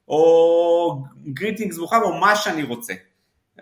או 0.08 1.04
greetings 1.34 1.78
מוכן, 1.78 2.02
או 2.02 2.14
מה 2.14 2.36
שאני 2.36 2.64
רוצה 2.64 2.94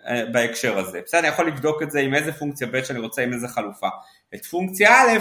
אה, 0.08 0.26
בהקשר 0.26 0.78
הזה. 0.78 1.02
בסדר, 1.06 1.20
אני 1.20 1.28
יכול 1.28 1.48
לבדוק 1.48 1.84
את 1.84 1.92
זה 1.92 2.00
עם 2.00 2.14
איזה 2.14 2.34
פונקציה 2.34 2.68
ב' 2.68 2.84
שאני 2.84 3.00
רוצה, 3.00 3.24
עם 3.24 3.34
איזה 3.34 3.48
חלופה. 3.48 3.88
את 4.36 4.46
פונקציה 4.46 5.02
א', 5.02 5.18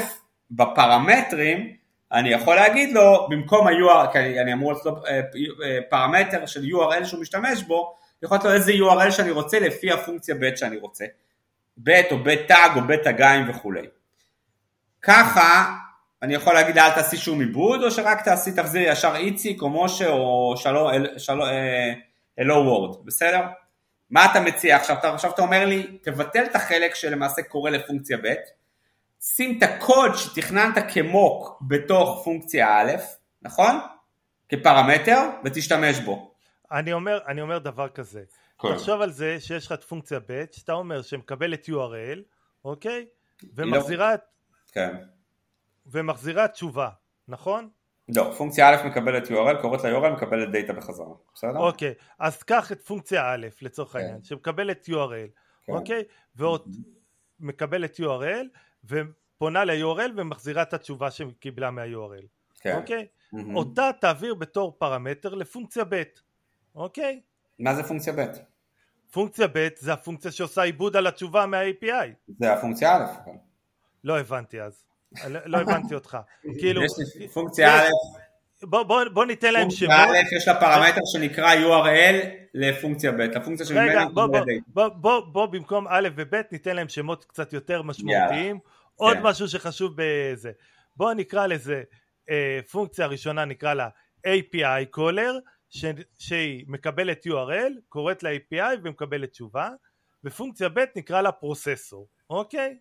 בפרמטרים, 0.50 1.76
אני 2.12 2.28
יכול 2.28 2.56
להגיד 2.56 2.92
לו, 2.92 3.26
במקום 3.30 3.66
ה-URL, 3.66 4.12
כי 4.12 4.40
אני, 4.40 4.52
אמור 4.52 4.72
לעשות 4.72 5.04
אה, 5.06 5.20
אה, 5.64 5.78
פרמטר 5.88 6.46
של 6.46 6.60
URL 6.64 7.04
שהוא 7.04 7.20
משתמש 7.20 7.62
בו, 7.62 7.96
יכול 8.22 8.34
להיות 8.34 8.44
לו 8.44 8.52
איזה 8.52 8.72
URL 8.72 9.10
שאני 9.10 9.30
רוצה 9.30 9.60
לפי 9.60 9.92
הפונקציה 9.92 10.34
ב' 10.40 10.56
שאני 10.56 10.76
רוצה. 10.76 11.04
ב' 11.82 12.00
או 12.10 12.18
ב' 12.24 12.34
טאג 12.34 12.76
או 12.76 12.80
ב' 12.86 12.96
טאגיים 12.96 13.50
וכולי. 13.50 13.86
ככה 15.02 15.74
אני 16.22 16.34
יכול 16.34 16.54
להגיד 16.54 16.76
לה 16.76 16.86
אל 16.86 16.94
תעשי 16.94 17.16
שום 17.16 17.40
עיבוד 17.40 17.82
או 17.82 17.90
שרק 17.90 18.24
תעשי 18.24 18.52
תחזירי 18.52 18.92
ישר 18.92 19.16
איציק 19.16 19.62
או 19.62 19.84
משה 19.84 20.08
או 20.08 20.54
שלום, 20.56 20.90
אל, 20.90 21.18
שלום, 21.18 21.42
אה, 21.42 21.92
אלו 22.38 22.54
וורד, 22.54 23.06
בסדר? 23.06 23.40
מה 24.10 24.24
אתה 24.30 24.40
מציע 24.40 24.76
עכשיו? 24.76 24.96
אתה, 24.98 25.14
עכשיו 25.14 25.30
אתה 25.30 25.42
אומר 25.42 25.66
לי 25.66 25.98
תבטל 26.02 26.44
את 26.44 26.56
החלק 26.56 26.94
שלמעשה 26.94 27.42
קורא 27.42 27.70
לפונקציה 27.70 28.16
ב', 28.22 28.34
שים 29.20 29.58
את 29.58 29.62
הקוד 29.62 30.10
שתכננת 30.14 30.74
כמוק 30.94 31.62
בתוך 31.68 32.20
פונקציה 32.24 32.80
א', 32.80 32.92
נכון? 33.42 33.74
כפרמטר 34.48 35.30
ותשתמש 35.44 35.98
בו. 35.98 36.34
אני 36.72 36.92
אומר, 36.92 37.18
אני 37.26 37.40
אומר 37.40 37.58
דבר 37.58 37.88
כזה, 37.88 38.22
כל. 38.56 38.74
תחשוב 38.74 39.00
על 39.00 39.10
זה 39.10 39.40
שיש 39.40 39.66
לך 39.66 39.72
את 39.72 39.84
פונקציה 39.84 40.18
ב' 40.28 40.44
שאתה 40.52 40.72
אומר 40.72 41.02
שמקבלת 41.02 41.68
URL, 41.68 42.18
אוקיי? 42.64 43.06
לא- 43.42 43.48
ומחזירה, 43.54 44.14
כן. 44.72 44.96
ומחזירה 45.86 46.48
תשובה, 46.48 46.88
נכון? 47.28 47.68
לא, 48.16 48.34
פונקציה 48.38 48.68
א' 48.68 48.86
מקבלת 48.86 49.28
URL, 49.28 49.62
קוראת 49.62 49.84
ל-URL, 49.84 50.10
מקבלת 50.10 50.52
דאטה 50.52 50.72
בחזרה, 50.72 51.14
בסדר? 51.34 51.58
אוקיי, 51.58 51.94
אז 52.18 52.42
קח 52.42 52.72
את 52.72 52.82
פונקציה 52.82 53.32
א' 53.32 53.46
לצורך 53.62 53.92
כן. 53.92 53.98
העניין, 53.98 54.22
שמקבלת 54.22 54.88
URL, 54.88 55.30
כן. 55.66 55.72
אוקיי? 55.72 56.02
ועוד 56.36 56.76
מקבלת 57.40 58.00
URL 58.00 58.46
ופונה 58.84 59.64
ל-URL 59.64 60.10
ומחזירה 60.16 60.62
את 60.62 60.74
התשובה 60.74 61.10
שקיבלה 61.10 61.70
מה-URL, 61.70 62.26
כן. 62.60 62.76
אוקיי? 62.76 63.06
מהמם. 63.32 63.56
אותה 63.56 63.90
תעביר 64.00 64.34
בתור 64.34 64.76
פרמטר 64.78 65.34
לפונקציה 65.34 65.84
ב', 65.88 66.02
אוקיי? 66.74 67.20
מה 67.58 67.74
זה 67.74 67.82
פונקציה 67.82 68.12
ב'? 68.12 68.26
פונקציה 69.10 69.46
ב' 69.52 69.68
זה 69.78 69.92
הפונקציה 69.92 70.32
שעושה 70.32 70.62
עיבוד 70.62 70.96
על 70.96 71.06
התשובה 71.06 71.46
מה-API. 71.46 72.32
זה 72.38 72.52
הפונקציה 72.52 72.96
א'. 72.96 73.30
לא 74.04 74.20
הבנתי 74.20 74.60
אז. 74.60 74.84
לא 75.28 75.40
לא 75.44 75.58
הבנתי 75.58 75.94
אותך. 75.94 76.18
כאילו, 76.60 76.84
יש 76.84 76.92
לי 77.14 77.28
פונקציה 77.28 77.82
א', 77.82 77.86
בוא, 78.62 78.82
בוא, 78.82 79.04
בוא 79.12 79.24
ניתן 79.24 79.52
להם 79.52 79.70
שמות. 79.70 79.92
פונקציה 79.96 80.22
א', 80.22 80.36
יש 80.36 80.48
לה 80.48 80.60
פרמטר 80.60 81.00
שנקרא 81.12 81.54
URL 81.54 82.26
לפונקציה 82.54 83.12
ב', 83.12 83.20
לפונקציה 83.20 83.82
רגע, 83.82 83.92
שממנה 83.92 84.08
בוא, 84.08 84.26
בוא. 84.26 84.40
בוא, 84.66 84.88
בוא, 84.88 85.20
בוא 85.20 85.46
במקום 85.46 85.86
א' 85.88 86.08
וב' 86.16 86.34
ניתן 86.52 86.76
להם 86.76 86.88
שמות 86.88 87.24
קצת 87.24 87.52
יותר 87.52 87.82
משמעותיים. 87.82 88.58
עוד 88.96 89.16
כן. 89.16 89.22
משהו 89.22 89.48
שחשוב 89.48 89.92
בזה. 89.96 90.50
בוא 90.96 91.12
נקרא 91.12 91.46
לזה, 91.46 91.82
אה, 92.30 92.60
פונקציה 92.70 93.06
ראשונה 93.06 93.44
נקרא 93.44 93.74
לה 93.74 93.88
API 94.26 94.96
caller, 94.96 95.34
ש, 95.70 95.84
שהיא 96.18 96.64
מקבלת 96.68 97.26
URL, 97.26 97.72
קוראת 97.88 98.22
ל-API 98.22 98.78
ומקבלת 98.82 99.30
תשובה, 99.30 99.68
ופונקציה 100.24 100.68
ב' 100.68 100.84
נקרא 100.96 101.22
לה 101.22 101.32
פרוססור, 101.32 102.08
אוקיי? 102.30 102.78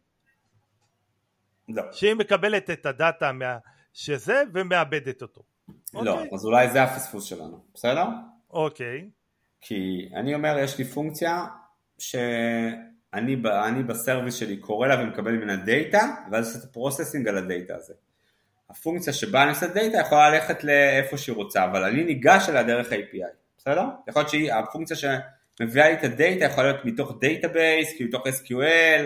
לא, 1.69 1.83
שהיא 1.91 2.13
מקבלת 2.13 2.69
את 2.69 2.85
הדאטה 2.85 3.31
מה... 3.31 3.57
שזה 3.93 4.43
ומאבדת 4.53 5.21
אותו. 5.21 5.41
לא, 5.93 6.11
אוקיי. 6.11 6.29
אז 6.33 6.45
אולי 6.45 6.69
זה 6.69 6.83
הפספוס 6.83 7.23
שלנו, 7.23 7.59
בסדר? 7.73 8.05
אוקיי, 8.49 9.09
כי 9.61 10.09
אני 10.15 10.35
אומר, 10.35 10.57
יש 10.59 10.77
לי 10.77 10.85
פונקציה 10.85 11.45
שאני 11.99 13.35
אני 13.63 13.83
ב 13.83 13.90
service 13.90 14.35
שלי 14.35 14.57
קורא 14.57 14.87
לה 14.87 15.03
ומקבל 15.03 15.31
ממנה 15.31 15.55
data, 15.55 15.99
ואז 16.31 16.47
עושה 16.47 16.59
את 16.59 16.63
ה 16.63 16.69
processing 16.69 17.27
על 17.27 17.37
ה 17.37 17.45
data 17.45 17.75
הזה. 17.75 17.93
הפונקציה 18.69 19.13
שבה 19.13 19.43
אני 19.43 19.49
עושה 19.49 19.67
data 19.67 19.97
יכולה 19.97 20.29
ללכת 20.29 20.63
לאיפה 20.63 21.17
שהיא 21.17 21.35
רוצה, 21.35 21.65
אבל 21.65 21.83
אני 21.83 22.03
ניגש 22.03 22.49
אליה 22.49 22.63
דרך 22.63 22.91
API, 22.91 23.35
בסדר? 23.57 23.83
יכול 24.07 24.19
להיות 24.19 24.29
שהיא, 24.29 24.53
הפונקציה 24.53 24.97
שמביאה 24.97 25.87
לי 25.89 25.93
את 25.93 26.03
ה 26.03 26.12
data 26.12 26.45
יכולה 26.45 26.71
להיות 26.71 26.85
מתוך 26.85 27.17
database, 27.21 27.93
כאילו 27.95 28.09
מתוך 28.09 28.27
SQL, 28.27 29.05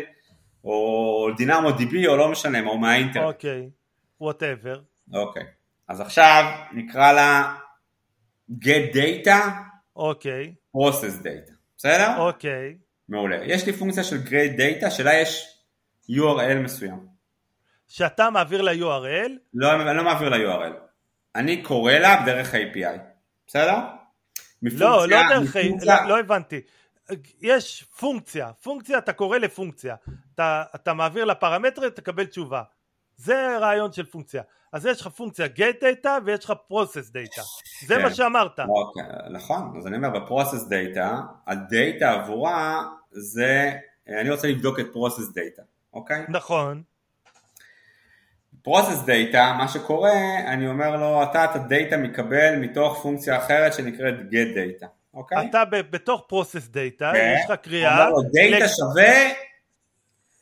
או 0.63 1.27
DynamoDB, 1.37 2.07
או 2.07 2.17
לא 2.17 2.31
משנה, 2.31 2.67
או 2.67 2.77
מהאינטרנט. 2.77 3.25
אוקיי, 3.25 3.69
whatever. 4.21 4.81
אוקיי. 5.13 5.43
אז 5.93 6.01
עכשיו 6.01 6.43
נקרא 6.71 7.11
לה 7.11 7.55
get 8.51 8.95
data, 8.95 9.29
אוקיי, 9.95 10.53
process 10.77 11.23
data, 11.23 11.51
בסדר? 11.77 12.17
אוקיי. 12.17 12.77
מעולה. 13.09 13.37
יש 13.45 13.65
לי 13.65 13.73
פונקציה 13.73 14.03
של 14.03 14.17
grade 14.25 14.59
data, 14.59 14.89
שלה 14.89 15.13
יש 15.13 15.57
URL 16.11 16.55
מסוים. 16.63 17.07
שאתה 17.87 18.29
מעביר 18.29 18.61
ל-URL, 18.61 19.31
לא, 19.53 19.71
אני 19.89 19.97
לא 19.97 20.03
מעביר 20.03 20.29
ל-URL. 20.29 20.73
אני 21.35 21.63
קורא 21.63 21.93
לה 21.93 22.23
דרך 22.25 22.53
ה-API, 22.53 22.97
בסדר? 23.47 23.71
לא, 23.71 23.87
לא 24.61 24.61
מפונקציה- 24.61 25.29
דרך, 25.29 25.55
מפונקציה- 25.57 26.01
לא, 26.03 26.09
לא 26.09 26.19
הבנתי. 26.19 26.61
יש 27.41 27.83
פונקציה, 27.83 28.51
פונקציה 28.63 28.97
אתה 28.97 29.13
קורא 29.13 29.37
לפונקציה, 29.37 29.95
אתה, 30.35 30.63
אתה 30.75 30.93
מעביר 30.93 31.25
לה 31.25 31.35
פרמטרים, 31.35 31.89
תקבל 31.89 32.25
תשובה. 32.25 32.63
זה 33.15 33.57
רעיון 33.61 33.93
של 33.93 34.05
פונקציה. 34.05 34.43
אז 34.73 34.85
יש 34.85 35.01
לך 35.01 35.07
פונקציה 35.07 35.45
get 35.45 35.83
data 35.83 36.09
ויש 36.25 36.45
לך 36.45 36.53
process 36.71 37.09
data. 37.15 37.41
זה 37.87 37.95
כן. 37.95 38.01
מה 38.01 38.13
שאמרת. 38.13 38.59
אוקיי, 38.59 39.03
נכון, 39.31 39.73
אז 39.77 39.87
אני 39.87 39.95
אומר 39.97 40.09
ב-process 40.09 40.69
data, 40.69 41.05
הדאטה 41.47 42.11
עבורה 42.11 42.83
זה, 43.11 43.71
אני 44.07 44.29
רוצה 44.29 44.47
לבדוק 44.47 44.79
את 44.79 44.85
process 44.85 45.29
data, 45.37 45.61
אוקיי? 45.93 46.25
נכון. 46.29 46.83
process 48.67 49.07
data, 49.07 49.53
מה 49.57 49.67
שקורה, 49.67 50.13
אני 50.47 50.67
אומר 50.67 50.95
לו, 50.97 51.23
אתה 51.23 51.45
את 51.45 51.55
הדאטה 51.55 51.97
מקבל 51.97 52.55
מתוך 52.55 52.99
פונקציה 53.03 53.37
אחרת 53.37 53.73
שנקראת 53.73 54.13
get 54.13 54.57
data, 54.81 54.85
אוקיי? 55.13 55.49
אתה 55.49 55.63
בתוך 55.65 56.27
process 56.31 56.67
data, 56.73 57.13
כן. 57.13 57.35
יש 57.39 57.49
לך 57.49 57.59
קריאה, 57.59 57.91
אומר 57.97 58.09
לו, 58.09 58.21
דאטה 58.21 58.65
ל- 58.65 58.67
שווה 58.67 59.29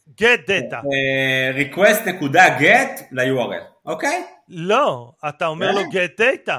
get 0.10 0.48
data. 0.48 0.76
אה, 0.76 1.52
request 1.56 2.10
נקודה 2.10 2.58
get 2.58 3.04
ל-URL, 3.12 3.64
אוקיי? 3.86 4.24
לא, 4.48 5.12
אתה 5.30 5.48
אומר 5.48 5.72
לו 5.72 5.82
כן. 5.92 6.06
get 6.06 6.22
data. 6.22 6.58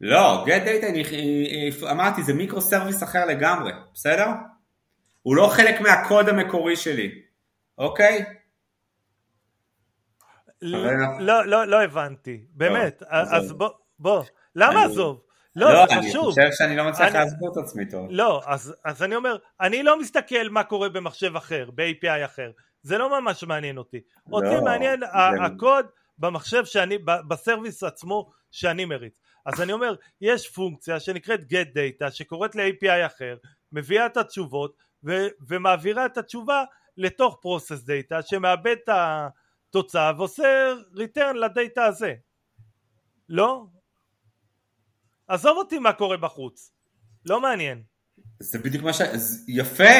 לא, 0.00 0.44
get 0.46 0.66
data, 0.66 1.14
אה, 1.14 1.90
אמרתי, 1.90 2.22
זה 2.22 2.34
מיקרו 2.34 2.60
סרוויס 2.60 3.02
אחר 3.02 3.26
לגמרי, 3.26 3.72
בסדר? 3.94 4.26
הוא 5.22 5.36
לא 5.36 5.46
חלק 5.46 5.80
מהקוד 5.80 6.28
המקורי 6.28 6.76
שלי, 6.76 7.10
אוקיי? 7.78 8.24
לא, 10.62 11.46
לא, 11.46 11.66
לא 11.66 11.82
הבנתי, 11.82 12.40
באמת. 12.52 13.02
אז 13.08 13.52
בוא, 13.98 14.22
למה 14.56 14.84
עזוב? 14.84 15.20
לא, 15.56 15.72
לא, 15.72 15.86
זה 15.86 15.94
אני 15.94 16.08
חשוב. 16.08 16.24
חושב 16.24 16.48
שאני 16.52 16.76
לא 16.76 16.84
מצליח 16.84 17.08
אני- 17.08 17.18
להסביר 17.18 17.50
את 17.52 17.56
עצמי 17.56 17.90
טוב. 17.90 18.06
לא, 18.10 18.40
אז, 18.46 18.74
אז 18.84 19.02
אני 19.02 19.16
אומר, 19.16 19.36
אני 19.60 19.82
לא 19.82 20.00
מסתכל 20.00 20.48
מה 20.50 20.64
קורה 20.64 20.88
במחשב 20.88 21.36
אחר, 21.36 21.70
ב-API 21.74 22.24
אחר, 22.24 22.50
זה 22.82 22.98
לא 22.98 23.20
ממש 23.20 23.44
מעניין 23.44 23.78
אותי. 23.78 24.00
אותי 24.32 24.60
מעניין 24.64 25.00
זה- 25.00 25.06
הקוד 25.44 25.86
במחשב 26.18 26.64
שאני, 26.64 26.98
בסרוויס 27.28 27.82
עצמו 27.82 28.30
שאני 28.50 28.84
מריץ. 28.84 29.18
אז 29.46 29.60
אני 29.60 29.72
אומר, 29.72 29.94
יש 30.20 30.48
פונקציה 30.48 31.00
שנקראת 31.00 31.40
get 31.40 31.76
data 31.76 32.10
שקוראת 32.10 32.54
ל-API 32.54 33.06
אחר, 33.06 33.36
מביאה 33.72 34.06
את 34.06 34.16
התשובות 34.16 34.76
ו- 35.04 35.26
ומעבירה 35.48 36.06
את 36.06 36.18
התשובה 36.18 36.64
לתוך 36.96 37.40
process 37.44 37.80
data 37.88 38.22
שמאבד 38.26 38.76
את 38.84 38.88
התוצאה 39.68 40.12
ועושה 40.18 40.72
return 40.94 41.32
לדאטה 41.34 41.84
הזה. 41.84 42.14
לא? 43.28 43.64
עזוב 45.28 45.58
אותי 45.58 45.78
מה 45.78 45.92
קורה 45.92 46.16
בחוץ, 46.16 46.72
לא 47.26 47.40
מעניין. 47.40 47.82
זה 48.40 48.58
בדיוק 48.58 48.84
מה 48.84 48.92
ש... 48.92 49.02
זה- 49.14 49.44
יפה! 49.48 49.94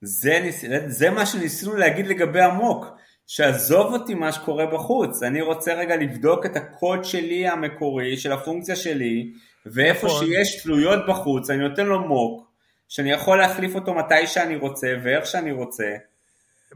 זה, 0.00 0.40
ניס... 0.42 0.64
זה 0.86 1.10
מה 1.10 1.26
שניסינו 1.26 1.76
להגיד 1.76 2.06
לגבי 2.06 2.40
המוק. 2.40 2.86
שעזוב 3.28 3.92
אותי 3.92 4.14
מה 4.14 4.32
שקורה 4.32 4.66
בחוץ, 4.66 5.22
אני 5.22 5.40
רוצה 5.42 5.74
רגע 5.74 5.96
לבדוק 5.96 6.46
את 6.46 6.56
הקוד 6.56 7.04
שלי 7.04 7.48
המקורי, 7.48 8.16
של 8.16 8.32
הפונקציה 8.32 8.76
שלי, 8.76 9.32
ואיפה 9.66 10.06
נכון. 10.06 10.26
שיש 10.26 10.62
תלויות 10.62 10.98
בחוץ, 11.08 11.50
אני 11.50 11.68
נותן 11.68 11.86
לו 11.86 12.00
מוק, 12.08 12.50
שאני 12.88 13.12
יכול 13.12 13.38
להחליף 13.38 13.74
אותו 13.74 13.94
מתי 13.94 14.26
שאני 14.26 14.56
רוצה 14.56 14.94
ואיך 15.04 15.26
שאני 15.26 15.52
רוצה. 15.52 15.94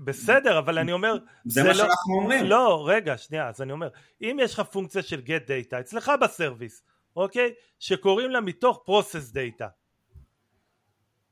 בסדר, 0.05 0.59
אבל 0.59 0.79
אני 0.79 0.93
אומר... 0.93 1.17
זה 1.45 1.63
מה 1.63 1.69
לא- 1.69 1.75
שאנחנו 1.75 2.15
אומרים. 2.15 2.45
לא, 2.45 2.85
רגע, 2.89 3.17
שנייה, 3.19 3.49
אז 3.49 3.63
אני 3.63 3.73
אומר, 3.73 3.89
אם 4.23 4.37
יש 4.41 4.55
לך 4.55 4.61
פונקציה 4.61 5.03
של 5.03 5.21
get 5.27 5.49
data 5.49 5.81
אצלך 5.81 6.13
בסרוויס, 6.23 6.83
אוקיי? 7.17 7.55
שקוראים 7.79 8.31
לה 8.31 8.41
מתוך 8.41 8.85
process 8.89 9.35
data, 9.35 9.67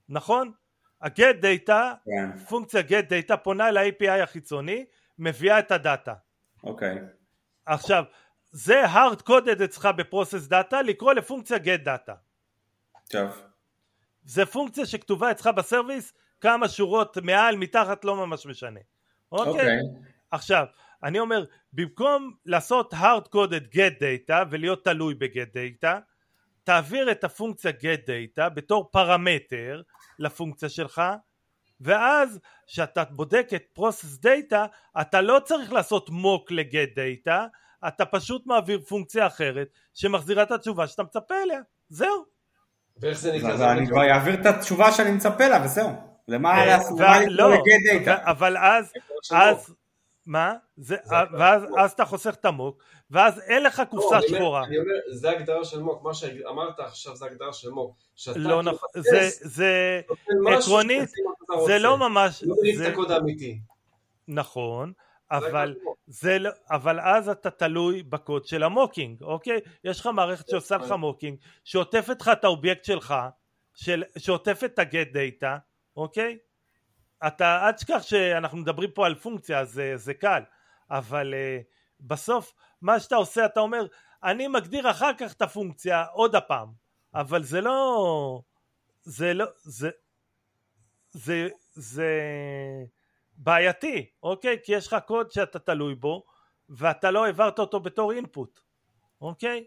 נכון? 0.09 0.53
ה-get 1.01 1.43
data, 1.43 1.73
כן, 2.05 2.39
פונקציה 2.49 2.81
get 2.81 3.05
data 3.11 3.37
פונה 3.37 3.71
ל-API 3.71 4.23
החיצוני, 4.23 4.85
מביאה 5.19 5.59
את 5.59 5.71
הדאטה. 5.71 6.15
אוקיי. 6.65 6.99
עכשיו, 7.67 8.05
זה 8.51 8.85
hard 8.87 9.23
coded 9.29 9.65
אצלך 9.65 9.89
בפרוסס 9.97 10.47
דאטה 10.47 10.83
לקרוא 10.83 11.13
לפונקציה 11.13 11.57
get 11.57 11.85
data. 11.85 12.13
טוב. 13.11 13.43
זה 14.25 14.47
פונקציה 14.47 14.87
שכתובה 14.87 15.31
אצלך 15.31 15.47
בסרוויס 15.47 16.13
כמה 16.41 16.69
שורות 16.69 17.17
מעל, 17.17 17.57
מתחת, 17.57 18.05
לא 18.05 18.17
ממש 18.17 18.47
משנה. 18.47 18.81
אוקיי? 19.33 19.53
אוקיי. 19.53 19.79
עכשיו, 20.31 20.65
אני 21.05 21.19
אומר, 21.19 21.45
במקום 21.73 22.33
לעשות 22.47 22.95
hard 22.95 23.29
coded 23.35 23.75
get 23.75 24.01
data 24.01 24.35
ולהיות 24.51 24.85
תלוי 24.85 25.15
ב-get 25.15 25.55
data, 25.55 25.89
תעביר 26.65 27.11
את 27.11 27.25
הפונקציה 27.25 27.71
get 27.71 28.09
data 28.09 28.49
בתור 28.49 28.91
פרמטר 28.93 29.83
לפונקציה 30.19 30.69
שלך, 30.69 31.03
ואז 31.81 32.41
כשאתה 32.67 33.05
בודק 33.05 33.49
את 33.55 33.79
process 33.79 34.25
data, 34.25 34.67
אתה 35.01 35.21
לא 35.21 35.41
צריך 35.45 35.73
לעשות 35.73 36.09
mock 36.09 36.51
ל-get 36.51 36.97
data, 36.97 37.39
אתה 37.89 38.07
פשוט 38.07 38.47
מעביר 38.47 38.81
פונקציה 38.81 39.27
אחרת 39.27 39.69
שמחזירה 39.95 40.43
את 40.43 40.51
התשובה 40.51 40.87
שאתה 40.87 41.03
מצפה 41.03 41.35
אליה. 41.43 41.61
זהו. 41.89 42.25
ואיך 43.01 43.19
זה 43.19 43.33
נקרא? 43.33 43.53
אז 43.53 43.63
אני. 43.63 43.87
כבר 43.87 44.11
אעביר 44.11 44.35
את 44.35 44.47
התשובה 44.47 44.93
שאני 44.93 45.11
מצפה 45.11 45.49
לה 45.49 45.65
וזהו. 45.65 45.91
למה 46.29 46.61
אה, 46.61 46.67
לעשות? 46.67 47.01
לא, 47.29 47.55
אבל 48.07 48.57
אז, 48.57 48.93
אז, 49.33 49.75
מה? 50.29 50.55
זה, 50.77 50.97
הגדרה 51.05 51.25
ואז. 51.33 51.63
אז 51.79 51.93
אתה 51.93 52.05
חוסך 52.05 52.35
את 52.41 52.45
ה 52.45 52.51
mock, 52.51 52.83
ואז 53.11 53.41
אין 53.41 53.63
לך 53.63 53.79
לא, 53.79 53.85
קופסה 53.85 54.07
אומר- 54.19 54.29
שחורה. 54.29 54.65
אני 54.65 54.79
אומר, 54.79 54.95
זה 55.13 55.31
הגדרה 55.31 55.65
של 55.65 55.81
mock, 55.81 56.03
מה 56.03 56.15
שאמרת 56.15 56.81
עכשיו 56.81 57.17
זה 57.17 57.27
הגדרה 57.27 57.53
של 57.53 57.71
mock. 57.71 57.97
לא 58.37 58.63
נכון, 58.63 58.89
זה, 58.95 59.29
זה, 59.31 60.01
עקרונית, 60.59 61.09
זה. 61.67 61.79
לא 61.79 61.99
ממש, 61.99 62.43
לא 62.47 62.55
זה, 62.77 62.89
את 62.89 62.93
הקוד 62.93 63.11
האמיתי. 63.11 63.61
נכון, 64.29 64.93
אבל. 65.31 65.75
זה 66.07 66.39
לא, 66.39 66.51
אבל 66.71 67.01
אז 67.01 67.29
אתה 67.29 67.51
תלוי 67.51 68.03
בקוד 68.03 68.47
של 68.47 68.63
ה 68.63 68.70
mocking, 68.70 69.23
אוקיי? 69.23 69.61
יש 69.85 70.01
לך 70.01 70.07
מערכת 70.07 70.49
שעושה 70.49 70.77
לך 70.77 70.93
mocking, 70.93 71.39
שעוטפת 71.65 72.21
לך 72.21 72.29
את 72.29 72.45
האובייקט 72.45 72.85
שלך, 72.85 73.15
של, 73.75 74.05
שעוטפת 74.19 74.65
את 74.75 74.79
ה 74.79 74.86
get 74.86 75.09
data, 75.13 75.57
אוקיי? 75.97 76.39
אתה, 77.27 77.67
אל 77.67 77.73
תשכח 77.73 78.03
שאנחנו 78.03 78.59
מדברים 78.59 78.91
פה 78.91 79.07
על 79.07 79.15
פונקציה, 79.15 79.65
זה, 79.65 79.97
זה 79.97 80.15
קל, 80.15 80.43
אבל 80.91 81.35
uh, 81.35 81.65
בסוף 82.01 82.55
מה 82.83 83.01
שאתה 83.01 83.17
עושה, 83.17 83.47
אתה 83.47 83.61
אומר, 83.61 83.87
אני 84.25 84.49
מגדיר 84.49 84.91
אחר 84.91 85.11
כך 85.19 85.33
את 85.33 85.43
הפונקציה 85.43 86.05
עוד 86.05 86.35
הפעם, 86.35 86.69
אבל 87.15 87.43
זה 87.43 87.61
לא, 87.61 88.43
זה 89.03 89.35
לא, 89.35 89.47
זה, 89.63 89.91
זה, 91.11 91.49
זה 91.73 92.11
בעייתי, 93.37 94.11
אוקיי? 94.23 94.57
כי 94.65 94.73
יש 94.75 94.87
לך 94.87 94.97
קוד 95.07 95.33
שאתה 95.33 95.59
תלוי 95.59 95.95
בו, 95.95 96.25
ואתה 96.69 97.11
לא 97.11 97.25
העברת 97.25 97.59
אותו 97.59 97.81
בתור 97.81 98.13
input, 98.13 98.61
אוקיי? 99.21 99.65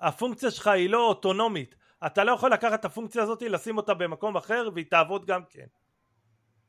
הפונקציה 0.00 0.50
שלך 0.50 0.66
היא 0.66 0.90
לא 0.90 1.08
אוטונומית, 1.08 1.74
אתה 2.06 2.24
לא 2.24 2.32
יכול 2.32 2.52
לקחת 2.52 2.80
את 2.80 2.84
הפונקציה 2.84 3.22
הזאת, 3.22 3.42
לשים 3.42 3.76
אותה 3.76 3.94
במקום 3.94 4.36
אחר 4.36 4.68
והיא 4.74 4.86
תעבוד 4.90 5.26
גם 5.26 5.42
כן, 5.50 5.66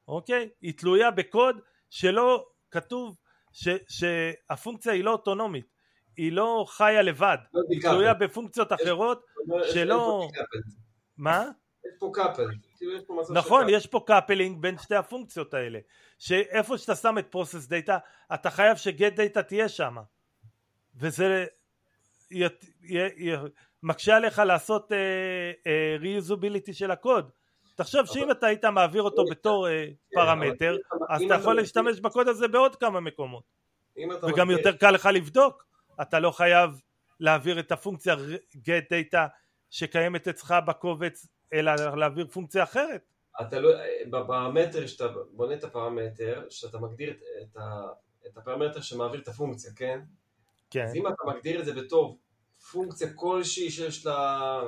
אוקיי? 0.08 0.50
היא 0.62 0.74
תלויה 0.78 1.12
בקוד 1.12 1.60
שלא 1.90 2.46
כתוב 2.72 3.18
ש, 3.52 3.68
שהפונקציה 3.88 4.94
היא 4.94 5.04
לא 5.04 5.12
אוטונומית, 5.12 5.66
היא 6.18 6.32
לא 6.32 6.66
חיה 6.68 7.02
לבד, 7.02 7.38
לא 7.54 7.62
היא. 7.70 7.82
תלויה 7.82 8.14
בפונקציות 8.14 8.74
אחרות, 8.74 9.22
זאת 9.36 9.50
אומרת, 9.50 9.70
שלא- 9.74 10.28
יש. 10.34 10.74
מה? 11.18 11.46
יש 11.86 12.00
פה 12.00 12.12
couple. 12.14 12.48
כאילו 12.78 12.96
יש 12.96 13.04
נכון, 13.30 13.66
יש 13.70 13.88
פה 13.88 14.04
coupling 14.08 14.62
בין 14.62 14.78
שתי 14.78 14.96
הפונקציות 14.96 15.54
האלה, 15.54 15.80
שאיפה 16.20 16.78
שאתה 16.78 16.96
שם 16.96 17.18
את 17.18 17.28
process 17.30 17.68
data, 17.68 17.98
אתה 18.34 18.50
חייב 18.50 18.78
ש 18.78 18.92
get 18.92 19.14
data 19.14 19.44
תהיה 19.44 19.70
שם, 19.70 19.96
וזה 20.96 21.46
י, 22.32 22.44
י, 22.84 22.98
י, 23.18 23.32
מקשה 23.84 24.16
עליך 24.16 24.40
לעשות 24.40 24.92
reusability 26.00 26.74
של 26.74 26.92
הקוד. 26.92 27.32
תחשוב 27.76 28.06
שאם 28.06 28.32
אתה 28.32 28.48
היית 28.48 28.66
מעביר 28.66 29.02
אותו 29.02 29.26
בתור 29.32 29.68
אה, 29.68 29.86
כן, 29.88 30.16
פרמטר, 30.16 30.78
אז 31.10 31.22
אתה 31.22 31.34
יכול 31.34 31.56
להשתמש 31.56 32.00
בקוד 32.00 32.28
הזה 32.28 32.48
בעוד 32.48 32.76
כמה 32.76 33.00
מקומות, 33.00 33.44
וגם 34.28 34.52
יותר 34.52 34.76
קל 34.76 34.92
לך 34.92 35.10
לבדוק, 35.14 35.66
אתה 36.02 36.20
לא 36.20 36.32
חייב 36.32 36.82
להעביר 37.20 37.60
את 37.60 37.72
הפונקציה 37.72 38.16
get 38.56 38.86
data 38.92 39.18
שקיימת 39.70 40.28
אצלך 40.28 40.56
בקובץ, 40.68 41.28
אלא 41.54 41.72
להעביר 41.96 42.28
פונקציה 42.28 42.64
אחרת. 42.64 43.02
אתה 43.42 43.60
לא, 43.60 43.70
בפרמטר, 44.10 44.88
שאתה 44.88 45.08
בונה 45.32 45.54
את 45.54 45.64
הפרמטר, 45.64 46.44
שאתה 46.50 46.78
מגדיר 46.78 47.12
את, 47.12 47.18
את, 47.42 47.58
ה, 47.58 47.82
את 48.28 48.38
הפרמטר 48.38 48.82
שמעביר 48.82 49.22
את 49.22 49.28
הפונקציה, 49.28 49.72
כן? 49.76 50.00
כן. 50.70 50.84
אז 50.84 50.96
אם 50.96 51.08
אתה 51.08 51.24
מגדיר 51.28 51.60
את 51.60 51.66
זה 51.66 51.74
בתור 51.74 52.20
פונקציה 52.72 53.08
כלשהי 53.16 53.72
שיש 53.72 54.06
לה 54.06 54.62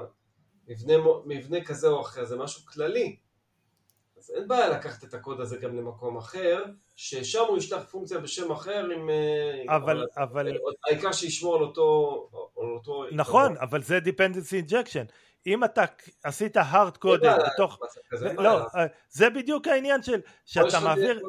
מבנה, 0.68 0.94
מבנה 1.26 1.64
כזה 1.64 1.88
או 1.88 2.02
אחר, 2.02 2.26
זה 2.26 2.38
משהו 2.38 2.66
כללי. 2.66 3.18
אז 4.18 4.32
אין 4.36 4.48
בעיה 4.48 4.70
לקחת 4.70 5.04
את 5.04 5.14
הקוד 5.14 5.42
הזה 5.42 5.58
גם 5.58 5.76
למקום 5.76 6.18
אחר, 6.18 6.64
ששם 6.96 7.44
הוא 7.48 7.58
ישלח 7.58 7.84
פונקציה 7.92 8.20
בשם 8.20 8.52
אחר 8.52 8.86
עם... 8.96 9.10
אה, 9.10 9.76
אבל, 9.76 10.06
אבל, 10.18 10.58
העיקר 10.88 11.12
שישמור 11.12 11.56
על 11.56 11.62
אותו... 11.62 12.30
על 12.62 12.70
אותו 12.70 13.06
נכון, 13.12 13.58
אבל 13.58 13.84
זה 13.84 14.00
dependency 14.06 14.70
injection. 14.70 15.12
אם 15.48 15.64
אתה 15.64 15.84
עשית 16.24 16.58
hard 16.58 16.98
coded 17.06 17.52
בתוך, 17.54 17.80
לא. 18.38 18.60
אה, 18.76 18.86
זה 19.10 19.30
בדיוק 19.30 19.68
העניין 19.68 20.04
של, 20.04 20.22
שאתה 20.46 20.80
מעביר, 20.80 21.20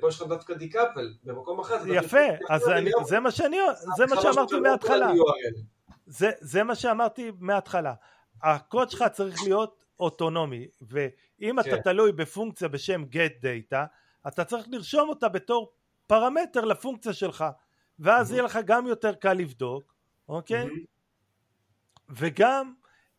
פה 0.00 0.08
יש 0.08 0.20
לך 0.20 0.28
דווקא 0.28 0.54
דיקאפל, 0.54 1.14
במקום 1.24 1.60
אחר. 1.60 1.76
יפה, 1.86 2.18
אז 2.48 2.68
לגמרי. 2.68 3.04
זה 3.04 3.20
מה 3.20 3.30
שאני, 3.30 3.56
זה 3.96 4.06
מה 4.06 4.22
שאמרתי 4.22 4.54
לא 4.54 4.62
מההתחלה, 4.62 5.12
זה 6.40 6.62
מה 6.64 6.74
שאמרתי 6.74 7.32
מההתחלה, 7.38 7.94
הקוד 8.42 8.90
שלך 8.90 9.04
צריך 9.12 9.42
להיות 9.42 9.84
אוטונומי, 10.00 10.66
ואם 10.80 11.60
אתה 11.60 11.70
כן. 11.70 11.82
תלוי 11.82 12.12
בפונקציה 12.12 12.68
בשם 12.68 13.04
get 13.04 13.42
data, 13.42 13.76
אתה 14.28 14.44
צריך 14.44 14.66
לרשום 14.70 15.08
אותה 15.08 15.28
בתור 15.28 15.72
פרמטר 16.06 16.64
לפונקציה 16.64 17.12
שלך, 17.12 17.44
ואז 17.98 18.30
Mhm. 18.30 18.34
יהיה 18.34 18.42
לך 18.42 18.58
גם 18.66 18.86
יותר 18.86 19.14
קל 19.14 19.32
לבדוק, 19.32 19.94
אוקיי? 20.28 20.64
מהמם. 20.64 20.84
וגם 22.08 22.74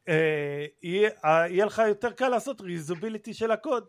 אה, 0.08 0.66
יהיה, 0.84 1.10
אה, 1.26 1.48
יהיה 1.50 1.66
לך 1.66 1.82
יותר 1.88 2.12
קל 2.12 2.30
לעשות 2.30 2.62
ריזוביליטי 2.62 3.34
של 3.34 3.52
הקוד. 3.52 3.86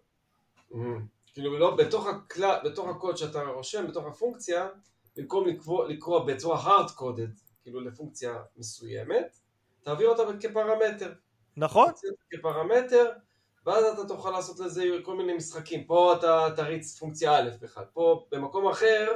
מהמם. 0.70 1.06
כאילו 1.32 1.58
לא, 1.58 1.76
בתוך, 1.76 2.06
הקל... 2.06 2.58
בתוך 2.64 2.88
הקוד 2.88 3.16
שאתה 3.16 3.42
רושם, 3.42 3.86
בתוך 3.86 4.06
הפונקציה, 4.06 4.68
במקום 5.16 5.48
לקרוא, 5.48 5.88
לקרוא 5.88 6.24
בצורה 6.24 6.62
hard 6.64 6.90
coded, 6.90 7.40
כאילו 7.62 7.80
לפונקציה 7.80 8.34
מסוימת, 8.56 9.40
תעביר 9.82 10.08
אותה 10.08 10.22
כפרמטר. 10.40 11.12
נכון? 11.56 11.92
כפרמטר, 12.30 13.10
ואז 13.66 13.84
אתה 13.84 14.08
תוכל 14.08 14.30
לעשות 14.30 14.60
לזה 14.60 14.84
כל 15.04 15.16
מיני 15.16 15.32
משחקים. 15.32 15.84
פה 15.84 16.14
אתה 16.18 16.48
תריץ 16.56 16.98
פונקציה 16.98 17.38
א' 17.38 17.50
בכלל, 17.60 17.84
פה 17.92 18.26
במקום 18.32 18.68
אחר, 18.68 19.12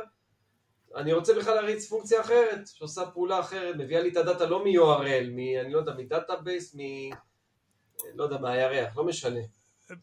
אני 0.97 1.13
רוצה 1.13 1.35
בכלל 1.35 1.55
להריץ 1.55 1.89
פונקציה 1.89 2.21
אחרת, 2.21 2.67
שעושה 2.67 3.07
פעולה 3.07 3.41
אחרת, 3.41 3.77
מביאה 3.77 4.01
לי 4.01 4.09
את 4.09 4.17
ה 4.17 4.23
data 4.23 4.47
לא 4.47 4.65
מ-URL, 4.65 5.31
מ... 5.31 5.39
אני 5.39 5.73
לא 5.73 5.79
יודע, 5.79 5.95
מ 5.95 6.03
database, 6.03 6.75
מ... 6.75 6.81
לא 8.15 8.25
יודע, 8.25 8.39
מהירח, 8.39 8.97
לא 8.97 9.05
משנה. 9.05 9.41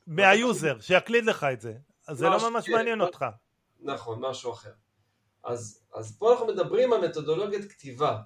מה 0.07 0.28
user, 0.28 0.79
שיקליד 0.79 1.25
לך 1.25 1.43
את 1.43 1.61
זה. 1.61 1.73
אז 2.07 2.17
זה 2.17 2.29
לא 2.29 2.49
ממש 2.49 2.65
כן, 2.65 2.71
מעניין 2.71 2.99
לא- 2.99 3.05
אותך. 3.05 3.25
נכון, 3.79 4.19
משהו 4.25 4.51
אחר. 4.51 4.71
אז, 5.43 5.83
אז 5.95 6.17
פה 6.19 6.31
אנחנו 6.31 6.47
מדברים 6.47 6.93
על 6.93 7.07
מתודולוגיית 7.07 7.71
כתיבה, 7.71 8.17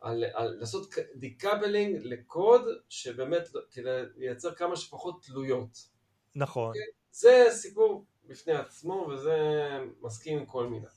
על, 0.00 0.24
על 0.34 0.56
לעשות 0.60 0.94
decoupling 1.14 2.00
לקוד 2.02 2.62
שבאמת 2.88 3.48
כדי 3.70 4.02
לייצר 4.16 4.54
כמה 4.54 4.76
שפחות 4.76 5.22
תלויות. 5.22 5.88
נכון. 6.34 6.74
זה 7.10 7.46
סיפור 7.50 8.04
בפני 8.24 8.52
עצמו 8.52 9.08
וזה 9.10 9.38
מסכים 10.00 10.38
עם 10.38 10.46
כל 10.46 10.66
מילה. 10.66 10.88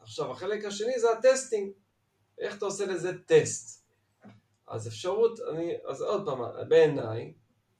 עכשיו 0.00 0.32
החלק 0.32 0.64
השני 0.64 1.00
זה 1.00 1.06
הטסטינג, 1.12 1.72
איך 2.38 2.56
אתה 2.58 2.64
עושה 2.64 2.86
לזה 2.86 3.22
טסט. 3.22 3.86
אז 4.66 4.88
אפשרות, 4.88 5.40
אני, 5.40 5.74
אז 5.84 6.02
עוד 6.02 6.24
פעם, 6.26 6.68
בעיניי, 6.68 7.34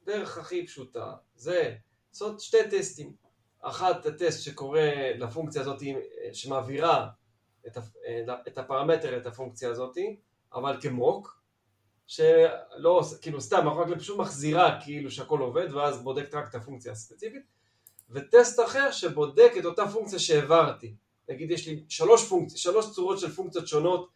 דרך 0.05 0.39
הכי 0.39 0.67
פשוטה 0.67 1.15
זה 1.35 1.75
לעשות 2.09 2.41
שתי 2.41 2.71
טסטים. 2.71 3.17
אחת, 3.61 4.07
הטסט 4.07 4.43
שקורה 4.43 5.13
לפונקציה 5.19 5.61
הזאת, 5.63 5.83
שמעבירה 6.33 7.09
את, 7.67 7.79
את 8.49 8.59
הפרמטר, 8.59 9.17
את 9.17 9.27
הפונקציה 9.27 9.71
הזאת, 9.71 9.97
אבל 10.55 10.81
כמוק, 10.81 11.41
שלא, 12.07 13.03
כאילו 13.21 13.41
סתם, 13.41 13.69
רק 13.69 13.99
פשוט 13.99 14.19
מחזירה 14.19 14.79
כאילו 14.85 15.11
שהכל 15.11 15.41
עובד, 15.41 15.75
ואז 15.75 16.03
בודקת 16.03 16.35
רק 16.35 16.49
את 16.49 16.55
הפונקציה 16.55 16.93
הספציפית, 16.93 17.43
וטסט 18.11 18.61
אחר 18.61 18.91
שבודק 18.91 19.53
את 19.59 19.65
אותה 19.65 19.89
פונקציה 19.89 20.19
שהעברתי. 20.19 20.95
נגיד 21.29 21.51
יש 21.51 21.69
לי 21.69 21.85
שלוש, 21.89 22.29
פונקצ... 22.29 22.57
שלוש 22.57 22.93
צורות 22.93 23.19
של 23.19 23.31
פונקציות 23.31 23.67
שונות 23.67 24.09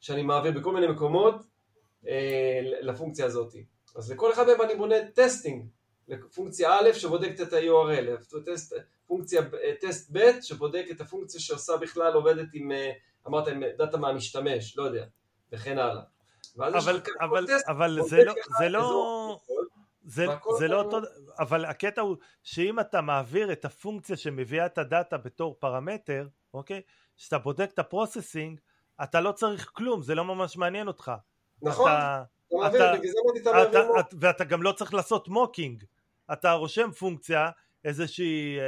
שאני 0.00 0.22
מעביר 0.22 0.52
בכל 0.52 0.72
מיני 0.72 0.86
מקומות 0.86 1.34
אה, 2.06 2.60
לפונקציה 2.62 3.26
הזאת. 3.26 3.54
אז 3.96 4.12
לכל 4.12 4.32
אחד 4.32 4.46
מהם 4.46 4.62
אני 4.62 4.74
בונה 4.74 4.96
testing, 5.14 5.66
לפונקציה 6.08 6.74
א' 6.74 6.92
שבודקת 6.92 7.40
את 7.40 7.52
ה-URL, 7.52 8.40
טסט, 8.46 8.74
פונקציה 9.06 9.42
טסט 9.80 10.10
ב' 10.12 10.40
שבודק 10.42 10.86
את 10.90 11.00
הפונקציה 11.00 11.40
שעושה 11.40 11.76
בכלל 11.76 12.12
עובדת 12.12 12.48
עם, 12.52 12.72
אה, 12.72 12.90
אמרת 13.26 13.48
עם 13.48 13.62
data 13.78 13.96
מהמשתמש, 13.96 14.76
לא 14.76 14.82
יודע, 14.82 15.04
וכן 15.52 15.78
הלאה. 15.78 16.02
אבל, 16.58 17.00
אבל, 17.20 17.46
אבל 17.68 17.98
זה 18.02 18.24
לא, 18.24 18.34
זה 18.58 18.68
לא, 18.68 19.38
זה, 20.04 20.26
זה 20.58 20.68
לא 20.68 20.82
אותו, 20.82 20.98
אבל 21.38 21.64
הקטע 21.64 22.00
הוא 22.00 22.16
שאם 22.42 22.80
אתה 22.80 23.00
מעביר 23.00 23.52
את 23.52 23.64
הפונקציה 23.64 24.16
שמביאה 24.16 24.66
את 24.66 24.78
ה 24.78 24.86
data 24.86 25.18
בתור 25.18 25.56
פרמטר, 25.58 26.28
אוקיי? 26.54 26.82
כשאתה 27.16 27.38
בודק 27.38 27.70
את 27.74 27.78
ה 27.78 27.85
processing, 27.85 28.60
אתה 29.02 29.20
לא 29.20 29.32
צריך 29.32 29.70
כלום, 29.74 30.02
זה 30.02 30.14
לא 30.14 30.24
ממש 30.24 30.56
מעניין 30.56 30.88
אותך. 30.88 31.12
נכון, 31.62 31.90
אתה, 31.90 32.22
אתה 32.48 32.56
מעביר, 32.56 32.80
בגלל 32.94 33.12
זה 33.12 33.18
אמרתי 33.24 33.40
אתה 33.40 33.52
מעביר 33.52 33.86
mock. 33.86 34.06
ואתה 34.20 34.44
גם 34.44 34.62
לא 34.62 34.72
צריך 34.72 34.94
לעשות 34.94 35.28
mocking. 35.28 35.84
אתה 36.32 36.52
רושם 36.52 36.90
פונקציה, 36.90 37.50
איזושהי 37.84 38.58
אה, 38.58 38.64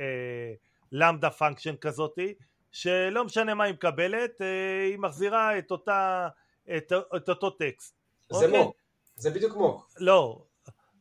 אה, 0.00 0.52
lambda 0.92 1.30
function 1.30 1.76
כזאתי, 1.76 2.34
שלא 2.78 3.24
משנה 3.24 3.54
מה 3.54 3.64
היא 3.64 3.74
מקבלת, 3.74 4.40
אה, 4.40 4.84
היא 4.90 4.98
מחזירה 4.98 5.58
את, 5.58 5.70
אותה, 5.70 6.28
את, 6.76 6.92
את 7.16 7.28
אותו 7.28 7.50
טקסט. 7.50 7.94
זה 8.30 8.36
אוקיי? 8.36 8.58
mock, 8.58 8.76
זה 9.16 9.30
בדיוק 9.30 9.56
mock. 9.56 9.90
לא, 9.96 10.42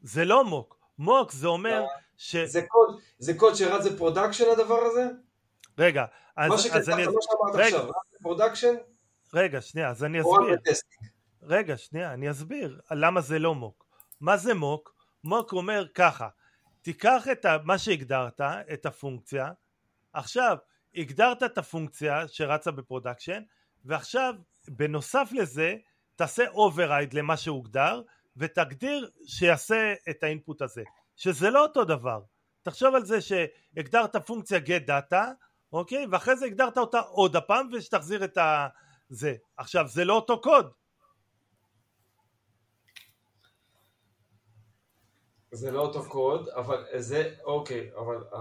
זה 0.01 0.25
לא 0.25 0.43
mock. 0.45 0.77
mock 0.97 1.31
זה 1.31 1.47
אומר 1.47 1.81
לא, 1.81 1.87
ש... 2.17 2.35
זה 2.35 2.61
קוד, 2.67 2.99
זה 3.19 3.33
קוד 3.33 3.55
שרץ 3.55 3.85
ב 3.85 3.91
production 3.91 4.43
הדבר 4.51 4.79
הזה? 4.83 5.07
רגע, 5.77 6.05
אז, 6.35 6.51
מה 6.51 6.57
שכתבת, 6.57 6.87
מה 6.87 7.21
שאמרת 7.21 7.55
עכשיו, 7.55 7.89
רץ 7.89 7.95
ב 8.19 8.24
production? 8.24 8.75
רגע, 9.33 9.61
שנייה, 9.61 9.89
אז 9.89 10.03
אני 10.03 10.21
אסביר. 10.21 10.59
רגע, 11.43 11.77
שנייה, 11.77 12.13
אני 12.13 12.31
אסביר 12.31 12.79
למה 12.91 13.21
זה 13.21 13.39
לא 13.39 13.55
mock. 13.55 13.85
מה 14.21 14.37
זה 14.37 14.53
mock? 14.53 14.93
mock 15.23 15.53
אומר 15.53 15.87
ככה, 15.93 16.27
תיקח 16.81 17.27
את 17.31 17.45
מה 17.63 17.77
שהגדרת, 17.77 18.41
את 18.73 18.85
הפונקציה, 18.85 19.51
עכשיו 20.13 20.57
הגדרת 20.97 21.43
את 21.43 21.57
הפונקציה 21.57 22.27
שרצה 22.27 22.71
ב 22.71 22.77
production, 22.77 23.41
ועכשיו 23.85 24.33
בנוסף 24.67 25.29
לזה 25.31 25.75
תעשה 26.15 26.45
override 26.45 27.13
למה 27.13 27.37
שהוגדר, 27.37 28.01
ותגדיר 28.37 29.09
שיעשה 29.27 29.93
את 30.09 30.23
ה 30.23 30.30
input 30.30 30.61
הזה, 30.61 30.83
שזה 31.15 31.49
לא 31.49 31.63
אותו 31.63 31.83
דבר. 31.83 32.21
תחשוב 32.63 32.95
על 32.95 33.05
זה 33.05 33.21
שהגדרת 33.21 34.15
פונקציה 34.15 34.59
get 34.59 34.89
data, 34.89 35.23
אוקיי? 35.73 36.05
ואחרי 36.11 36.35
זה 36.35 36.45
הגדרת 36.45 36.77
אותה 36.77 36.99
עוד 36.99 37.35
הפעם 37.35 37.69
ושתחזיר 37.73 38.23
את 38.23 38.37
ה... 38.37 38.67
זה. 39.09 39.35
עכשיו, 39.57 39.87
זה 39.87 40.05
לא 40.05 40.13
אותו 40.13 40.41
קוד. 40.41 40.71
זה 45.51 45.71
לא 45.71 45.81
אותו 45.81 46.09
קוד, 46.09 46.49
אבל 46.49 46.85
זה, 46.97 47.35
אוקיי, 47.43 47.91
אבל 47.95 48.23
uh, 48.31 48.37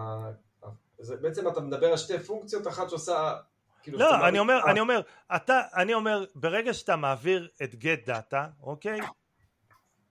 זה, 0.99 1.17
בעצם 1.17 1.49
אתה 1.49 1.61
מדבר 1.61 1.87
על 1.87 1.97
שתי 1.97 2.19
פונקציות, 2.19 2.67
אחת 2.67 2.91
שעושה... 2.91 3.35
כאילו 3.83 3.99
לא, 3.99 4.29
אני 4.29 4.39
אומר, 4.39 4.61
אני 4.67 4.81
אומר, 4.81 5.01
אתה, 5.37 5.61
אני 5.75 5.95
אומר, 5.95 6.25
ברגע 6.35 6.75
שאתה 6.75 6.97
מעביר 6.97 7.49
את 7.63 7.75
get 7.75 8.09
data, 8.09 8.37
אוקיי? 8.63 9.01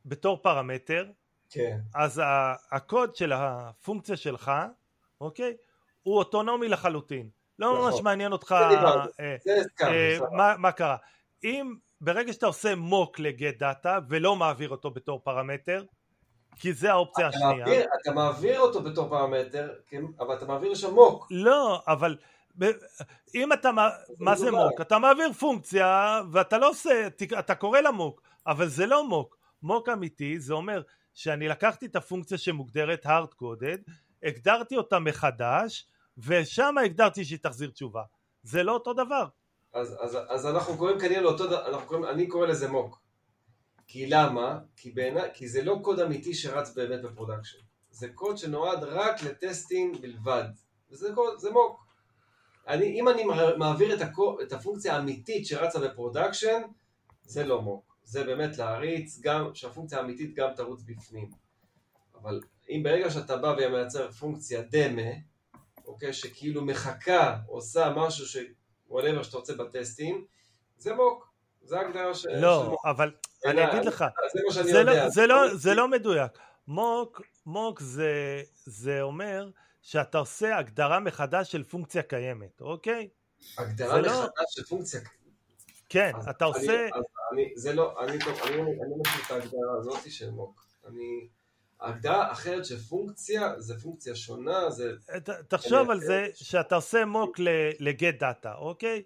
בתור 0.05 0.37
פרמטר, 0.41 1.05
כן. 1.49 1.77
אז 1.95 2.21
הקוד 2.71 3.15
של 3.15 3.33
הפונקציה 3.33 4.17
שלך, 4.17 4.51
אוקיי? 5.21 5.53
הוא 6.03 6.17
אוטונומי 6.17 6.67
לחלוטין. 6.67 7.29
לא 7.59 7.73
נכון. 7.73 7.91
ממש 7.91 8.01
מעניין 8.01 8.31
אותך 8.31 8.51
אה, 8.51 9.35
אה, 9.81 10.17
מה, 10.31 10.57
מה 10.57 10.71
קרה. 10.71 10.97
אם 11.43 11.75
ברגע 12.01 12.33
שאתה 12.33 12.45
עושה 12.45 12.75
מוק 12.75 13.19
לגט 13.19 13.57
דאטה 13.57 13.99
ולא 14.09 14.35
מעביר 14.35 14.69
אותו 14.69 14.91
בתור 14.91 15.21
פרמטר, 15.23 15.83
כי 16.59 16.73
זה 16.73 16.91
האופציה 16.91 17.29
אתה 17.29 17.37
השנייה. 17.37 17.65
מעביר, 17.65 17.85
אתה 18.01 18.11
מעביר 18.11 18.59
אותו 18.59 18.83
בתור 18.83 19.09
פרמטר, 19.09 19.69
כן, 19.87 20.01
אבל 20.19 20.35
אתה 20.35 20.45
מעביר 20.45 20.71
לשם 20.71 20.93
מוק. 20.93 21.27
לא, 21.31 21.81
אבל 21.87 22.17
אם 23.35 23.53
אתה, 23.53 23.71
מה 24.19 24.35
זה 24.35 24.51
מוק? 24.51 24.81
אתה 24.81 24.99
מעביר 24.99 25.33
פונקציה 25.33 26.21
ואתה 26.31 26.57
לא 26.57 26.69
עושה, 26.69 27.07
אתה 27.39 27.55
קורא 27.55 27.79
לה 27.79 27.91
מוק, 27.91 28.21
אבל 28.47 28.67
זה 28.67 28.85
לא 28.85 29.07
מוק. 29.07 29.37
מוק 29.63 29.89
אמיתי 29.89 30.39
זה 30.39 30.53
אומר 30.53 30.81
שאני 31.13 31.47
לקחתי 31.47 31.85
את 31.85 31.95
הפונקציה 31.95 32.37
שמוגדרת 32.37 33.05
hard 33.05 33.41
coded, 33.41 33.91
הגדרתי 34.23 34.77
אותה 34.77 34.99
מחדש, 34.99 35.87
ושם 36.17 36.75
הגדרתי 36.77 37.25
שהיא 37.25 37.39
תחזיר 37.41 37.69
תשובה. 37.69 38.03
זה 38.43 38.63
לא 38.63 38.71
אותו 38.71 38.93
דבר. 38.93 39.27
אז, 39.73 39.97
אז, 40.01 40.17
אז 40.29 40.45
אנחנו 40.45 40.77
קוראים 40.77 40.99
כנראה 40.99 41.21
לאותו 41.21 41.47
דבר, 41.47 42.11
אני 42.11 42.27
קורא 42.27 42.47
לזה 42.47 42.67
mock. 42.67 43.04
כי 43.87 44.05
למה? 44.05 44.59
כי, 44.75 44.91
בעיני, 44.91 45.19
כי 45.33 45.47
זה 45.47 45.63
לא 45.63 45.79
קוד 45.81 45.99
אמיתי 45.99 46.33
שרץ 46.33 46.73
באמת 46.73 47.01
ב 47.01 47.06
production. 47.06 47.59
זה 47.91 48.07
קוד 48.09 48.37
שנועד 48.37 48.83
רק 48.83 49.23
ל 49.23 49.33
testing 49.33 50.01
בלבד. 50.01 50.43
וזה 50.91 51.11
קוד, 51.15 51.39
זה 51.39 51.51
mock. 51.51 51.85
אני, 52.67 52.99
אם 52.99 53.09
אני 53.09 53.23
מעביר 53.57 53.95
את, 53.95 54.01
הקוד, 54.01 54.41
את 54.41 54.53
הפונקציה 54.53 54.95
האמיתית 54.95 55.47
שרצה 55.47 55.79
ב 55.79 55.86
production, 55.86 56.61
זה 57.23 57.45
לא 57.45 57.61
mock. 57.61 57.95
זה 58.03 58.23
באמת 58.23 58.57
להריץ, 58.57 59.19
גם 59.21 59.55
שהפונקציה 59.55 59.97
האמיתית 59.97 60.35
גם 60.35 60.49
תרוץ 60.55 60.81
בפנים. 60.81 61.29
אבל 62.15 62.41
אם 62.69 62.81
ברגע 62.83 63.11
שאתה 63.11 63.37
בא 63.37 63.55
ומייצר 63.57 64.11
פונקציה 64.11 64.61
דמה, 64.61 65.11
אוקיי, 65.85 66.13
שכאילו 66.13 66.65
מחכה, 66.65 67.37
עושה 67.47 67.93
משהו 67.95 68.27
ש... 68.27 68.37
whatever 68.89 69.23
שאתה 69.23 69.37
רוצה 69.37 69.55
בטסטים, 69.55 70.25
זה 70.77 70.95
מוק. 70.95 71.34
זה 71.65 71.79
הגדרה 71.79 72.13
ש... 72.13 72.25
לא, 72.25 72.77
אבל 72.85 73.11
אני 73.45 73.71
אגיד 73.71 73.85
לך, 73.85 74.05
זה 74.51 74.63
זה. 74.63 74.83
לא, 74.83 75.09
זה, 75.09 75.27
לא, 75.27 75.55
זה 75.55 75.73
לא 75.73 75.87
מדויק. 75.87 76.31
מוק, 76.67 77.21
מוק 77.45 77.79
זה, 77.79 78.41
זה 78.65 79.01
אומר 79.01 79.49
שאתה 79.81 80.17
עושה 80.17 80.57
הגדרה 80.57 80.99
מחדש 80.99 81.51
של 81.51 81.63
פונקציה 81.63 82.03
קיימת, 82.03 82.61
אוקיי? 82.61 83.09
הגדרה 83.57 84.01
מחדש 84.01 84.11
לא... 84.11 84.45
של 84.49 84.63
פונקציה 84.63 85.01
כן, 85.89 86.11
אז 86.15 86.27
אתה 86.27 86.45
עושה... 86.45 86.81
אני, 86.81 86.91
אני, 87.33 87.53
זה 87.55 87.73
לא, 87.73 88.03
אני, 88.03 88.11
אני, 88.11 88.19
אני, 88.43 88.61
אני 88.61 88.89
לא 88.89 88.97
מכיר 88.97 89.21
את 89.25 89.31
ההגדרה 89.31 89.77
הזאת 89.79 90.11
של 90.11 90.31
מוק. 90.31 90.65
אני... 90.87 91.27
הגדרה 91.81 92.31
אחרת 92.31 92.65
של 92.65 92.77
פונקציה, 92.77 93.53
זה 93.57 93.79
פונקציה 93.79 94.15
שונה, 94.15 94.69
זה... 94.69 94.91
תחשוב 95.47 95.91
על 95.91 95.99
זה 95.99 96.27
שאתה 96.33 96.75
עושה 96.75 97.05
מוק 97.05 97.39
לגט 97.79 98.19
דאטה, 98.19 98.55
אוקיי? 98.55 99.03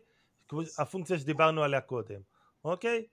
הפונקציה 0.78 1.20
שדיברנו 1.20 1.64
עליה 1.64 1.82
קודם, 1.82 2.20
אוקיי? 2.64 3.06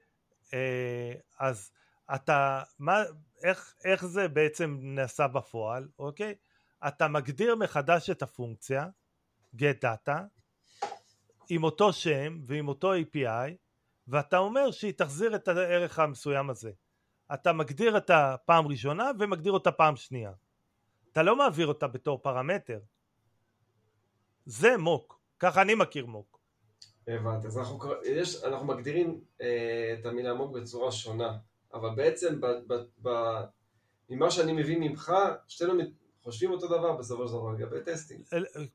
אה, 0.54 1.12
אז 1.38 1.70
אתה, 2.14 2.62
מה, 2.78 3.02
איך, 3.42 3.74
איך 3.84 4.06
זה 4.06 4.28
בעצם 4.28 4.78
נעשה 4.82 5.28
בפועל, 5.28 5.88
אוקיי? 5.98 6.34
אתה 6.88 7.08
מגדיר 7.08 7.56
מחדש 7.56 8.10
את 8.10 8.22
הפונקציה, 8.22 8.86
get 9.56 9.84
data, 9.84 10.18
עם 11.48 11.64
אותו 11.64 11.92
שם 11.92 12.38
ועם 12.46 12.68
אותו 12.68 12.94
API, 12.94 13.52
ואתה 14.08 14.38
אומר 14.38 14.70
שהיא 14.70 14.92
תחזיר 14.92 15.34
את 15.34 15.48
הערך 15.48 15.98
המסוים 15.98 16.50
הזה. 16.50 16.70
אתה 17.34 17.52
מגדיר 17.52 17.94
אותה 17.94 18.36
פעם 18.44 18.66
ראשונה 18.66 19.10
ומגדיר 19.18 19.52
אותה 19.52 19.72
פעם 19.72 19.96
שנייה. 19.96 20.32
אתה 21.12 21.22
לא 21.22 21.36
מעביר 21.36 21.66
אותה 21.66 21.86
בתור 21.86 22.22
פרמטר. 22.22 22.80
זה 24.46 24.76
מוק, 24.76 25.20
ככה 25.38 25.62
אני 25.62 25.74
מכיר 25.74 26.06
מוק. 26.06 26.35
הבנתי, 27.08 27.46
אז 27.46 27.58
אנחנו, 27.58 27.78
יש, 28.04 28.44
אנחנו 28.44 28.66
מגדירים 28.66 29.20
אה, 29.40 29.96
את 30.00 30.06
המילה 30.06 30.34
מוק 30.34 30.52
בצורה 30.52 30.92
שונה, 30.92 31.36
אבל 31.74 31.88
בעצם 31.96 32.40
ב, 32.40 32.46
ב, 32.66 32.74
ב, 33.02 33.10
ממה 34.10 34.30
שאני 34.30 34.52
מבין 34.52 34.80
ממך, 34.80 35.12
שתינו 35.48 35.74
חושבים 36.22 36.50
אותו 36.50 36.66
דבר 36.66 36.96
בסופו 36.96 37.28
של 37.28 37.32
דבר 37.32 37.52
לגבי 37.52 37.80
טסטים. 37.84 38.22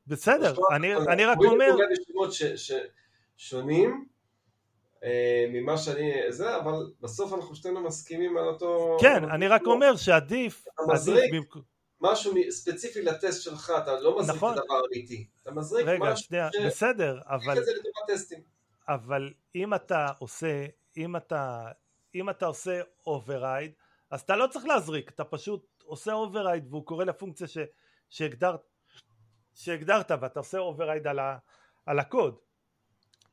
בסדר, 0.06 0.54
אני, 0.74 0.96
אני 0.96 1.24
רק 1.24 1.38
אומר... 1.38 1.76
ש, 2.30 2.72
שונים, 3.36 4.06
אה, 5.04 5.46
ממה 5.48 5.78
שאני, 5.78 6.12
זה, 6.28 6.56
אבל 6.56 6.92
בסוף 7.00 7.32
אנחנו 7.32 7.54
שתינו 7.54 7.80
מסכימים 7.80 8.36
על 8.36 8.44
אותו... 8.44 8.96
כן, 9.00 9.24
אני 9.24 9.48
רק 9.48 9.66
אומר 9.66 9.96
שעדיף... 9.96 10.64
אתה 10.74 10.92
מזריק 10.92 11.32
משהו 12.02 12.34
ספציפי 12.50 13.02
לטסט 13.02 13.42
שלך, 13.42 13.72
אתה 13.82 14.00
לא 14.00 14.18
מזריק 14.18 14.36
נכון. 14.36 14.54
את 14.54 14.58
הדבר 14.58 14.74
האמיתי. 14.74 15.26
אתה 15.42 15.50
מזריק 15.50 15.86
רגע, 15.86 16.04
משהו 16.04 16.24
שנייה, 16.24 16.48
ש... 16.52 16.56
בסדר, 16.66 17.20
אבל... 17.26 17.64
זה 17.64 17.72
לטובת 17.72 17.94
טסטים. 18.08 18.40
אבל 18.88 19.32
אם 19.54 19.74
אתה 19.74 20.06
עושה, 20.18 20.66
אם 20.96 21.16
אתה, 21.16 21.68
אם 22.14 22.30
אתה 22.30 22.46
עושה 22.46 22.80
override, 23.08 23.72
אז 24.10 24.20
אתה 24.20 24.36
לא 24.36 24.46
צריך 24.46 24.64
להזריק, 24.64 25.10
אתה 25.10 25.24
פשוט 25.24 25.82
עושה 25.84 26.12
override 26.12 26.66
והוא 26.70 26.86
קורא 26.86 27.04
לפונקציה 27.04 27.46
ש, 27.46 27.58
שהגדרת 28.10 28.60
שהגדרת 29.54 30.10
ואתה 30.20 30.40
עושה 30.40 30.58
override 30.58 31.08
על, 31.08 31.18
ה, 31.18 31.38
על 31.86 31.98
הקוד 31.98 32.38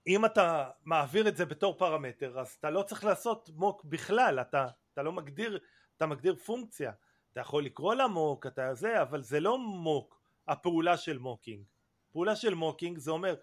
אם 0.07 0.25
אתה 0.25 0.69
מעביר 0.85 1.27
את 1.27 1.37
זה 1.37 1.45
בתור 1.45 1.77
פרמטר 1.77 2.39
אז 2.39 2.55
אתה 2.59 2.69
לא 2.69 2.81
צריך 2.81 3.05
לעשות 3.05 3.49
מוק 3.55 3.83
בכלל 3.83 4.39
אתה, 4.39 4.67
אתה 4.93 5.03
לא 5.03 5.11
מגדיר 5.11 5.59
אתה 5.97 6.05
מגדיר 6.05 6.35
פונקציה 6.35 6.91
אתה 7.31 7.39
יכול 7.39 7.65
לקרוא 7.65 7.95
לה 7.95 8.07
mock 8.07 8.47
אתה 8.47 8.73
זה 8.73 9.01
אבל 9.01 9.21
זה 9.21 9.39
לא 9.39 9.57
mock 9.59 10.21
הפעולה 10.47 10.97
של 10.97 11.17
mocking. 11.17 11.63
פעולה 12.11 12.35
של 12.35 12.53
mocking 12.53 12.97
זה 12.97 13.11
אומר 13.11 13.35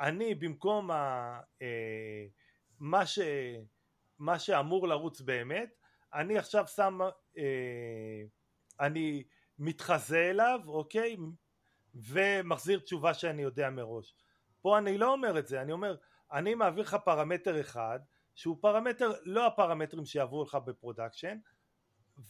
אני 0.00 0.34
במקום 0.34 0.90
ה, 0.90 1.40
אה, 1.62 2.26
מה, 2.80 3.06
ש, 3.06 3.18
מה 4.18 4.38
שאמור 4.38 4.88
לרוץ 4.88 5.20
באמת 5.20 5.74
אני 6.14 6.38
עכשיו 6.38 6.66
שם 6.66 6.98
אה, 7.38 8.22
אני 8.80 9.24
מתחזה 9.58 10.30
אליו 10.30 10.60
אוקיי? 10.66 11.16
ומחזיר 11.94 12.78
תשובה 12.78 13.14
שאני 13.14 13.42
יודע 13.42 13.70
מראש. 13.70 14.14
פה 14.62 14.78
אני 14.78 14.98
לא 14.98 15.12
אומר 15.12 15.38
את 15.38 15.46
זה 15.46 15.62
אני 15.62 15.72
אומר 15.72 15.96
אני 16.32 16.54
מעביר 16.54 16.82
לך 16.82 16.96
פרמטר 17.04 17.60
אחד 17.60 17.98
שהוא 18.34 18.56
פרמטר 18.60 19.12
לא 19.22 19.46
הפרמטרים 19.46 20.04
שיעברו 20.04 20.42
לך 20.42 20.54
ב 20.54 20.62
production 20.62 21.38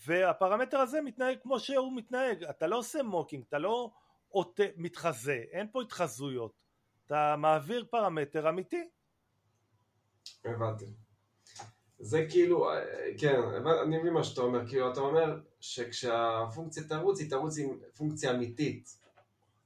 והפרמטר 0.07 0.79
הזה 0.79 1.01
מתנהג 1.01 1.39
כמו 1.43 1.61
שהוא 1.61 1.97
מתנהג. 1.97 2.45
אתה 2.45 2.67
לא 2.67 2.79
עושה 2.79 3.03
mocking 3.03 3.45
אתה 3.49 3.59
לא 3.59 3.91
אות... 4.35 4.61
מתחזה. 4.77 5.45
אין 5.51 5.69
פה 5.73 5.83
התחזויות. 5.83 6.53
אתה 7.07 7.35
מעביר 7.39 7.87
פרמטר 7.91 8.49
אמיתי. 8.49 8.89
הבנתי. 10.45 10.85
זה 11.99 12.27
כאילו, 12.31 12.69
כן, 13.19 13.41
אני 13.83 13.99
מבין 13.99 14.13
מה 14.13 14.25
שאתה 14.25 14.41
אומר, 14.41 14.69
כאילו 14.69 14.93
אתה 14.93 15.01
אומר 15.01 15.41
שכשהפונקציה 15.61 16.83
תרוץ 16.89 17.21
היא 17.21 17.31
תרוץ 17.31 17.59
עם 17.59 17.79
פונקציה 17.97 18.31
אמיתית. 18.31 18.99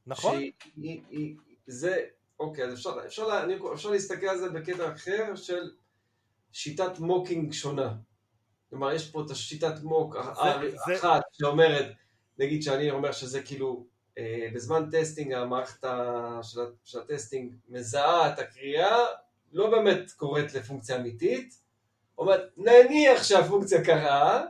נכון. 0.07 0.37
שהיא, 0.37 0.53
היא, 0.77 1.03
היא, 1.11 1.37
זה, 1.67 2.05
אוקיי, 2.41 2.65
אז 2.65 2.75
אפשר, 2.75 2.91
אפשר, 3.07 3.43
אני, 3.45 3.55
אפשר 3.75 3.91
להסתכל 3.91 4.27
על 4.27 4.39
זה 4.39 4.51
בקטע 4.51 4.93
אחר 4.95 5.37
של 5.37 5.71
שיטת 6.53 6.99
mocking 6.99 7.53
שונה. 7.53 7.97
כלומר, 8.71 8.93
יש 8.93 9.11
פה 9.11 9.23
את 9.27 9.31
השיטת 9.31 9.83
mock 9.83 10.17
אחת 10.17 11.23
שאומרת, 11.33 11.87
נגיד 12.39 12.63
שאני 12.63 12.91
אומר 12.91 13.13
שזה 13.13 13.43
כאילו, 13.43 13.87
אה, 14.19 14.49
בזמן 14.55 14.91
testing 14.91 15.33
המערכת 15.33 15.87
של, 16.85 16.99
ה 17.01 17.08
testing 17.08 17.55
מזהה 17.69 18.33
את 18.33 18.39
הקריאה, 18.39 18.97
לא 19.53 19.71
באמת 19.71 20.11
קוראת 20.11 20.55
לפונקציה 20.55 20.97
אמיתית, 20.97 21.55
אומרת, 22.19 22.41
נניח 22.57 23.23
שהפונקציה 23.23 23.85
קראה, 23.85 24.45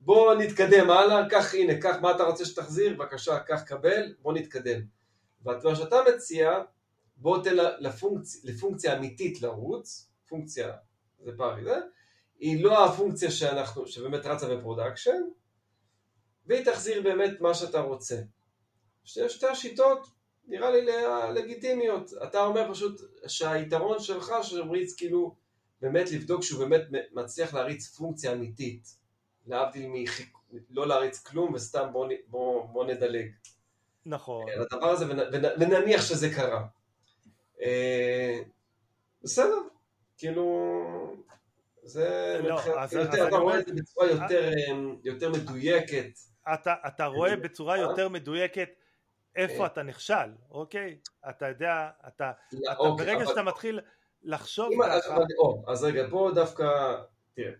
בוא 0.00 0.34
נתקדם 0.34 0.90
הלאה, 0.90 1.28
קח 1.28 1.54
הנה, 1.54 1.80
קח 1.80 1.96
מה 2.00 2.10
אתה 2.10 2.22
רוצה 2.22 2.44
שתחזיר, 2.44 2.94
בבקשה, 2.94 3.38
קח 3.38 3.62
קבל, 3.62 4.14
בוא 4.22 4.32
נתקדם. 4.32 4.80
ומה 5.44 5.76
שאתה 5.76 5.96
מציע, 6.14 6.50
בוא 7.16 7.44
תן 7.44 7.56
לפונקציה, 7.78 8.40
לפונקציה 8.44 8.96
אמיתית 8.96 9.42
לרוץ, 9.42 10.10
פונקציה, 10.28 10.72
זה 11.24 11.30
פער 11.36 11.64
זה, 11.64 11.78
היא 12.38 12.64
לא 12.64 12.84
הפונקציה 12.84 13.30
שאנחנו, 13.30 13.86
שבאמת 13.86 14.26
רצה 14.26 14.56
ב 14.56 14.62
production, 14.62 15.22
והיא 16.46 16.64
תחזיר 16.64 17.02
באמת 17.02 17.40
מה 17.40 17.54
שאתה 17.54 17.80
רוצה. 17.80 18.16
שתי, 19.04 19.28
שתי 19.28 19.46
השיטות 19.46 20.06
נראה 20.46 20.70
לי 20.70 20.86
לגיטימיות. 21.34 22.10
אתה 22.22 22.44
אומר 22.44 22.70
פשוט 22.70 23.00
שהיתרון 23.26 24.00
שלך 24.00 24.34
שמריץ 24.42 24.94
כאילו 24.94 25.34
באמת 25.80 26.10
לבדוק 26.10 26.42
שהוא 26.42 26.64
באמת 26.64 26.82
מצליח 27.12 27.54
להריץ 27.54 27.86
פונקציה 27.86 28.32
אמיתית. 28.32 28.96
להבדיל 29.46 29.86
מחיק... 29.88 30.36
לא 30.70 30.86
להריץ 30.86 31.18
כלום 31.18 31.54
וסתם 31.54 31.88
בוא, 31.92 32.08
בוא, 32.26 32.66
בוא 32.66 32.84
נדלג. 32.84 33.30
נכון 34.06 34.48
על 34.48 34.62
הדבר 34.62 34.86
הזה 34.86 35.04
ונ, 35.08 35.18
ונ, 35.32 35.44
ונניח 35.60 36.02
שזה 36.02 36.34
קרה. 36.34 36.66
אה, 37.62 38.40
בסדר, 39.22 39.58
כאילו, 40.18 40.76
זה 41.86 42.40
לא, 42.44 42.54
מבחינת- 42.56 42.76
אז- 42.78 42.92
יותר, 42.92 43.08
אז 43.08 43.14
אתה 43.14 43.22
אני 43.22 43.30
רואה 43.30 43.40
אומר- 43.42 43.58
את 43.60 43.66
זה 43.66 43.74
בצורה 43.74 44.06
יותר, 44.10 44.48
אה, 44.48 44.52
יותר 45.04 45.30
מדויקת. 45.30 46.08
אתה, 46.54 46.74
אתה 46.86 47.06
רואה 47.06 47.36
בצורה 47.36 47.78
יותר 47.78 48.08
מדויקת 48.08 48.68
איפה 49.36 49.62
אה. 49.62 49.66
אתה 49.66 49.82
נכשל, 49.82 50.14
אוקיי? 50.50 50.98
אתה 51.30 51.48
יודע, 51.48 51.90
אתה, 52.08 52.32
לא, 52.52 52.72
אתה 52.72 52.78
אוקיי, 52.80 53.06
ברגע 53.06 53.18
אבל- 53.22 53.26
שאתה 53.26 53.42
מתחיל 53.42 53.80
לחשוב 54.22 54.72
אם- 54.72 54.78
ככה, 54.86 55.14
אבל- 55.14 55.24
או, 55.38 55.64
אז 55.68 55.84
רגע, 55.84 56.02
פה 56.10 56.30
דווקא, 56.34 56.64
תראה, 57.34 57.52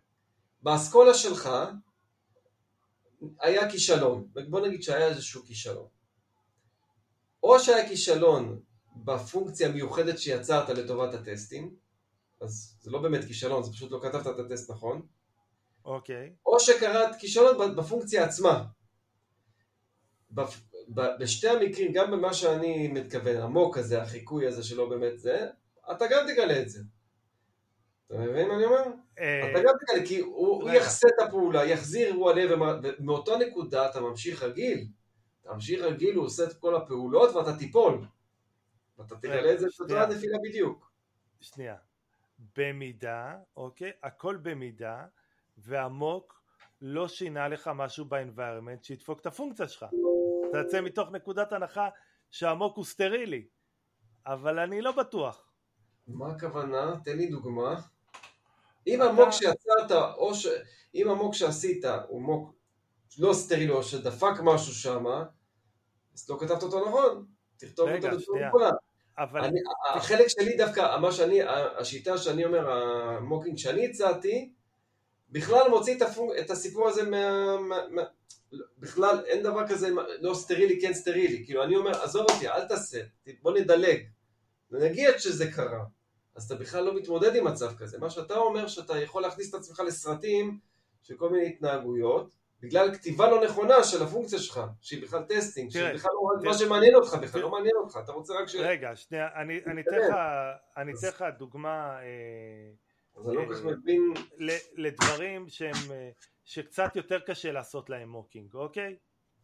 באסכולה 0.62 1.14
שלך 1.14 1.48
היה 3.40 3.70
כישלון, 3.70 4.28
בוא 4.48 4.66
נגיד 4.66 4.82
שהיה 4.82 5.06
איזשהו 5.06 5.42
כישלון. 5.44 5.88
או 7.42 7.58
שהיה 7.60 7.88
כישלון 7.88 8.60
בפונקציה 8.96 9.68
המיוחדת 9.68 10.18
שיצרת 10.18 10.68
לטובת 10.68 11.14
הטסטים, 11.14 11.74
אז 12.46 12.76
זה 12.80 12.90
לא 12.90 12.98
באמת 12.98 13.24
כישלון, 13.24 13.62
זה 13.62 13.72
פשוט 13.72 13.90
לא 13.90 14.00
כתבת 14.02 14.26
את 14.26 14.38
הטסט 14.38 14.70
נכון, 14.70 15.06
אוקיי, 15.84 16.32
או 16.46 16.60
שקראת 16.60 17.16
כישלון 17.18 17.76
בפונקציה 17.76 18.24
עצמה. 18.24 18.64
בפ- 20.30 20.60
בשתי 21.20 21.48
המקרים, 21.48 21.92
גם 21.92 22.10
במה 22.10 22.34
שאני 22.34 22.88
מתכוון, 22.88 23.36
המוק 23.36 23.78
הזה, 23.78 24.02
החיקוי 24.02 24.46
הזה 24.46 24.62
שלא 24.64 24.88
באמת 24.88 25.18
זה, 25.18 25.46
אתה 25.92 26.04
גם 26.10 26.26
תגלה 26.32 26.62
את 26.62 26.68
זה. 26.68 26.80
אתה 28.06 28.18
מבין 28.18 28.48
מה 28.48 28.54
אני 28.56 28.64
אומר? 28.64 28.82
אה, 29.18 29.50
אתה 29.50 29.58
גם 29.58 29.74
תגלה, 29.80 30.06
כי 30.06 30.18
הוא. 30.20 30.70
יחסה 30.70 31.08
את 31.08 31.26
הפעולה, 31.28 31.64
יחזיר 31.64 32.06
אירוע 32.06 32.34
לב, 32.34 32.58
ומאותה 32.82 33.36
נקודה 33.36 33.90
אתה 33.90 34.00
ממשיך 34.00 34.42
רגיל. 34.42 34.88
אתה 35.42 35.52
ממשיך 35.54 35.80
רגיל, 35.82 36.14
הוא 36.16 36.26
עושה 36.26 36.44
את 36.44 36.52
כל 36.52 36.76
הפעולות 36.76 37.34
ואתה 37.34 37.58
תיפול. 37.58 38.06
ואתה 38.98 39.16
תגלה 39.16 39.52
את 39.52 39.60
זה. 39.60 39.66
בתורת 39.84 40.08
נפילה 40.08 40.38
בדיוק. 40.48 40.90
שנייה, 41.40 41.76
במידה, 42.56 43.36
אוקיי, 43.56 43.92
הכל 44.02 44.36
במידה, 44.36 45.04
והמוק 45.58 46.42
לא 46.80 47.08
שינה 47.08 47.48
לך 47.48 47.70
משהו 47.74 48.04
ב-environment 48.04 48.82
שידפוק 48.82 49.20
את 49.20 49.26
הפונקציה 49.26 49.68
שלך. 49.68 49.86
אתה 50.50 50.58
יוצא 50.58 50.80
מתוך 50.80 51.10
נקודת 51.10 51.52
הנחה 51.52 51.88
שהמוק 52.30 52.76
הוא 52.76 52.84
סטרילי, 52.84 53.46
אבל 54.26 54.58
אני 54.58 54.82
לא 54.82 54.92
בטוח. 54.92 55.48
מה 56.08 56.30
הכוונה? 56.30 56.92
תן 57.04 57.16
לי 57.16 57.26
דוגמה. 57.26 57.80
אם 58.86 59.02
המוק 59.02 59.30
שיצרת, 59.30 59.90
או 60.16 60.34
ש... 60.34 60.46
אם 60.94 61.10
המוק 61.10 61.34
שעשית 61.34 61.84
הוא 62.08 62.22
מוק 62.22 62.54
לא 63.18 63.32
סטרילי, 63.32 63.72
או 63.72 63.82
שדפק 63.82 64.40
משהו 64.42 64.74
שם, 64.74 65.04
אז 66.14 66.30
לא 66.30 66.36
כתבת 66.40 66.62
אותו 66.62 66.88
נכון. 66.88 67.26
תכתוב 67.56 67.88
רגע, 67.88 68.12
אותו 68.12 68.18
בצורה. 68.18 68.70
אבל 69.18 69.44
אני- 69.44 69.60
החלק 69.94 70.28
שלי 70.28 70.56
דווקא, 70.56 70.96
מה 70.98 71.12
שאני, 71.12 71.40
השיטה 71.78 72.18
שאני 72.18 72.44
אומר, 72.44 72.70
ה 72.70 72.81
mocking 72.81 73.58
שאני 73.58 73.86
הצעתי, 73.86 74.52
בכלל 75.30 75.68
מוציא 75.70 75.96
את, 75.96 76.02
הפונק, 76.02 76.32
את 76.40 76.50
הסיפור 76.50 76.88
הזה 76.88 77.10
מה, 77.10 77.56
מה, 77.60 77.76
מה... 77.90 78.02
בכלל 78.78 79.24
אין 79.26 79.42
דבר 79.42 79.68
כזה 79.68 79.88
לא 80.20 80.34
סטרילי 80.34 80.80
כן 80.80 80.92
סטרילי, 80.94 81.44
כאילו 81.44 81.62
אני 81.62 81.76
אומר 81.76 82.02
עזוב 82.02 82.26
אותי 82.30 82.48
אל 82.48 82.64
תעשה, 82.64 83.00
בוא 83.42 83.58
נדלג, 83.58 84.00
נגיד 84.70 85.18
שזה 85.18 85.52
קרה, 85.52 85.84
אז 86.36 86.44
אתה 86.44 86.54
בכלל 86.54 86.84
לא 86.84 86.94
מתמודד 86.94 87.36
עם 87.36 87.44
מצב 87.44 87.76
כזה, 87.78 87.98
מה 87.98 88.10
שאתה 88.10 88.36
אומר 88.36 88.66
שאתה 88.68 88.98
יכול 88.98 89.22
להכניס 89.22 89.50
את 89.50 89.54
עצמך 89.54 89.80
לסרטים 89.80 90.58
של 91.02 91.16
כל 91.16 91.30
מיני 91.30 91.46
התנהגויות, 91.46 92.34
בגלל 92.60 92.94
כתיבה 92.94 93.30
לא 93.30 93.44
נכונה 93.44 93.84
של 93.84 94.02
הפונקציה 94.02 94.38
שלך, 94.38 94.60
שהיא 94.80 95.02
בכלל 95.02 95.22
testing, 95.22 95.72
תראה, 95.72 95.92
שבכלל 95.92 96.10
לא. 96.14 96.50
מה 96.50 96.54
שמעניין 96.58 96.94
אותך 96.94 97.14
בכלל. 97.14 97.40
לא 97.40 97.50
מעניין 97.50 97.76
אותך, 97.76 97.98
אתה 98.04 98.12
רוצה 98.12 98.34
רק 98.34 98.48
ש... 98.48 98.54
רגע, 98.54 98.96
שנייה, 98.96 99.28
אני 99.34 99.58
אתן 99.58 101.08
לך 101.08 101.24
דוגמה 101.38 101.98
אה, 102.00 102.06
אז 103.16 103.28
אני 103.28 103.36
לא 103.36 103.44
כל 103.46 103.54
כך 103.54 103.64
מבין, 103.64 104.14
ל- 104.38 104.82
לדברים 104.86 105.48
שהם, 105.48 105.92
אה, 105.92 106.10
שקצת 106.44 106.96
יותר 106.96 107.20
קשה 107.20 107.52
לעשות 107.52 107.90
להם 107.90 108.08
mocking, 108.08 108.54
אוקיי? 108.54 108.96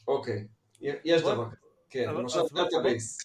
אוקיי, 0.08 0.46
יש 0.80 1.22
דבר 1.22 1.46
כזה, 1.46 1.56
כן, 1.90 2.14
למשל 2.14 2.40
database, 2.54 3.18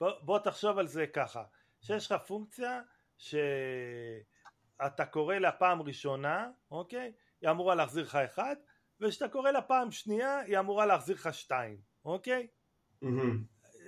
בוא 0.00 0.38
תחשוב 0.38 0.78
על 0.78 0.86
זה 0.86 1.06
ככה, 1.06 1.42
שיש 1.80 2.12
לך 2.12 2.18
פונקציה 2.26 2.80
שאתה 3.18 5.04
קורא 5.10 5.34
לה 5.34 5.52
פעם 5.52 5.82
ראשונה, 5.82 6.50
אוקיי? 6.70 7.12
היא 7.40 7.50
אמורה 7.50 7.74
להחזיר 7.74 8.04
לך 8.04 8.14
אחד, 8.14 8.56
וכשאתה 9.00 9.28
קורא 9.28 9.50
לה 9.50 9.62
פעם 9.62 9.90
שנייה 9.90 10.38
היא 10.40 10.58
אמורה 10.58 10.86
להחזיר 10.86 11.16
לך 11.16 11.28
שתיים, 11.34 11.76
אוקיי? 12.04 12.46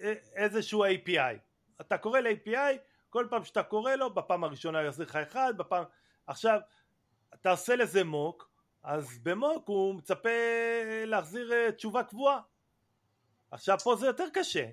א- 0.02 0.12
איזשהו 0.34 0.84
API. 0.84 1.36
אתה 1.80 1.98
קורא 1.98 2.20
ל-API, 2.20 2.76
כל 3.10 3.26
פעם 3.30 3.44
שאתה 3.44 3.62
קורא 3.62 3.94
לו, 3.94 4.14
בפעם 4.14 4.44
הראשונה 4.44 4.80
הוא 4.80 4.88
יחזיר 4.88 5.06
לך 5.06 5.16
אחד, 5.16 5.54
בפעם... 5.56 5.84
עכשיו, 6.26 6.60
אתה 7.34 7.50
עושה 7.50 7.76
לזה 7.76 8.04
מוק, 8.04 8.50
אז 8.82 9.18
במוק 9.22 9.68
הוא 9.68 9.94
מצפה 9.94 10.28
להחזיר 11.06 11.52
אה, 11.52 11.72
תשובה 11.72 12.02
קבועה. 12.02 12.40
עכשיו 13.50 13.78
פה 13.78 13.96
זה 13.96 14.06
יותר 14.06 14.24
קשה. 14.34 14.66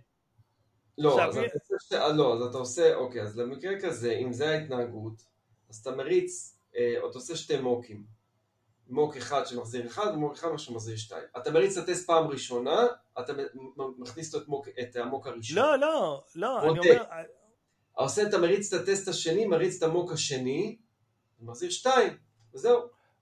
לא, 0.98 1.10
עכשיו, 1.14 1.30
אז 1.30 1.38
מי- 1.38 1.46
אתה 1.46 1.58
שתי- 1.80 1.98
אה, 1.98 2.14
לא, 2.14 2.34
אז 2.36 2.42
אתה 2.42 2.58
עושה, 2.58 2.96
אוקיי, 2.96 3.22
אז 3.22 3.38
למקרה 3.38 3.74
כזה, 3.82 4.12
אם 4.12 4.34
זה 4.34 4.50
ההתנהגות, 4.50 5.22
אז 5.70 5.78
אתה 5.78 5.92
מריץ, 5.96 6.58
אה, 6.76 6.96
או 7.02 7.10
אתה 7.10 7.18
עושה 7.18 7.36
שתי 7.36 7.58
מוקים. 7.62 8.15
מוק 8.88 9.18
אחד 9.18 9.46
שמחזיר 9.46 9.88
אחד 9.88 10.12
ומוק 10.14 10.34
אחד 10.34 10.48
שמחזיר 10.58 10.96
שתיים. 10.96 11.24
אתה 11.38 11.52
מריץ 11.52 11.78
את 11.78 11.84
הטסט 11.84 12.08
פעם 12.08 12.28
ראשונה, 12.28 12.88
אתה 13.20 13.34
מכניס 13.98 14.36
את, 14.36 14.48
מוק, 14.48 14.68
את 14.82 14.96
המוק 14.96 15.28
הראשון. 15.28 15.58
לא, 15.58 15.80
לא, 15.80 16.24
לא, 16.36 16.62
אני 16.62 16.80
אומר... 16.80 17.04
עושה, 17.94 18.28
אתה 18.28 18.38
מריץ 18.38 18.74
את 18.74 18.82
הטסט 18.82 19.08
השני, 19.08 19.46
מריץ 19.46 19.84
את 19.84 19.90
המוק 19.90 20.12
השני, 20.12 20.78
מחזיר 21.40 21.70
שתיים, 21.70 22.18
וזהו. 22.54 22.82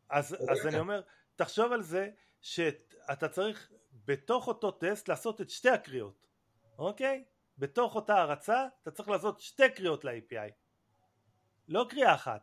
אז, 0.09 0.36
אז 0.49 0.68
אני 0.68 0.80
אומר, 0.80 1.01
תחשוב 1.36 1.72
על 1.72 1.84
זה 1.84 2.09
שאתה 2.41 3.28
צריך 3.30 3.72
בתוך 4.05 4.47
אותו 4.47 4.72
טסט 4.72 5.07
לעשות 5.07 5.41
את 5.41 5.49
שתי 5.49 5.70
הקריאות, 5.70 6.28
אוקיי? 6.78 7.24
בתוך 7.57 7.95
אותה 7.95 8.16
הרצה 8.16 8.66
אתה 8.82 8.91
צריך 8.91 9.09
לעשות 9.09 9.39
שתי 9.39 9.70
קריאות 9.70 10.05
ל-API, 10.05 10.51
לא 11.68 11.86
קריאה 11.89 12.16
אחת. 12.16 12.41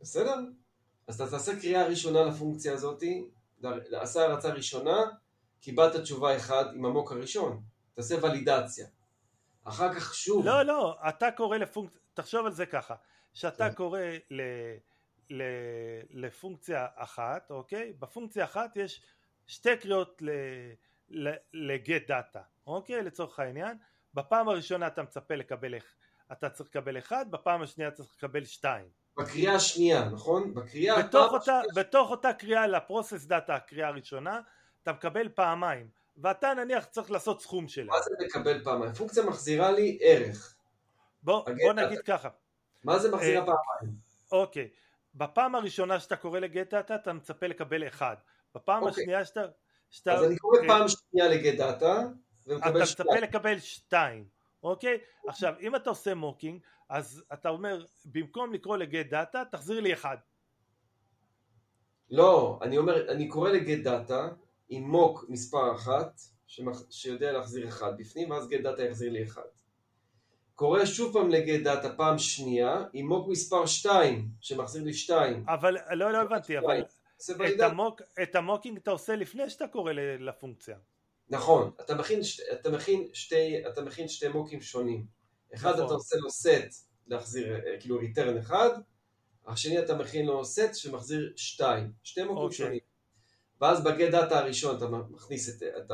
בסדר, 0.00 0.34
אז 1.10 1.20
אתה 1.20 1.30
תעשה 1.30 1.60
קריאה 1.60 1.86
ראשונה 1.86 2.22
לפונקציה 2.22 2.72
הזאתי, 2.72 3.24
עשה 3.92 4.24
הרצה 4.24 4.48
ראשונה, 4.48 4.96
קיבלת 5.60 5.96
תשובה 5.96 6.36
אחד 6.36 6.64
עם 6.74 6.84
המוק 6.84 7.12
הראשון, 7.12 7.62
תעשה 7.94 8.24
ולידציה. 8.24 8.86
אחר 9.64 9.94
כך 9.94 10.14
שוב. 10.14 10.46
לא, 10.46 10.62
לא, 10.62 10.96
אתה 11.08 11.30
קורא 11.30 11.56
לפונקציה, 11.56 12.00
תחשוב 12.14 12.46
על 12.46 12.52
זה 12.52 12.66
ככה, 12.66 12.94
שאתה 13.32 13.68
כן. 13.68 13.74
קורא 13.74 14.00
ל... 14.30 14.40
ל... 15.30 15.42
לפונקציה 16.10 16.86
אחת, 16.94 17.50
אוקיי? 17.50 17.92
בפונקציה 17.98 18.44
אחת 18.44 18.76
יש 18.76 19.02
שתי 19.46 19.76
קריאות 19.76 20.22
ל-get 21.52 22.08
data, 22.08 22.40
אוקיי? 22.66 23.02
לצורך 23.02 23.38
העניין, 23.38 23.78
בפעם 24.14 24.48
הראשונה 24.48 24.86
אתה 24.86 25.02
מצפה 25.02 25.34
לקבל, 25.34 25.74
אתה 26.32 26.50
צריך 26.50 26.70
לקבל 26.70 26.98
אחד, 26.98 27.30
בפעם 27.30 27.62
השנייה 27.62 27.88
אתה 27.88 27.96
צריך 27.96 28.14
לקבל 28.16 28.44
שתיים. 28.44 28.99
בקריאה 29.20 29.54
השנייה, 29.54 30.04
נכון? 30.04 30.54
בקריאה... 30.54 31.02
בתוך 31.02 31.32
אותה, 31.32 31.58
השנייה... 31.58 31.84
בתוך 31.84 32.10
אותה 32.10 32.32
קריאה 32.32 32.66
ל 32.66 32.73
process 32.73 33.24
data, 33.24 33.54
הקריאה 33.54 33.88
הראשונה, 33.88 34.40
אתה 34.82 34.92
מקבל 34.92 35.28
פעמיים, 35.28 35.88
ואתה 36.16 36.54
נניח 36.54 36.84
צריך 36.84 37.10
לעשות 37.10 37.42
סכום 37.42 37.68
שלה. 37.68 37.84
מה 37.86 38.00
זה 38.02 38.10
מקבל 38.26 38.64
פעמיים? 38.64 38.92
פונקציה 38.92 39.22
מחזירה 39.22 39.70
לי 39.70 39.98
ערך. 40.02 40.54
בוא, 41.22 41.44
בוא 41.62 41.72
נגיד 41.72 41.98
data. 41.98 42.18
ככה. 42.18 42.28
מה 42.84 42.98
זה 42.98 43.10
מחזירה 43.10 43.40
אה, 43.40 43.46
פעמיים? 43.46 43.96
אוקיי, 44.32 44.68
בפעם 45.14 45.54
הראשונה 45.54 46.00
שאתה 46.00 46.16
קורא 46.16 46.38
ל 46.38 46.46
get 46.46 46.70
data 46.74 46.94
אתה 46.94 47.12
מצפה 47.12 47.46
לקבל 47.46 47.88
אחד. 47.88 48.16
בפעם 48.54 48.82
אוקיי. 48.82 49.02
השנייה 49.02 49.24
שאתה... 49.24 49.40
שאתה... 49.90 50.12
אז 50.12 50.24
אני 50.24 50.36
קורא 50.36 50.58
אה, 50.58 50.66
פעם 50.66 50.86
שנייה 50.88 51.28
ל 51.28 51.35
get 51.35 51.58
data 51.58 52.02
ומקבל 52.46 52.84
שתיים. 52.84 53.08
אתה 53.08 53.18
מצפה 53.18 53.26
לקבל 53.26 53.58
שתיים, 53.58 54.24
אוקיי? 54.62 54.98
עכשיו, 55.26 55.54
אם 55.60 55.76
אתה 55.76 55.90
עושה 55.90 56.14
mocking, 56.14 56.60
אז 56.88 57.24
אתה 57.32 57.48
אומר, 57.48 57.84
במקום 58.04 58.52
לקרוא 58.52 58.76
ל 58.76 58.83
get 58.83 59.06
data, 59.06 59.42
תחזיר 59.50 59.80
לי 59.80 59.92
אחד. 59.92 60.16
לא, 62.10 62.58
אני 62.62 62.78
אומר, 62.78 63.10
אני 63.10 63.28
קורא 63.28 63.50
ל 63.50 63.58
get 63.58 63.84
data 63.84 64.28
עם 64.68 64.82
mock 64.82 65.24
מספר 65.28 65.74
אחת, 65.74 66.20
שמח... 66.46 66.82
שיודע 66.90 67.32
להחזיר 67.32 67.68
אחד 67.68 67.92
בפנים, 67.98 68.30
ואז 68.30 68.48
get 68.48 68.60
data 68.60 68.82
יחזיר 68.82 69.12
לי 69.12 69.22
אחד. 69.22 69.48
קורא 70.54 70.84
שוב 70.84 71.12
פעם 71.12 71.30
ל 71.30 71.37
get 71.37 71.60
data 71.60 71.96
פעם 71.96 72.18
שנייה, 72.18 72.84
עם 72.92 73.08
mock 73.08 73.28
מספר 73.28 73.66
2, 73.66 74.28
שמחזיר 74.40 74.84
לי 74.84 74.92
2. 74.92 75.44
אבל, 75.48 75.76
לא, 75.90 76.12
לא 76.12 76.18
הבנתי, 76.18 76.58
אבל 76.58 76.82
את, 77.30 77.60
ה 77.60 77.67
mock, 77.67 78.02
את 78.22 78.34
ה 78.34 78.39
mocking 78.39 78.76
אתה 78.76 78.90
עושה 78.90 79.16
לפני 79.16 79.50
שאתה 79.50 79.68
קורא 79.68 79.92
לפונקציה. 80.18 80.76
נכון, 81.30 81.70
אתה 81.80 81.94
מכין, 81.94 82.20
אתה 82.52 82.70
מכין, 82.70 83.08
שתי, 83.12 83.68
אתה 83.68 83.82
מכין 83.82 84.08
שתי 84.08 84.28
מוקים 84.28 84.60
שונים. 84.60 85.06
אחד 85.54 85.72
נכון. 85.72 85.84
אתה 85.84 85.94
עושה 85.94 86.16
לו 86.16 86.28
set 86.28 86.74
להחזיר, 87.06 87.54
אה, 87.54 87.80
כאילו 87.80 88.00
return 88.00 88.38
אחד, 88.38 88.70
השני 89.46 89.78
אתה 89.78 89.94
מכין 89.94 90.26
לו 90.26 90.42
set 90.42 90.74
שמחזיר 90.74 91.32
שתיים, 91.36 91.92
שתי 92.02 92.22
מוקים 92.22 92.36
אוקיי. 92.36 92.56
שונים. 92.56 92.80
ואז 93.60 93.84
ב 93.84 93.90
get 93.90 94.10
data 94.10 94.38
הראשון 94.38 94.76
אתה 94.76 94.86
מכניס 94.88 95.48
את, 95.48 95.62
את, 95.62 95.90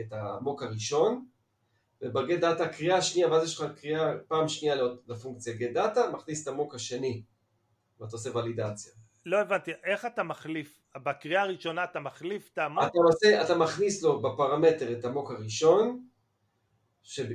את 0.00 0.12
ה 0.12 0.22
mock 0.22 0.62
הראשון, 0.62 1.26
וב 2.02 2.17
get 2.17 2.40
data 2.40 2.68
קריאה 2.68 3.02
שנייה, 3.02 3.30
ואז 3.30 3.44
יש 3.44 3.60
לך 3.60 3.66
קריאה 3.80 4.12
פעם 4.28 4.48
שנייה 4.48 4.74
לפונקציה 5.08 5.54
get 5.54 5.70
data, 5.70 6.10
מכניס 6.10 6.42
את 6.42 6.48
ה 6.48 6.53
mock 6.53 6.74
השני, 6.74 7.22
ואתה 8.00 8.16
עושה 8.16 8.36
ולידציה. 8.36 8.92
לא 9.26 9.40
הבנתי, 9.40 9.70
איך 9.84 10.06
אתה 10.06 10.22
מחליף, 10.22 10.80
בקריאה 11.02 11.42
הראשונה 11.42 11.84
אתה 11.84 12.00
מחליף 12.00 12.50
את 12.52 12.58
המוק? 12.58 12.84
אתה, 12.84 12.98
עושה, 13.04 13.42
אתה 13.42 13.58
מכניס 13.58 14.02
לו 14.02 14.22
בפרמטר 14.22 14.98
את 14.98 15.04
המוק 15.04 15.30
הראשון, 15.30 16.06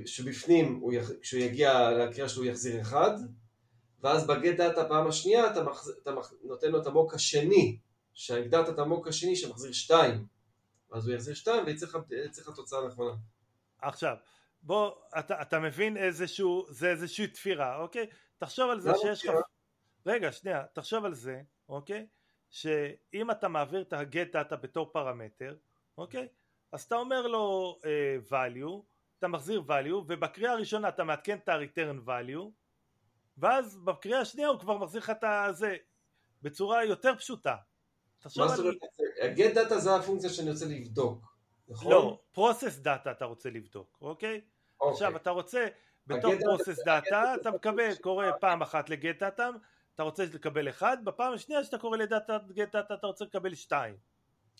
שבפנים, 0.05 0.79
הוא 0.81 0.93
יח, 0.93 1.09
כשהוא 1.21 1.41
יגיע 1.41 1.91
לקריאה 1.91 2.29
שלו 2.29 2.43
הוא 2.43 2.51
יחזיר 2.51 2.81
אחד, 2.81 3.11
ואז 4.01 4.27
בגט 4.27 4.57
דאטה 4.57 4.85
פעם 4.85 5.07
השנייה 5.07 5.51
אתה, 5.51 5.63
מחז, 5.63 5.89
אתה 6.03 6.11
מח, 6.11 6.33
נותן 6.43 6.71
לו 6.71 6.81
את 6.81 6.87
המוק 6.87 7.13
השני, 7.13 7.79
שהגדרת 8.13 8.69
את 8.69 8.79
המוק 8.79 9.07
השני 9.07 9.35
שמחזיר 9.35 9.71
שתיים, 9.71 10.25
ואז 10.91 11.07
הוא 11.07 11.15
יחזיר 11.15 11.33
שתיים 11.33 11.65
ויצא 11.65 11.85
לך 12.41 12.49
תוצאה 12.55 12.87
נכונה. 12.87 13.11
עכשיו, 13.81 14.15
בוא, 14.61 14.91
אתה, 15.19 15.41
אתה 15.41 15.59
מבין 15.59 15.97
איזשהו, 15.97 16.65
זה 16.69 16.89
איזושהי 16.89 17.27
תפירה, 17.27 17.77
אוקיי? 17.77 18.07
תחשוב 18.37 18.69
על 18.69 18.79
זה 18.79 18.91
שיש 19.01 19.25
לך... 19.25 19.35
רגע, 20.05 20.31
שנייה, 20.31 20.63
תחשוב 20.73 21.05
על 21.05 21.13
זה, 21.13 21.41
אוקיי? 21.69 22.07
שאם 22.51 23.31
אתה 23.31 23.47
מעביר 23.47 23.81
את 23.81 23.93
ה-get 23.93 24.35
data 24.35 24.55
בתור 24.55 24.89
פרמטר, 24.91 25.55
אוקיי? 25.97 26.27
אז 26.71 26.83
אתה 26.83 26.95
אומר 26.95 27.27
לו 27.27 27.77
uh, 27.81 28.31
value, 28.31 28.81
אתה 29.19 29.27
מחזיר 29.27 29.63
value, 29.67 29.93
ובקריאה 29.93 30.51
הראשונה 30.51 30.89
אתה 30.89 31.03
מעדכן 31.03 31.37
את 31.37 31.49
ה-return 31.49 32.07
value, 32.07 32.49
ואז 33.37 33.77
בקריאה 33.77 34.19
השנייה 34.19 34.47
הוא 34.47 34.59
כבר 34.59 34.77
מחזיר 34.77 35.01
לך 35.01 35.09
את 35.09 35.55
זה 35.55 35.75
בצורה 36.41 36.83
יותר 36.83 37.15
פשוטה. 37.15 37.55
מה 38.37 38.47
זאת 38.47 38.59
אומרת? 38.59 38.75
ה-get 39.21 39.55
data 39.55 39.75
זה 39.77 39.95
הפונקציה 39.95 40.29
שאני 40.29 40.51
רוצה 40.51 40.65
לבדוק, 40.65 41.37
נכון? 41.67 41.91
לא, 41.91 42.19
process 42.35 42.85
data 42.85 43.11
אתה 43.11 43.25
רוצה 43.25 43.49
לבדוק, 43.49 43.97
אוקיי? 44.01 44.41
אוקיי. 44.79 44.91
עכשיו 44.91 45.15
אתה 45.15 45.29
רוצה, 45.29 45.67
בתוך 46.07 46.33
process 46.33 46.87
data 46.87 47.41
אתה 47.41 47.51
מקבל, 47.51 47.95
קורא 47.95 48.25
פעם 48.39 48.61
אחת 48.61 48.89
ל-get 48.89 49.21
data 49.21 49.43
אתה 50.01 50.05
רוצה 50.05 50.25
לקבל 50.33 50.69
אחד, 50.69 50.97
בפעם 51.03 51.33
השנייה 51.33 51.63
שאתה 51.63 51.77
קורא 51.77 51.97
ל 51.97 52.05
data 52.05 52.37
get 52.51 52.75
data 52.75 52.93
אתה 52.93 53.07
רוצה 53.07 53.25
לקבל 53.25 53.55
שתיים, 53.55 53.95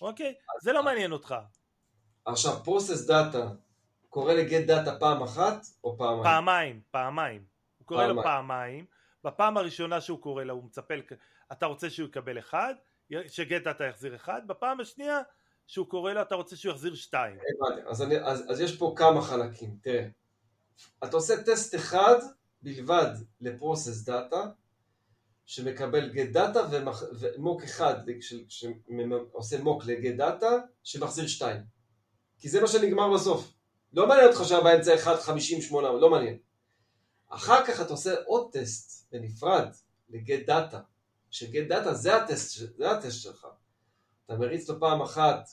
אוקיי? 0.02 0.34
זה 0.62 0.74
לא 0.74 0.84
מעניין 0.84 1.12
אותך. 1.12 1.36
עכשיו 2.26 2.64
process 2.64 3.06
data 3.06 3.49
קורא 4.10 4.34
ל 4.34 4.42
get 4.42 4.68
data 4.68 4.99
פעם 5.00 5.24
אחת 5.24 5.66
או 5.84 5.98
פעמיים? 5.98 6.24
פעמיים, 6.24 6.82
פעמיים. 6.92 7.46
הוא 7.78 7.88
קורא. 7.88 8.08
לו 8.08 8.24
פעמיים, 8.24 8.86
בפעם 9.24 9.58
הראשונה 9.58 10.02
שהוא 10.02 10.22
קורא 10.22 10.44
לו 10.44 10.54
הוא 10.54 10.64
מצפה, 10.64 10.94
אתה 11.52 11.66
רוצה 11.66 11.89
שהוא 11.89 12.08
יקבל 12.08 12.39
אחד, 12.39 12.74
ש 13.28 13.42
get 13.42 13.64
data 13.64 13.84
יחזיר 13.84 14.16
אחד, 14.16 14.42
בפעם 14.48 14.80
השנייה 14.80 15.22
שהוא 15.68 15.88
קורא 15.88 16.14
לו 16.14 16.22
אתה 16.22 16.36
רוצה 16.36 16.56
שהוא 16.56 16.72
יחזיר 16.72 16.96
שתיים. 16.96 17.38
הבנתי, 17.38 17.88
אז, 17.88 18.04
אז, 18.24 18.52
אז 18.52 18.60
יש 18.60 18.78
פה 18.78 18.94
כמה 18.98 19.22
חלקים, 19.22 19.78
תראה. 19.82 20.08
אתה 21.04 21.16
עושה 21.18 21.44
טסט 21.44 21.76
אחד 21.76 22.16
בלבד 22.62 23.12
ל 23.41 23.49
process 23.49 24.04
data, 24.04 24.43
שמקבל 25.52 26.10
get 26.10 26.30
data 26.30 26.60
ו 27.20 27.28
mock 27.28 27.64
אחד 27.64 27.95
שעושה 28.47 29.64
mock 29.64 29.86
ל 29.86 29.93
get 29.93 30.16
data 30.16 30.58
שמחזיר 30.84 31.28
שתיים. 31.28 31.62
כי 32.39 32.49
זה 32.49 32.62
מה 32.62 32.68
שנגמר 32.68 33.14
בסוף. 33.14 33.54
לא 33.93 34.08
מעניין 34.08 34.28
אותך 34.28 34.41
שהיה 34.47 34.62
באמצע 34.62 34.95
1, 34.95 35.20
50, 35.20 35.62
8, 35.62 35.91
לא 35.91 36.10
מעניין. 36.10 36.38
אחר 37.30 37.66
כך 37.66 37.82
אתה 37.82 37.93
עושה 37.93 38.16
עוד 38.26 38.49
טסט 38.52 39.12
בנפרד 39.12 39.68
ל 40.10 40.18
get 40.18 40.45
data, 40.45 40.80
ש-get 41.30 41.68
data 41.68 41.93
זה 41.93 42.16
ה-test, 42.16 42.78
זה 42.78 42.91
ה-test 42.91 43.22
שלך. 43.22 43.47
אתה 44.26 44.36
מריץ 44.36 44.70
לו 44.70 44.80
פעם 44.80 45.02
אחת 45.02 45.49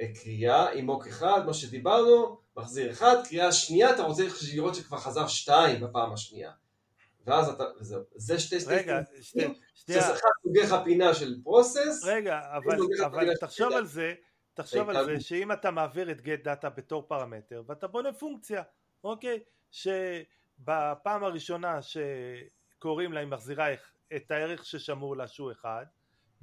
אה, 0.00 0.06
קריאה 0.14 0.70
עם 0.70 0.86
mock 0.86 1.06
אחד, 1.06 1.46
מה 1.46 1.54
שדיברנו, 1.54 2.38
מחזיר 2.56 2.90
אחד, 2.90 3.16
קריאה 3.28 3.52
שנייה, 3.52 3.94
אתה 3.94 4.02
רוצה 4.02 4.22
לראות 4.54 4.74
שכבר 4.74 4.98
חזר 4.98 5.26
שתיים 5.26 5.80
בפעם 5.80 6.12
השנייה. 6.12 6.52
ואז 7.26 7.48
אתה, 7.48 7.64
וזהו, 7.80 8.02
זה 8.14 8.38
שתי 8.38 8.60
state-ים. 8.60 8.94
רגע, 8.94 9.02
שנייה. 9.20 9.50
זה 9.86 10.12
אחד 10.12 10.28
סוגי 10.42 10.66
חפינה 10.66 11.14
של 11.14 11.34
process. 11.44 12.04
רגע, 12.04 12.40
אבל, 12.56 12.78
אבל 13.06 13.34
תחשוב 13.40 13.72
על 13.72 13.86
זה, 13.86 14.14
תחשוב 14.54 14.90
על 14.90 15.04
זה 15.04 15.20
שאם 15.20 15.52
אתה 15.52 15.70
מעביר 15.70 16.10
את 16.10 16.20
get 16.20 16.42
data 16.44 16.70
בתור 16.70 17.08
פרמטר 17.08 17.62
ואתה 17.66 17.86
בונה 17.86 18.12
פונקציה, 18.12 18.62
אוקיי? 19.04 19.40
שבפעם 19.70 21.24
הראשונה 21.24 21.78
שקוראים 21.82 23.12
לה 23.12 23.20
היא 23.20 23.28
מחזירה 23.28 23.66
את 24.16 24.30
הערך 24.30 24.64
ששמור 24.64 25.16
לה 25.16 25.26
שהוא 25.26 25.52
אחד 25.52 25.84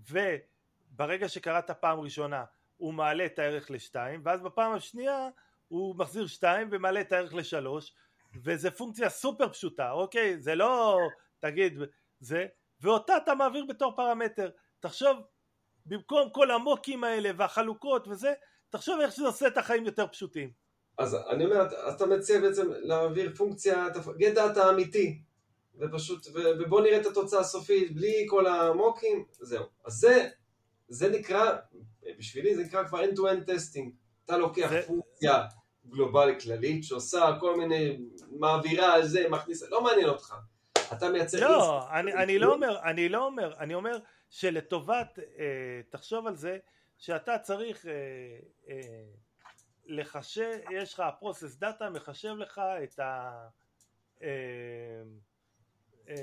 וברגע 0.09 1.29
שקראת 1.29 1.71
פעם 1.71 1.99
ראשונה 1.99 2.43
הוא 2.77 2.93
מעלה 2.93 3.25
את 3.25 3.39
הערך 3.39 3.71
לשתיים 3.71 4.21
ואז 4.25 4.41
בפעם 4.41 4.73
השנייה 4.73 5.29
הוא 5.67 5.95
מחזיר 5.95 6.27
שתיים 6.27 6.69
ומעלה 6.71 7.01
את 7.01 7.11
הערך 7.11 7.33
לשלוש 7.33 7.93
וזה 8.43 8.71
פונקציה 8.71 9.09
סופר 9.09 9.49
פשוטה, 9.49 9.91
אוקיי? 9.91 10.39
זה 10.41 10.55
לא, 10.55 10.97
תגיד, 11.39 11.73
זה, 12.19 12.45
ואותה 12.81 13.17
אתה 13.17 13.35
מעביר 13.35 13.65
בתור 13.69 13.95
פרמטר. 13.95 14.49
תחשוב, 14.79 15.17
במקום 15.85 16.29
כל 16.29 16.51
המוקים 16.51 17.03
האלה 17.03 17.29
והחלוקות 17.37 18.07
וזה, 18.07 18.33
תחשוב 18.69 18.99
איך 18.99 19.11
שזה 19.11 19.25
עושה 19.27 19.47
את 19.47 19.57
החיים 19.57 19.85
יותר 19.85 20.07
פשוטים. 20.07 20.51
אז 20.97 21.17
אני 21.29 21.45
אומר, 21.45 21.67
אתה 21.95 22.05
מציע 22.05 22.39
בעצם 22.41 22.67
להעביר 22.71 23.35
פונקציה, 23.35 23.87
get 24.17 24.33
data 24.33 24.69
אמיתי, 24.69 25.21
ופשוט, 25.79 26.27
ובוא 26.59 26.81
נראה 26.81 27.01
את 27.01 27.05
התוצאה 27.05 27.39
הסופית, 27.39 27.95
בלי 27.95 28.25
כל 28.29 28.47
ה-mock-ים, 28.47 29.25
זהו. 29.31 29.65
אז 29.85 29.93
זה, 29.93 30.29
זה 30.87 31.09
נקרא, 31.09 31.51
בשבילי 32.17 32.55
זה 32.55 32.63
נקרא 32.63 32.83
כבר 32.87 33.03
end-to-end 33.03 33.53
testing. 33.53 33.93
אתה 34.25 34.37
לוקח 34.37 34.69
זה- 34.69 34.81
פונקציה 34.87 35.43
גלובלית 35.89 36.41
כללית 36.41 36.83
שעושה 36.83 37.37
כל 37.39 37.57
מיני, 37.57 37.97
מעבירה 38.31 38.93
על 38.93 39.05
זה, 39.05 39.29
מכניסה, 39.29 39.65
לא 39.69 39.83
מעניין 39.83 40.09
אותך. 40.09 40.35
אתה 40.93 41.09
מייצר 41.09 41.39
לא, 41.39 41.89
אני, 41.91 42.13
אני 42.13 42.39
לא 42.39 42.53
אומר, 42.53 42.79
אני 42.83 43.09
לא 43.09 43.25
אומר, 43.25 43.57
אני 43.59 43.73
אומר 43.73 43.97
שלטובת, 44.29 45.19
אה, 45.19 45.81
תחשוב 45.89 46.27
על 46.27 46.35
זה, 46.35 46.57
שאתה 46.97 47.37
צריך 47.37 47.85
אה, 47.85 47.91
אה, 48.69 49.03
לחשב, 49.85 50.57
יש 50.71 50.93
לך 50.93 50.99
ה-process 50.99 51.55
data, 51.55 51.89
מחשב 51.89 52.33
לך 52.37 52.61
את 52.83 52.99
ה... 52.99 53.31
אה, 54.21 54.27
אה, 56.09 56.15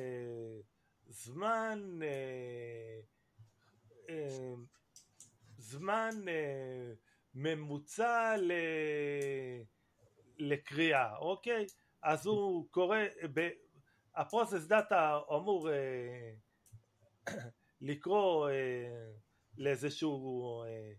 זמן 1.09 1.99
אה, 2.03 3.01
אה, 4.11 4.55
זמן 5.59 6.11
אה, 6.29 6.93
ממוצע 7.41 8.36
ל... 8.36 8.53
לקריאה, 10.39 11.16
אוקיי? 11.16 11.66
אז 12.03 12.26
הוא 12.26 12.68
קורא, 12.70 12.99
ב... 13.34 13.49
ה-process 14.16 14.66
data 14.66 15.19
אמור 15.30 15.70
אה, 15.70 16.32
לקרוא 17.80 18.51
אה, 18.51 19.11
לאיזשהו 19.59 20.62
אה, 20.62 20.93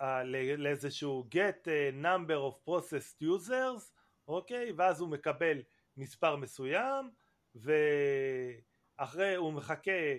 אה, 0.00 0.24
לאיזשהו 0.56 1.28
get 1.34 1.68
אה, 1.68 1.90
number 2.02 2.36
of 2.50 2.70
processed 2.70 3.22
users, 3.22 3.92
אוקיי? 4.28 4.72
ואז 4.72 5.00
הוא 5.00 5.08
מקבל 5.08 5.62
מספר 5.96 6.36
מסוים 6.36 7.10
ואחרי 7.54 9.34
הוא 9.34 9.52
מחכה 9.52 10.14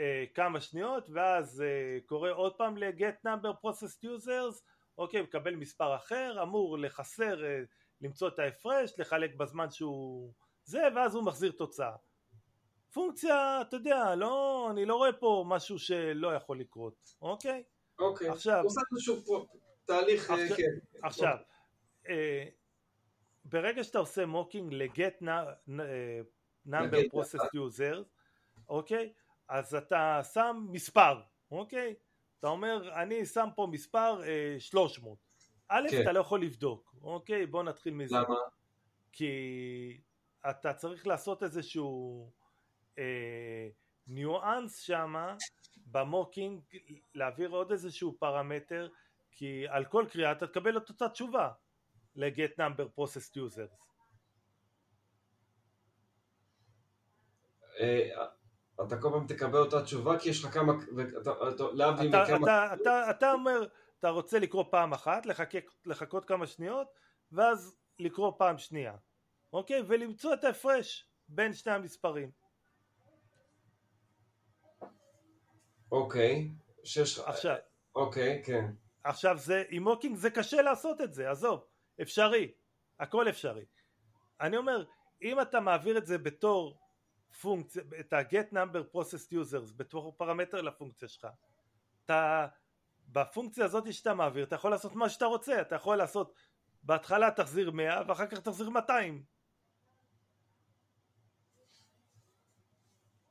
אה, 0.00 0.24
כמה 0.34 0.60
שניות 0.60 1.10
ואז 1.10 1.62
אה, 1.62 1.98
קורא 2.06 2.30
עוד 2.30 2.54
פעם 2.56 2.76
ל-get 2.76 3.26
number 3.26 3.66
processed 3.66 4.04
users, 4.04 4.62
אוקיי? 4.98 5.22
מקבל 5.22 5.54
מספר 5.54 5.96
אחר, 5.96 6.42
אמור 6.42 6.78
לחסר, 6.78 7.44
אה, 7.44 7.60
למצוא 8.00 8.28
את 8.28 8.38
ההפרש, 8.38 8.92
לחלק 8.98 9.34
בזמן 9.34 9.70
שהוא 9.70 10.32
זה, 10.64 10.82
ואז 10.96 11.14
הוא 11.14 11.24
מחזיר 11.24 11.52
תוצאה. 11.52 11.92
פונקציה, 12.92 13.60
אתה 13.60 13.76
יודע, 13.76 14.14
לא, 14.14 14.68
אני 14.70 14.84
לא 14.84 14.96
רואה 14.96 15.12
פה 15.12 15.44
משהו 15.48 15.78
שלא 15.78 16.34
יכול 16.34 16.60
לקרות, 16.60 17.14
אוקיי? 17.22 17.62
אוקיי. 17.98 18.28
עכשיו- 18.28 18.62
עושה 18.64 18.80
איזשהו 18.92 19.16
פה 19.26 19.46
תהליך, 19.84 20.30
אה, 20.30 20.34
עכשיו- 20.42 20.56
כן. 20.56 20.98
עכשיו, 21.02 21.36
אה, 22.08 22.44
ברגע 23.44 23.84
שאתה 23.84 23.98
עושה 23.98 24.26
מוקינג 24.26 24.72
nu- 25.20 25.80
אה, 25.80 26.20
number 26.66 26.96
ל-get 26.96 27.12
process 27.14 27.44
users, 27.56 28.04
אוקיי? 28.68 29.12
אז 29.48 29.74
אתה 29.74 30.20
שם 30.32 30.66
מספר, 30.70 31.20
אוקיי? 31.50 31.94
אתה 32.42 32.50
אומר, 32.50 33.02
אני 33.02 33.26
שם 33.26 33.48
פה 33.56 33.68
מספר 33.70 34.22
אה, 34.24 34.56
300. 34.58 35.18
א', 35.68 35.86
כן. 35.90 36.02
אתה 36.02 36.12
לא 36.12 36.20
יכול 36.20 36.42
לבדוק, 36.42 36.94
אוקיי? 37.02 37.46
בוא 37.46 37.62
נתחיל 37.62 37.94
מזה. 37.94 38.16
למה? 38.16 38.36
כי 39.12 40.00
אתה 40.50 40.74
צריך 40.74 41.06
לעשות 41.06 41.42
איזשהו 41.42 42.30
אה, 42.98 43.68
ניואנס 44.06 44.78
שמה 44.78 45.36
במוקינג, 45.86 46.60
להעביר 47.14 47.50
עוד 47.50 47.70
איזשהו 47.70 48.16
פרמטר, 48.18 48.88
כי 49.30 49.68
על 49.68 49.84
כל 49.84 50.06
קריאה 50.10 50.32
אתה 50.32 50.46
תקבל 50.46 50.76
את 50.76 50.88
אותה 50.88 51.08
תשובה 51.08 51.50
ל-get 52.16 52.58
number 52.58 52.98
processed 52.98 53.36
users. 53.36 53.86
אה, 57.80 58.26
אתה 58.86 58.96
כל 59.00 59.08
פעם 59.12 59.26
תקבל 59.26 59.58
אותה 59.58 59.82
תשובה 59.82 60.18
כי 60.18 60.28
יש 60.28 60.44
לך 60.44 60.54
כמה, 60.54 60.72
אתה- 61.22 61.64
להבדיל 61.72 62.08
אתה, 62.16 62.34
מכמה, 62.34 62.46
אתה, 62.46 62.74
אתה, 62.74 63.10
אתה 63.10 63.32
אומר, 63.32 63.68
אתה 63.98 64.08
רוצה 64.08 64.38
לקרוא 64.38 64.64
פעם 64.70 64.92
אחת, 64.92 65.26
לחכות, 65.26 65.62
לחכות 65.86 66.24
כמה 66.24 66.46
שניות, 66.46 66.86
ואז 67.32 67.76
לקרוא 67.98 68.32
פעם 68.38 68.58
שנייה, 68.58 68.94
אוקיי? 69.52 69.82
ולמצוא 69.86 70.34
את 70.34 70.44
ההפרש 70.44 71.08
בין 71.28 71.52
שני 71.52 71.72
המספרים. 71.72 72.30
אוקיי, 75.92 76.48
לך, 76.96 77.18
עכשיו, 77.24 77.56
אוקיי, 77.94 78.42
כן, 78.44 78.70
עכשיו 79.04 79.38
זה, 79.38 79.64
עם 79.68 79.82
מוקינג 79.82 80.16
זה 80.16 80.30
קשה 80.30 80.62
לעשות 80.62 81.00
את 81.00 81.14
זה, 81.14 81.30
עזוב, 81.30 81.64
אפשרי, 82.02 82.52
הכל 83.00 83.28
אפשרי. 83.28 83.64
אני 84.40 84.56
אומר, 84.56 84.84
אם 85.22 85.40
אתה 85.40 85.60
מעביר 85.60 85.98
את 85.98 86.06
זה 86.06 86.18
בתור 86.18 86.78
פונקציה, 87.40 87.82
את 88.00 88.12
ה-get 88.12 88.52
number 88.52 88.96
processed 88.96 89.32
users 89.32 89.72
בתור 89.76 90.14
פרמטר 90.16 90.62
לפונקציה 90.62 91.08
שלך, 91.08 91.26
אתה, 92.04 92.46
בפונקציה 93.08 93.64
הזאת 93.64 93.92
שאתה 93.92 94.14
מעביר, 94.14 94.44
אתה 94.44 94.54
יכול 94.54 94.70
לעשות 94.70 94.94
מה 94.94 95.08
שאתה 95.08 95.24
רוצה, 95.24 95.60
אתה 95.60 95.74
יכול 95.74 95.96
לעשות, 95.96 96.34
בהתחלה 96.82 97.30
תחזיר 97.30 97.70
100 97.70 98.00
ואחר 98.08 98.26
כך 98.26 98.38
תחזיר 98.38 98.70
200. 98.70 99.22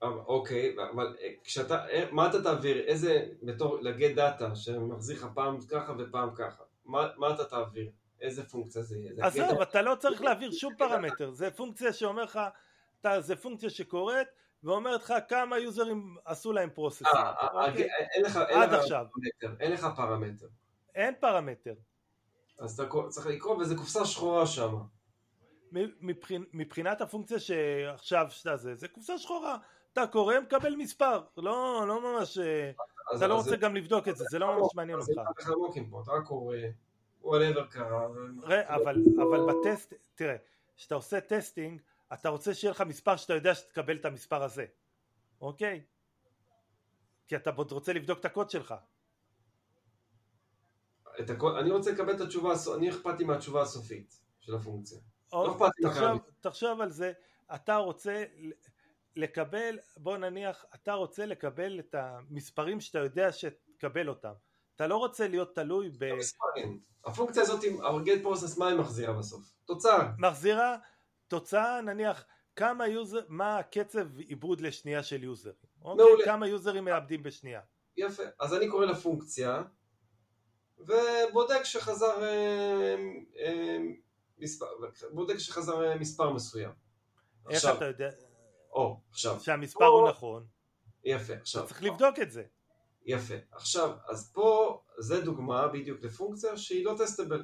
אבל- 0.01 0.19
אוקיי, 0.27 0.75
אבל 0.93 1.17
אה, 1.21 1.33
כשאתה, 1.43 1.87
אה, 1.89 2.05
מה 2.11 2.29
אתה 2.29 2.43
תעביר, 2.43 2.79
איזה, 2.79 3.25
בתור, 3.43 3.81
ל-get 3.81 4.15
data, 4.15 4.55
שמחזיר 4.55 5.17
לך 5.17 5.27
פעם 5.35 5.57
ככה 5.69 5.93
ופעם 5.99 6.35
ככה, 6.35 6.63
מה 6.85 7.07
מה 7.17 7.33
אתה 7.35 7.45
תעביר? 7.45 7.91
איזה 8.21 8.49
פונקציה 8.49 8.81
זה 8.81 8.97
יהיה? 8.97 9.25
עזוב, 9.25 9.61
אתה 9.61 9.81
לא 9.81 9.95
צריך 9.95 10.21
להעביר 10.21 10.51
שום 10.51 10.75
פרמטר, 10.77 11.31
זה 11.31 11.51
פונקציה 11.51 11.93
שאומר 11.93 12.23
לך, 12.23 12.39
אתה- 13.01 13.21
זה 13.21 13.35
פונקציה 13.35 13.69
שקורית 13.69 14.27
ואומרת 14.63 15.01
לך 15.03 15.13
כמה 15.29 15.57
users 15.59 16.17
עשו 16.25 16.53
להם 16.53 16.69
processing. 16.73 17.07
אה, 17.15 17.33
אה, 17.41 17.69
אוקיי? 17.69 17.89
אה, 17.89 18.05
אין 18.15 18.23
לך, 18.25 18.37
אין 18.49 18.61
עד 18.61 18.73
עכשיו. 18.73 19.05
פרמטר, 19.11 19.63
אין 19.63 19.71
לך 19.71 19.87
פרמטר, 19.95 20.47
אין 20.95 21.13
פרמטר. 21.19 21.73
אז 22.59 22.79
אתה 22.79 22.89
צריך 23.09 23.27
לקרוא 23.27 23.55
וזה 23.57 23.75
קופסה 23.75 24.05
שחורה 24.05 24.47
שם, 24.47 24.75
מבחינ, 26.01 26.43
מבחינת 26.53 27.01
הפונקציה 27.01 27.39
שעכשיו 27.39 28.27
שאתה 28.29 28.57
זה, 28.57 28.75
זה 28.75 28.87
קופסה 28.87 29.17
שחורה. 29.17 29.57
אתה 29.93 30.07
קורא, 30.07 30.39
מקבל 30.39 30.75
מספר. 30.75 31.21
לא, 31.37 31.85
לא 31.87 32.01
ממש... 32.01 32.37
אה, 32.37 32.71
אתה 33.17 33.27
לא 33.27 33.35
רוצה 33.35 33.55
גם 33.55 33.75
לבדוק 33.75 34.07
את 34.07 34.17
זה, 34.17 34.25
זה 34.29 34.39
לא 34.39 34.59
ממש 34.59 34.75
מעניין 34.75 34.99
אז 34.99 35.09
אותך. 35.09 35.21
אתה 35.31 36.21
קורא, 36.25 36.57
whatever 37.23 37.63
קרה, 37.69 38.07
אבל 39.17 39.39
ב-test, 39.47 39.93
תראה, 40.15 40.35
כשאתה 40.77 40.95
עושה 40.95 41.21
testing, 41.21 41.81
אתה 42.13 42.29
רוצה 42.29 42.53
שיהיה 42.53 42.71
לך 42.71 42.81
מספר 42.81 43.15
שאתה 43.15 43.33
יודע 43.33 43.55
שתקבל 43.55 43.95
את 43.95 44.05
המספר 44.05 44.43
הזה, 44.43 44.65
אוקיי? 45.41 45.83
כי 47.27 47.35
אתה 47.35 47.49
עוד 47.55 47.71
רוצה 47.71 47.93
לבדוק 47.93 48.19
את 48.19 48.25
הקוד 48.25 48.49
שלך. 48.49 48.73
את 51.19 51.29
הכל, 51.29 51.57
אני 51.57 51.71
רוצה 51.71 51.91
לקבל 51.91 52.15
את 52.15 52.21
התשובה, 52.21 52.53
אני 52.75 52.89
אכפת 52.89 53.19
לי 53.19 53.25
מהתשובה 53.25 53.61
הסופית 53.61 54.19
של 54.39 54.55
הפונקציה. 54.55 54.99
או, 55.33 55.47
לא 55.47 55.51
אכפת 55.51 55.71
תחשוב. 55.83 56.19
תחשוב 56.39 56.81
על 56.81 56.89
זה, 56.89 57.11
אתה 57.55 57.75
רוצה 57.75 58.23
לקבל, 59.15 59.79
בוא 59.97 60.17
נניח, 60.17 60.65
אתה 60.75 60.93
רוצה 60.93 61.25
לקבל 61.25 61.79
את 61.79 61.95
המספרים 61.95 62.81
שאתה 62.81 62.99
יודע 62.99 63.31
שתקבל 63.31 64.09
אותם. 64.09 64.33
אתה 64.75 64.87
לא 64.87 64.97
רוצה 64.97 65.27
להיות 65.27 65.55
תלוי 65.55 65.91
המספרים. 66.11 66.81
הפונקציה 67.05 67.41
הזאת, 67.43 67.63
ה-get 67.63 68.25
process, 68.25 68.59
מה 68.59 68.67
היא 68.67 68.77
מחזירה 68.77 69.13
בסוף? 69.13 69.53
תוצאה. 69.65 70.11
במחזירה 70.17 70.77
תוצאה, 71.31 71.81
נניח, 71.81 72.25
כמה 72.55 72.87
user, 72.87 73.19
מה 73.27 73.57
הקצב 73.57 74.17
עיבוד 74.17 74.61
לשנייה 74.61 75.03
של 75.03 75.23
users. 75.23 75.55
אוקיי? 75.81 76.05
מעולה. 76.05 76.25
כמה 76.25 76.47
users 76.47 76.85
מעבדים 76.85 77.23
בשנייה. 77.23 77.61
יפה. 77.97 78.23
אז 78.39 78.53
אני 78.53 78.69
קורא 78.69 78.85
לפונקציה, 78.85 79.63
ובודק 80.79 81.63
שחזר 81.63 82.23
אה, 82.23 82.95
אה, 83.39 83.77
מספר, 84.37 84.65
בודק 85.11 85.37
שחזר 85.37 85.83
אה, 85.83 85.95
מספר 85.95 86.33
מסוים. 86.33 86.71
איך 87.49 87.55
עכשיו, 87.55 87.77
אתה 87.77 87.85
יודע 87.85 88.09
או, 88.71 88.99
עכשיו, 89.09 89.39
שהמספר 89.39 89.85
הוא 89.85 90.09
נכון? 90.09 90.45
יפה, 91.03 91.33
עכשיו, 91.33 91.67
צריך 91.67 91.83
לבדוק 91.83 92.19
את 92.21 92.31
זה. 92.31 92.43
יפה. 93.05 93.35
עכשיו, 93.51 93.97
אז 94.07 94.31
פה, 94.33 94.81
זה 94.97 95.21
דוגמה 95.21 95.67
בדיוק 95.67 96.01
לפונקציה 96.01 96.57
שהיא 96.57 96.85
לא 96.85 96.95
testable. 96.97 97.43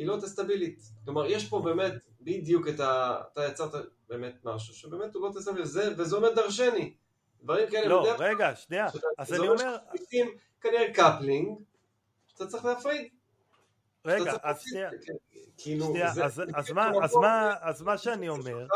היא 0.00 0.06
לא 0.06 0.16
testable-ית. 0.20 0.82
כלומר, 1.04 1.26
יש 1.26 1.48
פה 1.48 1.60
באמת 1.64 1.92
בדיוק 2.20 2.68
את 2.68 2.80
ה... 2.80 3.20
אתה 3.32 3.44
יצרת 3.46 3.72
באמת 4.08 4.34
משהו 4.44 4.74
שבאמת 4.74 5.14
הוא 5.14 5.28
לא 5.28 5.32
testable-י, 5.34 5.62
וזה, 5.62 5.94
וזה 5.98 6.16
אומר 6.16 6.34
דרשני. 6.34 6.94
דברים 7.42 7.70
כאלה 7.70 7.88
לא, 7.88 8.02
בדרך 8.02 8.20
רגע, 8.20 8.56
שנייה. 8.56 8.86
אז 9.18 9.28
זה 9.28 9.36
אני 9.36 9.48
אומר 9.48 9.76
שמחליפים 9.84 10.26
כנראה 10.60 10.92
coupling, 10.94 11.58
שאתה 12.26 12.46
צריך 12.46 12.64
להפריד. 12.64 13.08
רגע, 14.04 14.32
אז. 14.42 14.60
שנייה, 14.60 14.90
כן, 14.90 15.12
כאילו, 15.58 15.92
זה- 16.14 16.24
אז- 16.24 16.34
זה 16.34 16.44
מה- 16.44 16.58
אז 16.58 16.70
המקום 16.70 17.22
מה- 17.22 17.48
לשנות 17.48 17.58
אז 17.62 17.82
מה 17.82 17.98
שאני 17.98 18.28
אומר, 18.28 18.66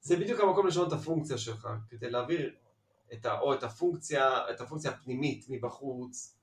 זה 0.00 0.16
בדיוק 0.16 0.40
המקום 0.40 0.66
לשנות 0.66 0.88
את 0.88 0.92
הפונקציה 0.92 1.38
שלך, 1.38 1.68
כדי 1.90 2.10
להעביר 2.10 2.54
את 3.12 3.26
ה, 3.26 3.38
או 3.40 3.54
את 3.54 3.62
הפונקציה, 3.62 4.50
את 4.50 4.60
הפונקציה 4.60 4.90
הפנימית 4.90 5.46
מבחוץ, 5.48 6.36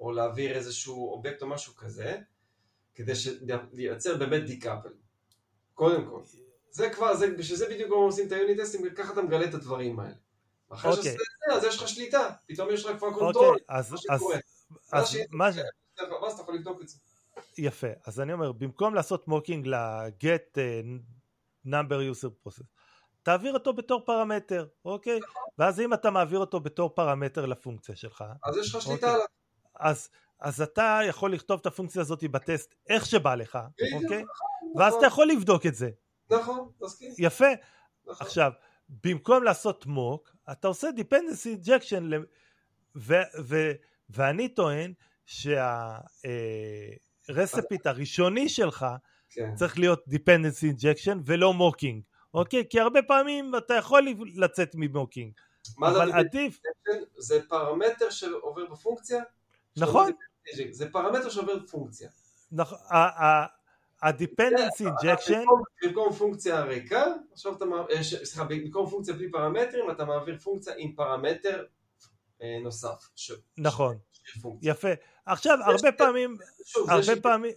או 0.00 0.12
להעביר 0.12 0.52
איזשהו 0.56 1.10
אובייקט 1.12 1.42
או 1.42 1.46
משהו 1.46 1.74
כזה, 1.76 2.18
כדי 2.96 3.14
ש- 3.14 3.28
לייצר 3.72 4.16
באמת 4.16 4.44
decouple. 4.46 4.88
קודם 5.74 6.04
כל. 6.10 6.20
זה 6.70 6.90
כבר, 6.90 7.14
זה, 7.16 7.30
בשביל 7.38 7.58
זה 7.58 7.66
בדיוק 7.68 7.90
גם 7.90 7.96
עושים 7.96 8.26
את 8.26 8.32
ה-unit 8.32 8.60
test-ים, 8.60 8.94
ככה 8.94 9.12
אתה 9.12 9.22
מגלה 9.22 9.44
את 9.44 9.54
הדברים 9.54 10.00
האלה. 10.00 10.14
אחרי 10.68 10.90
אוקיי. 10.90 11.04
שעשית 11.04 11.20
את 11.20 11.50
זה, 11.50 11.56
אז 11.56 11.64
יש 11.64 11.82
לך 11.82 11.88
שליטה, 11.88 12.30
פתאום 12.48 12.68
יש 12.72 12.84
לך 12.84 12.96
כבר 12.98 13.06
אוקיי, 13.08 13.20
control, 13.20 13.58
אז, 13.68 13.92
מה 13.92 13.98
אז, 14.10 14.20
שקורה. 14.20 14.36
אז 14.92 15.18
מה 15.30 15.52
ש- 15.52 15.56
ואז 16.22 16.32
אתה 16.32 16.42
יכול 16.42 16.54
לבדוק 16.54 16.82
את 16.82 16.88
זה. 16.88 16.98
יפה, 17.58 17.86
אז 18.06 18.20
אני 18.20 18.32
אומר, 18.32 18.52
במקום 18.52 18.94
לעשות 18.94 19.28
mocking 19.28 19.66
ל-get 19.66 20.58
אה, 20.58 20.80
number 21.66 21.94
user 22.14 22.48
process, 22.48 22.64
תעביר 23.22 23.54
אותו 23.54 23.72
בתור 23.72 24.04
פרמטר, 24.06 24.66
אוקיי? 24.84 25.20
ואז 25.58 25.80
אם 25.80 25.94
אתה 25.94 26.10
מעביר 26.10 26.38
אותו 26.38 26.60
בתור 26.60 26.94
פרמטר 26.94 27.46
לפונקציה 27.46 27.96
שלך, 27.96 28.24
אז 28.44 28.56
יש 28.56 28.74
לך 28.74 28.82
שליטה 28.82 28.94
אוקיי. 28.94 29.10
עליו. 29.14 29.26
אז, 29.80 30.08
אז 30.40 30.60
אתה 30.60 31.00
יכול 31.08 31.32
לכתוב 31.32 31.60
את 31.60 31.66
הפונקציה 31.66 32.02
הזאת 32.02 32.24
ב-test 32.24 32.74
איך 32.88 33.06
שבא 33.06 33.34
לך, 33.34 33.58
בדיוק, 33.78 34.02
אוקיי? 34.02 34.22
נכון, 34.22 34.72
ואז 34.76 34.88
נכון, 34.88 34.98
אתה 34.98 35.06
יכול 35.06 35.28
לבדוק 35.28 35.66
את 35.66 35.74
זה, 35.74 35.90
נכון, 36.30 36.70
מסכים, 36.80 37.12
יפה. 37.18 37.46
נכון. 38.06 38.26
עכשיו, 38.26 38.52
במקום 39.04 39.42
לעשות 39.42 39.86
mock, 39.86 40.36
אתה 40.52 40.68
עושה 40.68 40.88
dependency 40.96 41.64
injection, 41.64 42.00
ל- 42.00 42.24
ו- 42.96 43.14
ו- 43.44 43.72
ואני 44.10 44.48
טוען 44.48 44.92
שה-respit 47.28 47.86
הראשוני 47.86 48.48
שלך 48.48 48.86
כן. 49.30 49.54
צריך 49.54 49.78
להיות 49.78 50.04
dependency 50.08 50.74
injection 50.76 51.16
ולא 51.24 51.52
mocking, 51.54 52.02
אוקיי? 52.34 52.64
כי 52.70 52.80
הרבה 52.80 53.02
פעמים 53.02 53.52
אתה 53.58 53.74
יכול 53.74 54.06
לצאת 54.36 54.70
מ-mocking, 54.74 55.32
מה 55.78 55.92
זה 55.92 56.02
אבל 56.02 56.12
עדיף, 56.12 56.60
זה 57.18 57.40
פרמטר 57.48 58.10
שעובר 58.10 58.66
בפונקציה? 58.66 59.22
נכון. 59.78 60.12
זה 60.70 60.90
פרמטר 60.90 61.30
שעובר 61.30 61.56
בפונקציה. 61.58 62.08
נכון, 62.52 62.78
ה-dependency 62.90 64.84
injection, 64.84 65.44
במקום- 65.82 66.12
פונקציה 66.12 66.60
ריקה, 66.62 67.04
עכשיו 67.32 67.56
אתה, 67.56 67.64
מע- 67.64 67.84
אה, 67.90 68.04
ש- 68.04 68.14
סליחה, 68.24 68.44
במקום 68.44 68.90
פונקציה 68.90 69.14
בלי 69.14 69.30
פרמטרים, 69.30 69.90
אתה 69.90 70.04
מעביר 70.04 70.38
פונקציה 70.38 70.74
עם 70.76 70.92
פרמטר 70.92 71.64
אה, 72.42 72.58
נוסף. 72.62 73.08
נכון, 73.58 73.98
פונקציה. 74.42 74.70
יפה. 74.70 74.88
עכשיו, 75.26 75.58
הרבה 75.64 75.92
פעמים, 75.92 76.36
הרבה 76.88 77.20
פעמים, 77.22 77.52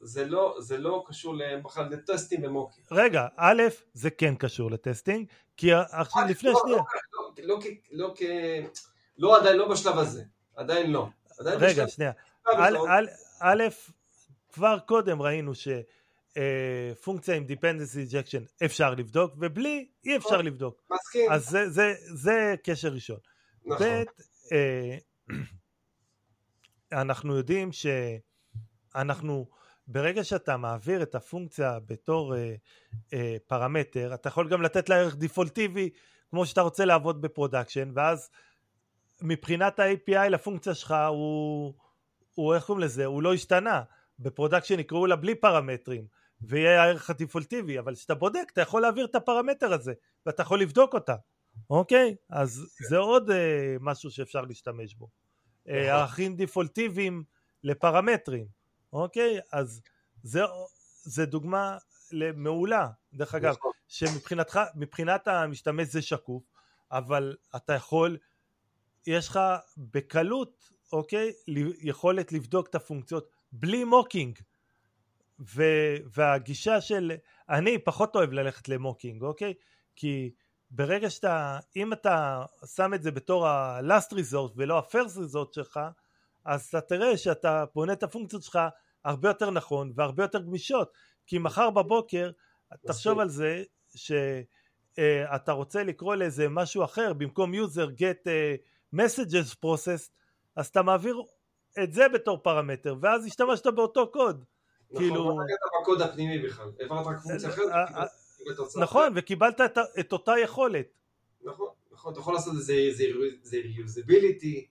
זה 0.00 0.24
לא, 0.24 0.56
זה 0.58 0.78
לא 0.78 1.04
קשור 1.06 1.34
בכלל 1.64 1.88
לטסטים 1.90 2.44
ומוקים. 2.44 2.84
רגע, 2.90 3.26
א', 3.36 3.62
זה 3.94 4.10
כן 4.10 4.34
קשור 4.34 4.70
לטסטינג, 4.70 5.26
כי 5.56 5.72
עכשיו 5.74 6.22
לפני 6.28 6.50
לא, 6.50 6.60
שנייה, 6.62 6.76
לא, 6.76 6.82
לא, 7.12 7.22
לא, 7.42 7.58
לא. 7.90 8.14
לא 9.18 9.36
עדיין, 9.40 9.56
לא 9.56 9.68
בשלב 9.68 9.98
הזה. 9.98 10.22
עדיין 10.56 10.90
לא. 10.90 11.08
רגע, 11.40 11.88
שנייה, 11.88 12.12
א', 13.40 13.64
כבר 14.52 14.78
קודם 14.78 15.22
ראינו 15.22 15.52
שפונקציה 15.54 17.34
עם 17.34 17.44
dependency 17.48 18.10
injection 18.10 18.64
אפשר 18.64 18.94
לבדוק, 18.94 19.34
ובלי 19.38 19.88
אי 20.04 20.16
אפשר 20.16 20.42
לבדוק. 20.42 20.82
מסכים, 20.90 21.32
אז 21.32 21.48
זה, 21.48 21.70
זה, 21.70 21.94
זה 22.14 22.54
קשר 22.64 22.88
ראשון. 22.88 23.18
נכון. 23.66 23.86
ב', 23.86 24.04
אה, 24.52 24.98
אנחנו 27.02 27.36
יודעים 27.36 27.70
שאנחנו, 27.72 29.48
ברגע 29.86 30.24
שאתה 30.24 30.56
מעביר 30.56 31.02
את 31.02 31.14
הפונקציה 31.14 31.78
בתור 31.86 32.36
אה, 32.36 32.54
אה, 33.12 33.36
פרמטר, 33.46 34.14
אתה 34.14 34.28
יכול 34.28 34.48
גם 34.48 34.62
לתת 34.62 34.88
לה 34.88 34.96
ערך 34.96 35.16
default-יבי, 35.16 35.90
כמו 36.30 36.46
שאתה 36.46 36.60
רוצה 36.60 36.84
לעבוד 36.84 37.22
ב-production, 37.22 37.90
ואז 37.94 38.30
מבחינת 39.22 39.78
ה-API 39.78 40.28
לפונקציה 40.28 40.74
שלך 40.74 40.94
הוא, 41.08 41.74
הוא 42.34 42.54
איך 42.54 42.64
קוראים 42.64 42.84
לזה? 42.84 43.04
הוא 43.04 43.22
לא 43.22 43.34
השתנה. 43.34 43.82
ב-production 44.18 44.78
יקראו 44.78 45.06
לה 45.06 45.16
בלי 45.16 45.34
פרמטרים, 45.34 46.06
ויהיה 46.40 46.82
הערך 46.82 47.10
ה-default-יבי, 47.10 47.78
אבל 47.78 47.94
כשאתה 47.94 48.14
בודק, 48.14 48.50
אתה 48.52 48.60
יכול 48.60 48.82
להעביר 48.82 49.04
את 49.04 49.14
הפרמטר 49.14 49.72
הזה, 49.72 49.92
ואתה 50.26 50.42
יכול 50.42 50.60
לבדוק 50.60 50.94
אותה. 50.94 51.14
אוקיי? 51.70 52.16
אז 52.30 52.66
זה 52.88 52.96
עוד 52.96 53.30
אה, 53.30 53.76
משהו 53.80 54.10
שאפשר 54.10 54.40
להשתמש 54.40 54.94
בו. 54.94 55.08
אה, 55.68 55.74
נכון. 55.74 55.88
ערכים 55.88 56.36
דיפולטיביים 56.36 57.24
לפרמטרים, 57.64 58.46
אוקיי? 58.92 59.38
אז 59.52 59.80
זה, 60.22 60.40
זה 61.02 61.26
דוגמה 61.26 61.76
מעולה, 62.34 62.88
דרך 63.12 63.34
אגב, 63.34 63.54
נכון. 63.54 63.72
שמבחינתך, 63.88 64.60
מבחינת 64.74 65.28
המשתמש 65.28 65.88
זה 65.88 66.02
שקוף, 66.02 66.42
אבל 66.92 67.36
אתה 67.56 67.72
יכול, 67.72 68.16
יש 69.08 69.28
לך 69.28 69.40
בקלות, 69.76 70.70
אוקיי, 70.92 71.32
יכולת 71.80 72.32
לבדוק 72.32 72.66
את 72.66 72.74
הפונקציות 72.74 73.28
בלי 73.52 73.84
מוקינג. 73.84 74.38
ו, 75.40 75.62
והגישה 76.16 76.80
של, 76.80 77.12
אני 77.48 77.78
פחות 77.78 78.16
אוהב 78.16 78.32
ללכת 78.32 78.68
למוקינג, 78.68 79.22
אוקיי? 79.22 79.54
כי 79.96 80.30
ברגע 80.70 81.10
שאתה, 81.10 81.58
אם 81.76 81.92
אתה 81.92 82.44
שם 82.74 82.94
את 82.94 83.02
זה 83.02 83.10
בתור 83.10 83.46
ה-last 83.46 84.12
resort 84.12 84.52
ולא 84.56 84.78
ה-first 84.78 85.16
resort 85.16 85.52
שלך, 85.52 85.80
אז 86.44 86.66
אתה 86.66 86.80
תראה 86.80 87.16
שאתה 87.16 87.64
בונה 87.74 87.92
את 87.92 88.02
הפונקציות 88.02 88.42
שלך 88.42 88.58
הרבה 89.04 89.28
יותר 89.28 89.50
נכון 89.50 89.92
והרבה 89.94 90.24
יותר 90.24 90.42
גמישות, 90.42 90.92
כי 91.26 91.38
מחר 91.38 91.70
בבוקר, 91.70 92.30
תחשוב 92.86 93.18
על 93.18 93.28
זה 93.28 93.62
שאתה 93.94 95.52
רוצה 95.52 95.84
לקרוא 95.84 96.14
לאיזה 96.14 96.48
משהו 96.48 96.84
אחר, 96.84 97.12
במקום 97.12 97.54
user 97.54 97.88
get 97.98 98.26
uh, 98.26 98.77
messages 98.94 99.54
process, 99.64 100.10
אז 100.56 100.66
אתה 100.66 100.82
מעביר 100.82 101.22
את 101.82 101.92
זה 101.92 102.08
בתור 102.08 102.38
פרמטר, 102.42 102.96
ואז 103.00 103.26
השתמשת 103.26 103.66
באותו 103.66 104.10
קוד. 104.12 104.44
נכון, 104.90 105.02
כאילו- 105.02 105.14
לא 105.38 105.44
נגעת 105.44 105.58
בקוד 105.82 106.02
הפנימי 106.02 106.38
בכלל. 106.38 106.70
העברת 106.80 107.06
רק 107.06 107.22
פונקציה 107.22 107.48
אחרת, 107.48 107.68
אה, 107.72 107.84
וקיבלת- 107.84 108.08
קיבלת 108.38 108.56
תוצאה 108.56 108.82
נכון, 108.82 109.02
אחרת. 109.02 109.12
וקיבלת 109.16 109.60
את, 109.60 109.78
את 110.00 110.12
אותה 110.12 110.32
יכולת. 110.42 110.86
נכון, 111.42 111.68
נכון, 111.92 112.12
אתה 112.12 112.20
יכול 112.20 112.34
לעשות 112.34 112.54
את 112.54 112.62
זה, 112.62 112.74
זה, 112.92 113.04
זה 113.42 113.56
reusability, 113.56 114.66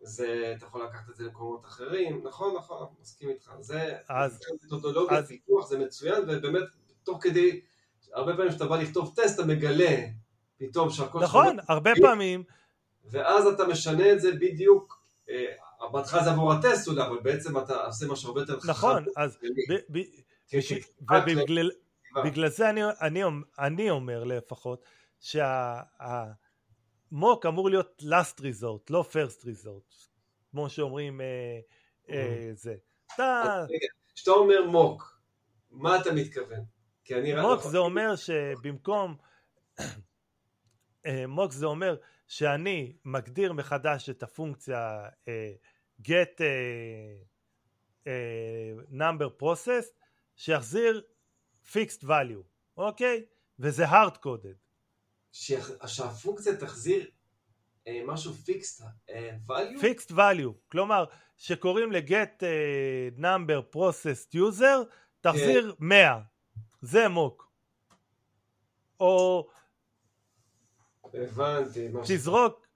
זה, 0.00 0.52
אתה 0.56 0.66
יכול 0.66 0.84
לקחת 0.84 1.10
את 1.10 1.16
זה 1.16 1.24
למקומות 1.24 1.64
אחרים, 1.64 2.20
נכון, 2.26 2.54
נכון, 2.56 2.86
מסכים 3.00 3.28
איתך, 3.28 3.50
זה, 3.60 3.96
אז- 4.08 4.40
מתודולוגיה, 4.64 5.18
אז- 5.18 5.28
פיתוח, 5.28 5.66
זה 5.66 5.78
מצוין, 5.78 6.22
ובאמת, 6.28 6.62
תוך 7.04 7.18
כדי, 7.22 7.60
הרבה 8.12 8.32
פעמים 8.36 8.50
כשאתה 8.50 8.66
בא 8.66 8.76
לכתוב 8.76 9.12
טסט, 9.16 9.40
אתה 9.40 9.48
מגלה 9.48 9.96
פתאום 10.58 10.90
שהכל 10.90 11.20
נכון, 11.20 11.56
הרבה 11.68 11.90
פעמים, 12.02 12.44
ואז 13.10 13.46
אתה 13.46 13.66
משנה 13.66 14.12
את 14.12 14.20
זה 14.20 14.32
בדיוק, 14.32 15.02
אה, 15.30 15.44
בהתחלה 15.92 16.24
זה 16.24 16.30
עבור 16.30 16.52
הטסט 16.52 16.88
אולי, 16.88 17.02
אבל 17.02 17.18
בעצם 17.22 17.58
אתה 17.58 17.84
עושה 17.84 18.06
משהו 18.06 18.28
הרבה 18.28 18.40
יותר 18.40 18.60
חכם. 18.60 18.70
נכון, 18.70 19.04
אז. 19.16 19.38
ובגלל 21.00 21.70
אה. 22.16 22.22
בגלל 22.22 22.48
זה 22.48 22.70
אני, 23.60 23.90
אומר 23.90 24.24
לפחות 24.24 24.84
שהמוק 25.20 25.46
אמור 27.46 27.70
להיות 27.70 28.02
last 28.02 28.40
resort, 28.40 28.86
לא 28.90 29.04
first 29.12 29.42
resort, 29.42 29.94
כמו 30.50 30.70
שאומרים 30.70 31.20
אה, 31.20 31.58
אה, 32.10 32.50
זה. 32.54 32.74
אתה, 33.14 33.64
רגע, 33.68 33.86
כשאתה 34.14 34.30
אומר 34.30 34.66
מוק, 34.66 35.20
מה 35.70 36.00
אתה 36.00 36.12
מתכוון? 36.12 36.60
מוק 37.42 37.62
זה 37.62 37.78
אומר 37.78 38.16
שבמקום, 38.16 39.16
אה, 41.06 41.26
מוק 41.26 41.52
זה 41.52 41.66
אומר 41.66 41.96
שאני 42.28 42.92
מגדיר 43.04 43.52
מחדש 43.52 44.10
את 44.10 44.22
הפונקציה 44.22 45.08
אה, 45.28 45.52
get 46.02 46.40
אה, 46.40 47.16
אה, 48.06 48.72
number 48.90 49.42
process 49.42 49.84
שיחזיר 50.36 51.02
fixed 51.72 52.02
value, 52.04 52.42
אוקיי? 52.76 53.24
וזה 53.58 53.84
hard 53.84 54.16
coded. 54.24 54.56
שהפונקציה 55.86 56.56
תחזיר 56.56 57.10
אה, 57.86 58.00
משהו 58.06 58.32
פיקסט, 58.32 58.82
אה, 59.10 59.30
value? 59.48 59.80
fixed 59.80 60.10
value, 60.12 60.52
כלומר 60.68 61.04
שקוראים 61.36 61.92
ל-get 61.92 62.42
אה, 62.42 63.08
number 63.18 63.76
processed 63.76 64.34
user 64.36 64.94
תחזיר 65.20 65.74
100, 65.78 66.20
זה 66.82 67.08
mock. 67.08 67.46
או 69.00 69.48
הבנתי. 71.22 71.88
תזרוק, 72.04 72.66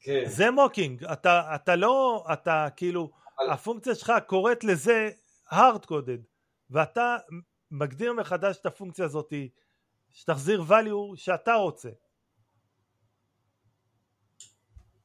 כן, 0.00 0.24
זה 0.26 0.50
mocking, 0.50 1.04
אתה, 1.04 1.54
אתה 1.54 1.76
לא, 1.76 2.26
אתה 2.32 2.68
כאילו, 2.76 3.10
אבל- 3.38 3.50
הפונקציה 3.50 3.94
שלך 3.94 4.12
קוראת 4.26 4.64
לזה 4.64 5.10
hard 5.52 5.84
coded, 5.86 6.20
ואתה 6.70 7.16
מגדיר 7.70 8.12
מחדש 8.12 8.56
את 8.60 8.66
הפונקציה 8.66 9.04
הזאת 9.04 9.32
שתחזיר 10.10 10.62
value 10.68 11.16
שאתה 11.16 11.54
רוצה. 11.54 11.90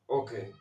אוקיי. 0.10 0.52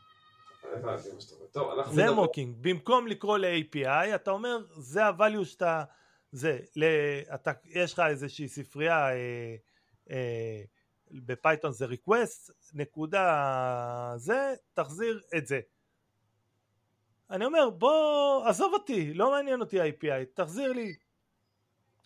זה 1.93 2.11
mocking, 2.11 2.57
במקום 2.61 3.07
לקרוא 3.07 3.39
ל-API 3.39 4.15
אתה 4.15 4.31
אומר 4.31 4.59
זה 4.71 5.05
ה-value 5.05 5.45
שאתה, 5.45 5.85
זה, 6.33 6.59
ל, 6.77 6.85
אתה, 7.35 7.53
יש 7.65 7.93
לך 7.93 8.03
איזושהי 8.09 8.49
ספרייה 8.49 9.09
אה, 9.11 9.57
אה, 10.11 10.63
בפייתון 11.15 11.73
זה 11.73 11.87
request, 11.87 12.53
נקודה 12.75 14.13
זה, 14.17 14.55
תחזיר 14.75 15.23
את 15.37 15.47
זה. 15.47 15.61
אני 17.31 17.45
אומר 17.45 17.71
בוא 17.71 18.47
עזוב 18.47 18.73
אותי, 18.73 19.15
לא 19.15 19.31
מעניין 19.31 19.61
אותי 19.61 19.81
ה-API, 19.81 20.25
תחזיר 20.35 20.73
לי, 20.73 20.95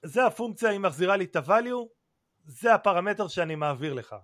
זה 0.05 0.27
הפונקציה, 0.27 0.71
היא 0.71 0.81
מחזירה 0.81 1.17
לי 1.17 1.25
את 1.25 1.37
ה-value, 1.37 1.89
זה 2.47 2.75
הפרמטר 2.75 3.29
שאני 3.29 3.55
מעביר 3.55 3.95
לך. 3.95 4.17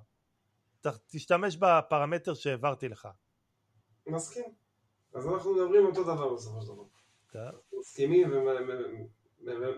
תשתמש 1.06 1.56
בפרמטר 1.56 2.34
שהעברתי 2.34 2.88
לך. 2.88 3.08
מסכים. 4.06 4.44
אז 5.14 5.26
אנחנו 5.26 5.54
מדברים 5.54 5.86
אותו 5.86 6.04
דבר 6.04 6.34
בסופו 6.34 6.60
של 6.60 6.68
דבר. 6.68 6.84
מסכימים 7.78 8.30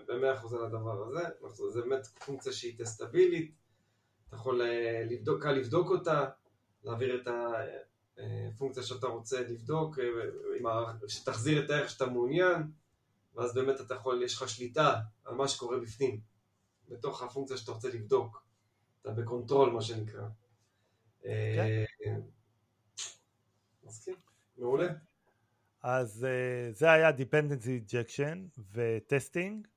במאה 0.07 0.33
אחוז 0.33 0.53
על 0.53 0.65
הדבר 0.65 1.03
הזה, 1.07 1.23
זה 1.69 1.81
באמת 1.81 2.05
פונקציה 2.07 2.53
שהיא 2.53 2.79
testable 2.79 3.34
ית, 3.34 3.55
אתה 4.27 4.35
יכול 4.35 4.61
אה, 4.61 5.03
לבדוק, 5.09 5.43
קל 5.43 5.51
לבדוק 5.51 5.89
אותה, 5.89 6.25
להעביר 6.83 7.21
את 7.21 7.27
הפונקציה 8.53 8.83
שאתה 8.83 9.07
רוצה 9.07 9.41
לבדוק, 9.41 9.99
אה, 9.99 11.07
שתחזיר 11.07 11.65
את 11.65 11.69
הערך 11.69 11.89
שאתה 11.89 12.05
מעוניין, 12.05 12.71
ואז 13.35 13.53
באמת 13.53 13.81
אתה 13.81 13.95
יכול, 13.95 14.23
יש 14.23 14.35
לך 14.35 14.49
שליטה 14.49 14.99
על 15.25 15.35
מה 15.35 15.47
שקורה 15.47 15.77
בפנים, 15.79 16.19
בתוך 16.89 17.23
הפונקציה 17.23 17.57
שאתה 17.57 17.71
רוצה 17.71 17.89
לבדוק, 17.89 18.43
אתה 19.01 19.11
ב 19.11 19.18
control 19.18 19.69
מה 19.69 19.81
שנקרא. 19.81 20.27
אה, 21.25 21.85
כן. 22.03 22.19
מסכים, 23.83 24.15
מעולה. 24.57 24.87
אז 25.83 26.27
זה 26.71 26.91
היה 26.91 27.09
Dependency 27.09 27.91
Injection 27.91 28.61
וטסטינג. 28.71 29.67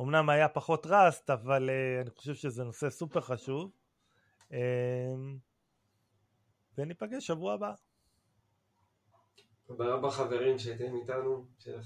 אמנם 0.00 0.28
היה 0.28 0.48
פחות 0.48 0.86
ראסט, 0.86 1.30
אבל 1.30 1.70
אני 2.00 2.10
חושב 2.10 2.34
שזה 2.34 2.64
נושא 2.64 2.90
סופר 2.90 3.20
חשוב. 3.20 3.77
Uh, 4.50 4.54
וניפגש 6.78 7.26
שבוע 7.26 7.54
הבא. 7.54 7.72
תודה 9.66 9.84
רבה 9.94 10.10
חברים 10.10 10.58
שהייתם 10.58 10.96
איתנו, 10.96 11.46
שיהיה 11.58 11.78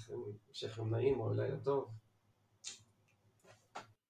לכם 0.62 0.90
נעים 0.90 1.20
או 1.20 1.34
לילה 1.34 1.56
טוב. 1.56 1.90